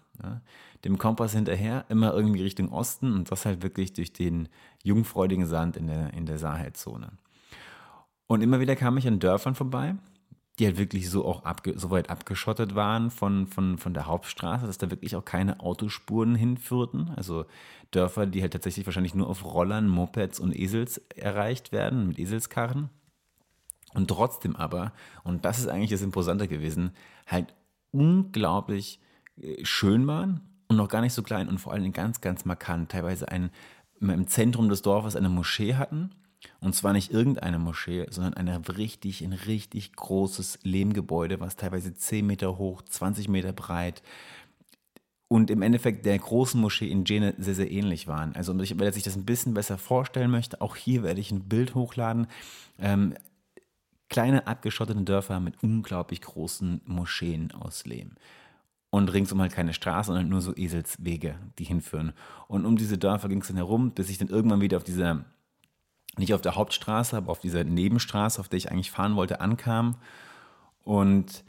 Dem 0.86 1.00
Kompass 1.00 1.34
hinterher, 1.34 1.86
immer 1.90 2.14
irgendwie 2.14 2.44
Richtung 2.44 2.72
Osten 2.72 3.16
und 3.16 3.32
das 3.32 3.48
halt 3.48 3.64
wirklich 3.64 3.94
durch 3.94 4.14
den 4.14 4.48
jungfreudigen 4.84 5.48
Sand 5.48 5.78
in 5.78 5.88
der, 5.88 6.14
in 6.14 6.28
der 6.28 6.38
Sahelzone. 6.38 7.14
Und 8.28 8.44
immer 8.44 8.60
wieder 8.60 8.76
kam 8.76 9.00
ich 9.00 9.08
an 9.08 9.18
Dörfern 9.18 9.56
vorbei, 9.56 9.96
die 10.60 10.68
halt 10.68 10.78
wirklich 10.78 11.10
so 11.10 11.26
auch 11.26 11.44
abge, 11.44 11.80
so 11.80 11.90
weit 11.90 12.12
abgeschottet 12.12 12.76
waren 12.76 13.10
von, 13.10 13.48
von, 13.48 13.80
von 13.80 13.96
der 13.96 14.06
Hauptstraße, 14.06 14.68
dass 14.68 14.78
da 14.78 14.92
wirklich 14.92 15.16
auch 15.16 15.26
keine 15.26 15.60
Autospuren 15.60 16.36
hinführten. 16.36 17.10
Also 17.16 17.46
Dörfer, 17.90 18.28
die 18.28 18.44
halt 18.44 18.54
tatsächlich 18.54 18.86
wahrscheinlich 18.86 19.16
nur 19.16 19.28
auf 19.28 19.44
Rollern, 19.44 19.88
Mopeds 19.88 20.40
und 20.40 20.56
Esels 20.56 21.00
erreicht 21.16 21.72
werden, 21.72 22.10
mit 22.10 22.20
Eselskarren. 22.20 22.92
Und 23.94 24.08
trotzdem 24.08 24.56
aber, 24.56 24.94
und 25.24 25.46
das 25.46 25.60
ist 25.60 25.68
eigentlich 25.68 25.90
das 25.90 26.02
Imposante 26.02 26.48
gewesen, 26.48 26.92
halt 27.28 27.54
unglaublich 27.92 29.00
äh, 29.38 29.66
schön 29.66 30.08
waren 30.08 30.42
und 30.68 30.78
noch 30.78 30.88
gar 30.88 31.02
nicht 31.02 31.14
so 31.14 31.24
klein 31.24 31.50
und 31.50 31.60
vor 31.60 31.74
allem 31.74 31.92
ganz, 31.92 32.22
ganz 32.22 32.46
markant. 32.46 32.92
Teilweise 32.92 33.28
ein 33.30 33.52
im 34.00 34.28
Zentrum 34.28 34.70
des 34.70 34.82
Dorfes 34.82 35.16
eine 35.16 35.30
Moschee 35.30 35.76
hatten. 35.76 36.12
Und 36.60 36.74
zwar 36.74 36.94
nicht 36.94 37.12
irgendeine 37.12 37.60
Moschee, 37.60 38.08
sondern 38.10 38.34
ein 38.34 38.48
richtig, 38.48 39.22
ein 39.22 39.34
richtig 39.34 39.96
großes 39.96 40.60
Lehmgebäude, 40.64 41.40
was 41.40 41.56
teilweise 41.56 41.94
10 41.94 42.26
Meter 42.26 42.58
hoch, 42.58 42.82
20 42.82 43.28
Meter 43.28 43.54
breit 43.54 44.02
und 45.32 45.50
im 45.50 45.62
Endeffekt 45.62 46.06
der 46.06 46.20
großen 46.20 46.60
Moschee 46.60 46.90
in 46.90 47.06
Jene 47.06 47.34
sehr, 47.38 47.56
sehr 47.56 47.72
ähnlich 47.72 48.06
waren. 48.06 48.36
Also 48.36 48.54
wer 48.58 48.92
sich 48.92 49.04
das 49.04 49.16
ein 49.16 49.24
bisschen 49.24 49.54
besser 49.54 49.78
vorstellen 49.78 50.30
möchte, 50.30 50.60
auch 50.60 50.76
hier 50.76 51.04
werde 51.04 51.22
ich 51.22 51.32
ein 51.32 51.48
Bild 51.48 51.74
hochladen. 51.74 52.28
Ähm, 52.78 53.14
kleine 54.12 54.46
abgeschottete 54.46 55.02
Dörfer 55.02 55.40
mit 55.40 55.64
unglaublich 55.64 56.22
großen 56.22 56.82
Moscheen 56.86 57.52
aus 57.54 57.86
Lehm 57.86 58.12
und 58.92 59.12
ringsum 59.14 59.40
halt 59.40 59.54
keine 59.54 59.74
Straße, 59.74 60.08
sondern 60.08 60.28
nur 60.28 60.42
so 60.42 60.54
Eselswege, 60.54 61.40
die 61.58 61.64
hinführen. 61.64 62.12
Und 62.48 62.66
um 62.66 62.76
diese 62.76 62.98
Dörfer 62.98 63.30
ging 63.30 63.42
es 63.42 63.48
dann 63.48 63.56
herum, 63.56 63.92
bis 63.92 64.10
ich 64.10 64.18
dann 64.18 64.28
irgendwann 64.28 64.60
wieder 64.60 64.78
auf 64.78 64.84
dieser, 64.84 65.24
nicht 66.18 66.34
auf 66.34 66.42
der 66.42 66.56
Hauptstraße, 66.56 67.16
aber 67.16 67.32
auf 67.32 67.40
dieser 67.40 67.64
Nebenstraße, 67.64 68.42
auf 68.42 68.50
der 68.50 68.58
ich 68.58 68.70
eigentlich 68.70 68.92
fahren 68.92 69.16
wollte, 69.16 69.40
ankam. 69.40 69.96
Und 70.84 71.46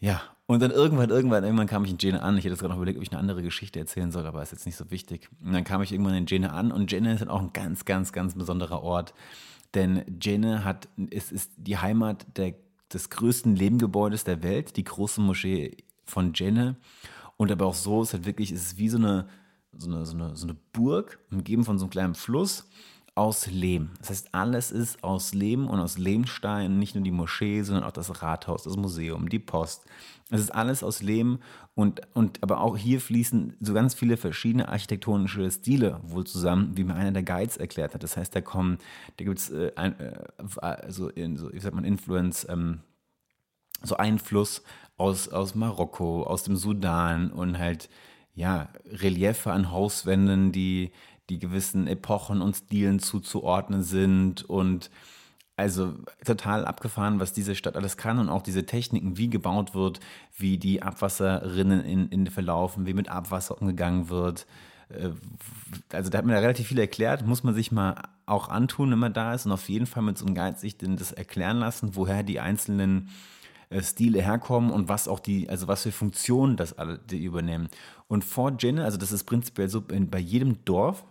ja, 0.00 0.22
und 0.48 0.62
dann 0.62 0.70
irgendwann, 0.70 1.10
irgendwann, 1.10 1.44
irgendwann 1.44 1.66
kam 1.66 1.84
ich 1.84 1.90
in 1.90 1.98
Jena 1.98 2.20
an. 2.20 2.38
Ich 2.38 2.44
hätte 2.44 2.56
gerade 2.56 2.70
noch 2.70 2.76
überlegt, 2.76 2.96
ob 2.96 3.02
ich 3.02 3.12
eine 3.12 3.20
andere 3.20 3.42
Geschichte 3.42 3.78
erzählen 3.78 4.10
soll, 4.10 4.24
aber 4.24 4.42
ist 4.42 4.50
jetzt 4.50 4.64
nicht 4.64 4.76
so 4.76 4.90
wichtig. 4.90 5.28
Und 5.44 5.52
dann 5.52 5.62
kam 5.62 5.82
ich 5.82 5.92
irgendwann 5.92 6.14
in 6.14 6.24
Jena 6.24 6.52
an 6.52 6.72
und 6.72 6.90
Jena 6.90 7.12
ist 7.12 7.20
dann 7.20 7.28
auch 7.28 7.42
ein 7.42 7.52
ganz, 7.52 7.84
ganz, 7.84 8.12
ganz 8.12 8.34
besonderer 8.34 8.82
Ort. 8.82 9.12
Denn 9.74 10.04
Jena 10.22 10.64
hat, 10.64 10.88
es 11.10 11.30
ist 11.32 11.52
die 11.58 11.76
Heimat 11.76 12.26
der, 12.38 12.54
des 12.90 13.10
größten 13.10 13.56
Lehmgebäudes 13.56 14.24
der 14.24 14.42
Welt, 14.42 14.78
die 14.78 14.84
große 14.84 15.20
Moschee 15.20 15.76
von 16.06 16.32
Jenne. 16.32 16.76
Und 17.36 17.52
aber 17.52 17.66
auch 17.66 17.74
so 17.74 18.02
ist 18.02 18.14
halt 18.14 18.24
wirklich, 18.24 18.50
es 18.50 18.62
ist 18.62 18.78
wie 18.78 18.88
so 18.88 18.96
eine, 18.96 19.28
so 19.76 19.90
eine, 19.90 20.06
so 20.06 20.16
eine, 20.16 20.34
so 20.34 20.46
eine 20.46 20.56
Burg, 20.72 21.18
umgeben 21.30 21.66
von 21.66 21.78
so 21.78 21.84
einem 21.84 21.90
kleinen 21.90 22.14
Fluss 22.14 22.66
aus 23.18 23.48
Lehm. 23.48 23.90
Das 23.98 24.10
heißt, 24.10 24.28
alles 24.32 24.70
ist 24.70 25.02
aus 25.02 25.34
Lehm 25.34 25.66
und 25.66 25.80
aus 25.80 25.98
Lehmstein, 25.98 26.78
nicht 26.78 26.94
nur 26.94 27.02
die 27.02 27.10
Moschee, 27.10 27.62
sondern 27.62 27.82
auch 27.82 27.90
das 27.90 28.22
Rathaus, 28.22 28.62
das 28.62 28.76
Museum, 28.76 29.28
die 29.28 29.40
Post. 29.40 29.86
Es 30.30 30.40
ist 30.40 30.54
alles 30.54 30.84
aus 30.84 31.02
Lehm 31.02 31.40
und, 31.74 32.00
und 32.14 32.40
aber 32.44 32.60
auch 32.60 32.76
hier 32.76 33.00
fließen 33.00 33.56
so 33.58 33.74
ganz 33.74 33.94
viele 33.94 34.18
verschiedene 34.18 34.68
architektonische 34.68 35.50
Stile 35.50 36.00
wohl 36.04 36.28
zusammen, 36.28 36.76
wie 36.76 36.84
mir 36.84 36.94
einer 36.94 37.10
der 37.10 37.24
Guides 37.24 37.56
erklärt 37.56 37.92
hat. 37.92 38.04
Das 38.04 38.16
heißt, 38.16 38.36
da 38.36 38.40
kommen, 38.40 38.78
da 39.16 39.24
gibt 39.24 39.40
es 39.40 39.50
äh, 39.50 39.72
äh, 39.74 40.12
also 40.60 41.08
in, 41.08 41.36
so, 41.36 41.52
wie 41.52 41.58
sagt 41.58 41.74
man, 41.74 41.84
Influence, 41.84 42.46
ähm, 42.48 42.82
so 43.82 43.96
Einfluss 43.96 44.62
aus, 44.96 45.28
aus 45.28 45.56
Marokko, 45.56 46.22
aus 46.22 46.44
dem 46.44 46.54
Sudan 46.54 47.32
und 47.32 47.58
halt, 47.58 47.88
ja, 48.36 48.68
Reliefe 48.86 49.50
an 49.50 49.72
Hauswänden, 49.72 50.52
die, 50.52 50.92
die 51.28 51.38
gewissen 51.38 51.86
Epochen 51.86 52.40
und 52.40 52.56
Stilen 52.56 53.00
zuzuordnen 53.00 53.82
sind 53.82 54.44
und 54.44 54.90
also 55.58 55.94
total 56.24 56.64
abgefahren, 56.64 57.18
was 57.18 57.32
diese 57.32 57.56
Stadt 57.56 57.76
alles 57.76 57.96
kann 57.96 58.20
und 58.20 58.28
auch 58.28 58.42
diese 58.42 58.64
Techniken, 58.64 59.18
wie 59.18 59.28
gebaut 59.28 59.74
wird, 59.74 59.98
wie 60.36 60.56
die 60.56 60.82
Abwasserrinnen 60.82 61.80
in, 61.84 62.08
in 62.10 62.28
verlaufen, 62.28 62.86
wie 62.86 62.94
mit 62.94 63.08
Abwasser 63.08 63.60
umgegangen 63.60 64.08
wird. 64.08 64.46
äh, 64.88 65.10
also 65.92 66.10
da 66.10 66.18
hat 66.18 66.24
mir 66.26 66.34
da 66.34 66.38
relativ 66.38 66.68
viel 66.68 66.78
erklärt, 66.78 67.26
muss 67.26 67.42
man 67.42 67.54
sich 67.54 67.72
mal 67.72 67.96
auch 68.24 68.48
antun, 68.48 68.92
wenn 68.92 69.00
man 69.00 69.12
da 69.12 69.34
ist 69.34 69.46
und 69.46 69.52
auf 69.52 69.68
jeden 69.68 69.86
Fall 69.86 70.04
mit 70.04 70.16
so 70.16 70.26
einem 70.26 70.36
Guide 70.36 70.58
sich 70.58 70.78
das 70.78 71.10
erklären 71.10 71.58
lassen, 71.58 71.96
woher 71.96 72.22
die 72.22 72.38
einzelnen 72.38 73.08
äh, 73.70 73.82
Stile 73.82 74.22
herkommen 74.22 74.70
und 74.70 74.88
was 74.88 75.08
auch 75.08 75.18
die, 75.18 75.48
also 75.48 75.66
was 75.66 75.82
für 75.82 75.92
Funktionen 75.92 76.56
das 76.56 76.78
alle 76.78 76.98
die 76.98 77.24
übernehmen. 77.24 77.68
Und 78.06 78.24
Fort 78.24 78.60
Genne, 78.60 78.84
also 78.84 78.96
das 78.96 79.10
ist 79.10 79.24
prinzipiell 79.24 79.68
so 79.68 79.82
bei 79.82 80.20
jedem 80.20 80.64
Dorf, 80.64 81.04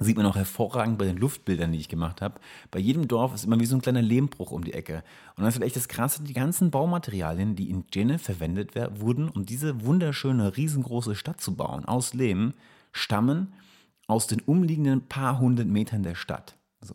sieht 0.00 0.16
man 0.16 0.26
auch 0.26 0.36
hervorragend 0.36 0.98
bei 0.98 1.04
den 1.04 1.18
Luftbildern, 1.18 1.72
die 1.72 1.78
ich 1.78 1.88
gemacht 1.88 2.22
habe. 2.22 2.40
Bei 2.70 2.80
jedem 2.80 3.06
Dorf 3.06 3.34
ist 3.34 3.44
immer 3.44 3.60
wie 3.60 3.66
so 3.66 3.76
ein 3.76 3.82
kleiner 3.82 4.02
Lehmbruch 4.02 4.50
um 4.50 4.64
die 4.64 4.72
Ecke. 4.72 5.04
Und 5.36 5.44
das 5.44 5.56
ist 5.56 5.62
echt 5.62 5.76
das 5.76 5.88
Krasse, 5.88 6.22
die 6.22 6.32
ganzen 6.32 6.70
Baumaterialien, 6.70 7.54
die 7.54 7.70
in 7.70 7.84
Jenne 7.92 8.18
verwendet 8.18 8.72
wurden, 8.98 9.28
um 9.28 9.44
diese 9.44 9.84
wunderschöne, 9.84 10.56
riesengroße 10.56 11.14
Stadt 11.14 11.40
zu 11.40 11.54
bauen, 11.54 11.84
aus 11.84 12.14
Lehm, 12.14 12.54
stammen 12.92 13.52
aus 14.06 14.26
den 14.26 14.40
umliegenden 14.40 15.06
paar 15.06 15.38
hundert 15.38 15.68
Metern 15.68 16.02
der 16.02 16.14
Stadt. 16.14 16.56
So. 16.80 16.94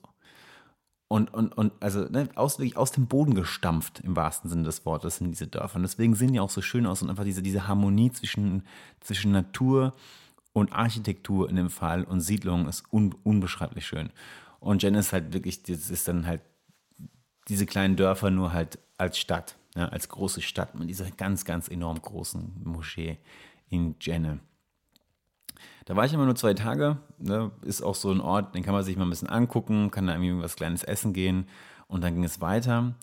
Und, 1.08 1.34
und, 1.34 1.56
und 1.56 1.72
also 1.80 2.02
ne, 2.10 2.28
aus, 2.36 2.58
wirklich 2.58 2.76
aus 2.76 2.92
dem 2.92 3.06
Boden 3.06 3.36
gestampft, 3.36 4.00
im 4.00 4.16
wahrsten 4.16 4.50
Sinne 4.50 4.64
des 4.64 4.86
Wortes, 4.86 5.18
sind 5.18 5.32
diese 5.32 5.48
Dörfer. 5.48 5.76
Und 5.76 5.84
deswegen 5.84 6.16
sehen 6.16 6.34
die 6.34 6.40
auch 6.40 6.50
so 6.50 6.62
schön 6.62 6.88
aus 6.88 7.04
und 7.04 7.10
einfach 7.12 7.24
diese, 7.24 7.44
diese 7.44 7.68
Harmonie 7.68 8.12
zwischen, 8.12 8.64
zwischen 9.00 9.32
Natur 9.32 9.86
und 9.86 9.94
Architektur 10.72 11.50
in 11.50 11.56
dem 11.56 11.70
Fall 11.70 12.04
und 12.04 12.22
Siedlung 12.22 12.68
ist 12.68 12.84
un, 12.92 13.14
unbeschreiblich 13.24 13.86
schön. 13.86 14.10
Und 14.60 14.82
Jen 14.84 14.96
ist 14.96 15.14
halt 15.14 15.34
wirklich, 15.34 15.64
das 15.64 15.90
ist 15.90 16.08
dann 16.08 16.26
halt 16.26 16.42
diese 17.48 17.66
kleinen 17.66 17.96
Dörfer 17.96 18.32
nur 18.32 18.54
halt 18.54 18.80
als 18.98 19.18
Stadt, 19.18 19.58
ja, 19.76 19.90
als 19.90 20.10
große 20.10 20.42
Stadt 20.42 20.80
mit 20.80 20.90
dieser 20.90 21.12
ganz, 21.12 21.46
ganz 21.46 21.68
enorm 21.68 22.02
großen 22.02 22.62
Moschee 22.64 23.18
in 23.70 23.96
Jenne. 24.00 24.40
Da 25.86 25.96
war 25.96 26.06
ich 26.06 26.14
immer 26.14 26.26
nur 26.26 26.36
zwei 26.36 26.54
Tage. 26.54 26.98
Ne? 27.20 27.52
Ist 27.62 27.84
auch 27.84 27.96
so 27.96 28.12
ein 28.12 28.22
Ort, 28.22 28.56
den 28.56 28.64
kann 28.64 28.74
man 28.74 28.84
sich 28.84 28.98
mal 28.98 29.04
ein 29.04 29.10
bisschen 29.10 29.30
angucken, 29.30 29.92
kann 29.92 30.08
da 30.08 30.14
irgendwie 30.14 30.42
was 30.42 30.56
Kleines 30.56 30.84
essen 30.84 31.14
gehen 31.14 31.48
und 31.88 32.04
dann 32.04 32.16
ging 32.16 32.24
es 32.24 32.42
weiter. 32.42 32.96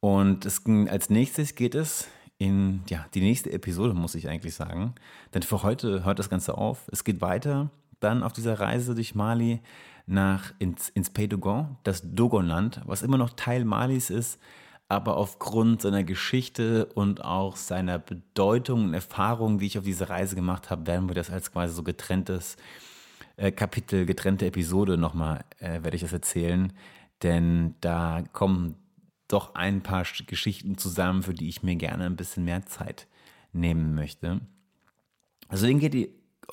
Und 0.00 0.44
es 0.44 0.64
ging, 0.64 0.88
als 0.88 1.10
nächstes 1.10 1.54
geht 1.54 1.74
es 1.74 2.08
in 2.44 2.82
ja, 2.88 3.06
die 3.14 3.20
nächste 3.20 3.50
Episode, 3.52 3.94
muss 3.94 4.14
ich 4.14 4.28
eigentlich 4.28 4.54
sagen. 4.54 4.94
Denn 5.32 5.42
für 5.42 5.62
heute 5.62 6.04
hört 6.04 6.18
das 6.18 6.28
Ganze 6.28 6.58
auf. 6.58 6.88
Es 6.92 7.04
geht 7.04 7.20
weiter 7.20 7.70
dann 8.00 8.22
auf 8.22 8.34
dieser 8.34 8.60
Reise 8.60 8.94
durch 8.94 9.14
Mali 9.14 9.60
nach 10.06 10.52
ins, 10.58 10.90
ins 10.90 11.08
Pays 11.08 11.30
Dogon, 11.30 11.76
das 11.84 12.02
Dogonland, 12.04 12.82
was 12.84 13.02
immer 13.02 13.16
noch 13.16 13.30
Teil 13.30 13.64
Malis 13.64 14.10
ist, 14.10 14.38
aber 14.88 15.16
aufgrund 15.16 15.80
seiner 15.80 16.04
Geschichte 16.04 16.84
und 16.94 17.24
auch 17.24 17.56
seiner 17.56 17.98
Bedeutung 17.98 18.84
und 18.84 18.94
Erfahrungen, 18.94 19.58
die 19.58 19.66
ich 19.66 19.78
auf 19.78 19.84
dieser 19.84 20.10
Reise 20.10 20.34
gemacht 20.34 20.68
habe, 20.68 20.86
werden 20.86 21.08
wir 21.08 21.14
das 21.14 21.30
als 21.30 21.50
quasi 21.50 21.74
so 21.74 21.82
getrenntes 21.82 22.56
äh, 23.38 23.50
Kapitel, 23.50 24.04
getrennte 24.04 24.44
Episode 24.44 24.98
nochmal, 24.98 25.44
äh, 25.58 25.82
werde 25.82 25.96
ich 25.96 26.02
das 26.02 26.12
erzählen. 26.12 26.74
Denn 27.22 27.74
da 27.80 28.22
kommen 28.34 28.76
doch 29.34 29.54
ein 29.54 29.82
paar 29.82 30.04
Geschichten 30.26 30.78
zusammen, 30.78 31.22
für 31.22 31.34
die 31.34 31.48
ich 31.48 31.62
mir 31.62 31.76
gerne 31.76 32.06
ein 32.06 32.16
bisschen 32.16 32.44
mehr 32.44 32.64
Zeit 32.66 33.06
nehmen 33.52 33.94
möchte. 33.94 34.40
Also 35.48 35.64
deswegen 35.64 35.80
geht 35.80 35.94
die 35.94 36.10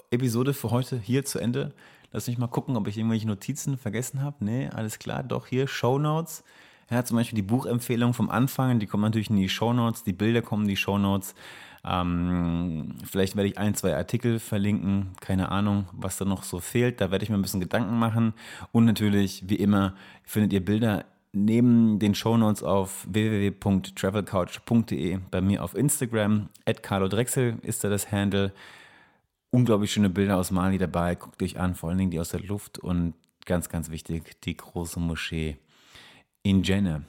Episode 0.09 0.53
für 0.53 0.71
heute 0.71 0.99
hier 0.99 1.23
zu 1.23 1.39
Ende. 1.39 1.73
Lass 2.11 2.27
mich 2.27 2.37
mal 2.37 2.47
gucken, 2.47 2.75
ob 2.75 2.87
ich 2.87 2.97
irgendwelche 2.97 3.27
Notizen 3.27 3.77
vergessen 3.77 4.21
habe. 4.21 4.43
Nee, 4.43 4.67
alles 4.67 4.99
klar, 4.99 5.23
doch 5.23 5.47
hier 5.47 5.67
Show 5.67 5.97
Notes. 5.97 6.43
Ja, 6.89 7.05
zum 7.05 7.15
Beispiel 7.15 7.37
die 7.37 7.41
Buchempfehlung 7.41 8.13
vom 8.13 8.29
Anfang, 8.29 8.79
die 8.79 8.85
kommen 8.85 9.03
natürlich 9.03 9.29
in 9.29 9.37
die 9.37 9.47
Show 9.47 9.71
Notes, 9.71 10.03
die 10.03 10.11
Bilder 10.11 10.41
kommen 10.41 10.63
in 10.63 10.69
die 10.69 10.75
Show 10.75 10.97
Notes. 10.97 11.35
Ähm, 11.83 12.95
vielleicht 13.09 13.35
werde 13.35 13.49
ich 13.49 13.57
ein, 13.57 13.75
zwei 13.75 13.95
Artikel 13.95 14.39
verlinken, 14.39 15.11
keine 15.21 15.49
Ahnung, 15.49 15.87
was 15.93 16.17
da 16.17 16.25
noch 16.25 16.43
so 16.43 16.59
fehlt. 16.59 16.99
Da 16.99 17.09
werde 17.09 17.23
ich 17.23 17.29
mir 17.29 17.37
ein 17.37 17.41
bisschen 17.41 17.61
Gedanken 17.61 17.97
machen. 17.97 18.33
Und 18.71 18.85
natürlich, 18.85 19.47
wie 19.47 19.55
immer, 19.55 19.95
findet 20.23 20.53
ihr 20.53 20.63
Bilder 20.63 21.05
neben 21.33 21.99
den 21.99 22.15
Show 22.15 22.37
Notes 22.37 22.63
auf 22.63 23.05
www.travelcouch.de 23.09 25.19
bei 25.29 25.41
mir 25.41 25.63
auf 25.63 25.75
Instagram. 25.75 26.49
At 26.65 26.83
Carlo 26.83 27.07
Drechsel 27.07 27.57
ist 27.61 27.83
da 27.83 27.89
das 27.89 28.11
Handle. 28.11 28.51
Unglaublich 29.49 29.91
schöne 29.91 30.09
Bilder 30.09 30.37
aus 30.37 30.51
Mali 30.51 30.77
dabei. 30.77 31.15
Guckt 31.15 31.41
euch 31.41 31.59
an, 31.59 31.75
vor 31.75 31.89
allen 31.89 31.97
Dingen 31.97 32.11
die 32.11 32.19
aus 32.19 32.29
der 32.29 32.41
Luft 32.41 32.79
und 32.79 33.13
ganz, 33.45 33.69
ganz 33.69 33.89
wichtig, 33.89 34.39
die 34.41 34.55
große 34.55 34.99
Moschee 34.99 35.57
in 36.43 36.63
Jenne. 36.63 37.03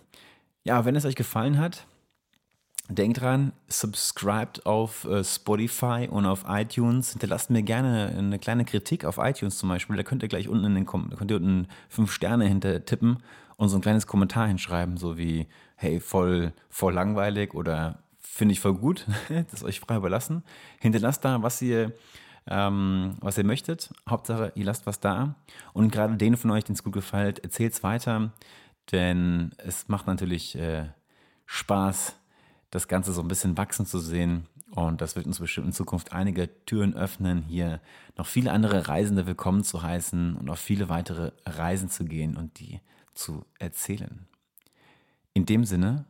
Ja, 0.64 0.84
wenn 0.84 0.96
es 0.96 1.04
euch 1.04 1.16
gefallen 1.16 1.58
hat, 1.58 1.86
denkt 2.88 3.20
dran, 3.20 3.52
subscribt 3.68 4.66
auf 4.66 5.04
äh, 5.04 5.24
Spotify 5.24 6.08
und 6.10 6.26
auf 6.26 6.44
iTunes. 6.48 7.12
Hinterlasst 7.12 7.50
mir 7.50 7.62
gerne 7.62 8.14
eine 8.16 8.38
kleine 8.38 8.64
Kritik 8.64 9.04
auf 9.04 9.18
iTunes 9.18 9.58
zum 9.58 9.68
Beispiel. 9.68 9.96
Da 9.96 10.02
könnt 10.02 10.22
ihr 10.22 10.28
gleich 10.28 10.48
unten 10.48 10.66
in 10.66 10.74
den 10.74 10.86
könnt 10.86 11.30
ihr 11.30 11.36
unten 11.36 11.68
fünf 11.88 12.12
Sterne 12.12 12.46
hinter 12.46 12.84
tippen 12.84 13.18
und 13.56 13.68
so 13.68 13.76
ein 13.76 13.82
kleines 13.82 14.06
Kommentar 14.06 14.46
hinschreiben, 14.48 14.96
so 14.96 15.18
wie, 15.18 15.46
hey, 15.76 16.00
voll, 16.00 16.52
voll 16.68 16.94
langweilig 16.94 17.54
oder 17.54 17.98
finde 18.20 18.52
ich 18.52 18.60
voll 18.60 18.74
gut. 18.74 19.06
das 19.28 19.52
ist 19.52 19.64
euch 19.64 19.80
frei 19.80 19.96
überlassen. 19.96 20.42
Hinterlasst 20.80 21.24
da, 21.24 21.42
was 21.42 21.60
ihr 21.62 21.92
ähm, 22.46 23.16
was 23.20 23.38
ihr 23.38 23.44
möchtet. 23.44 23.90
Hauptsache, 24.08 24.52
ihr 24.54 24.64
lasst 24.64 24.86
was 24.86 25.00
da. 25.00 25.36
Und 25.72 25.92
gerade 25.92 26.16
denen 26.16 26.36
von 26.36 26.50
euch, 26.50 26.64
denen 26.64 26.74
es 26.74 26.82
gut 26.82 26.92
gefällt, 26.92 27.38
erzählt 27.40 27.72
es 27.72 27.82
weiter. 27.82 28.32
Denn 28.90 29.52
es 29.58 29.88
macht 29.88 30.06
natürlich 30.06 30.56
äh, 30.56 30.86
Spaß, 31.46 32.16
das 32.70 32.88
Ganze 32.88 33.12
so 33.12 33.20
ein 33.20 33.28
bisschen 33.28 33.56
wachsen 33.56 33.86
zu 33.86 33.98
sehen. 33.98 34.46
Und 34.74 35.00
das 35.00 35.16
wird 35.16 35.26
uns 35.26 35.38
bestimmt 35.38 35.68
in 35.68 35.72
Zukunft 35.72 36.12
einige 36.12 36.48
Türen 36.64 36.94
öffnen, 36.94 37.42
hier 37.42 37.80
noch 38.16 38.26
viele 38.26 38.52
andere 38.52 38.88
Reisende 38.88 39.26
willkommen 39.26 39.64
zu 39.64 39.82
heißen 39.82 40.34
und 40.34 40.48
auf 40.48 40.58
viele 40.58 40.88
weitere 40.88 41.32
Reisen 41.44 41.90
zu 41.90 42.04
gehen 42.06 42.38
und 42.38 42.58
die 42.58 42.80
zu 43.14 43.44
erzählen. 43.58 44.26
In 45.34 45.46
dem 45.46 45.64
Sinne, 45.64 46.04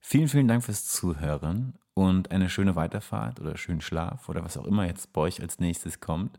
vielen, 0.00 0.28
vielen 0.28 0.48
Dank 0.48 0.64
fürs 0.64 0.86
Zuhören 0.86 1.74
und 1.94 2.30
eine 2.30 2.48
schöne 2.48 2.76
Weiterfahrt 2.76 3.40
oder 3.40 3.56
schönen 3.56 3.80
Schlaf 3.80 4.28
oder 4.28 4.44
was 4.44 4.56
auch 4.56 4.64
immer 4.64 4.86
jetzt 4.86 5.12
bei 5.12 5.22
euch 5.22 5.40
als 5.40 5.58
nächstes 5.58 6.00
kommt. 6.00 6.38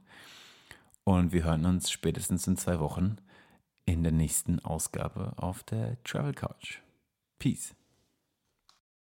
Und 1.04 1.32
wir 1.32 1.44
hören 1.44 1.66
uns 1.66 1.92
spätestens 1.92 2.48
in 2.48 2.58
zwei 2.58 2.80
Wochen 2.80 3.18
in 3.86 4.04
der 4.04 4.14
nächsten 4.14 4.60
Ausgabe 4.60 5.34
auf 5.36 5.64
der 5.64 6.02
Travel 6.04 6.34
Couch. 6.34 6.80
Peace. 7.40 7.76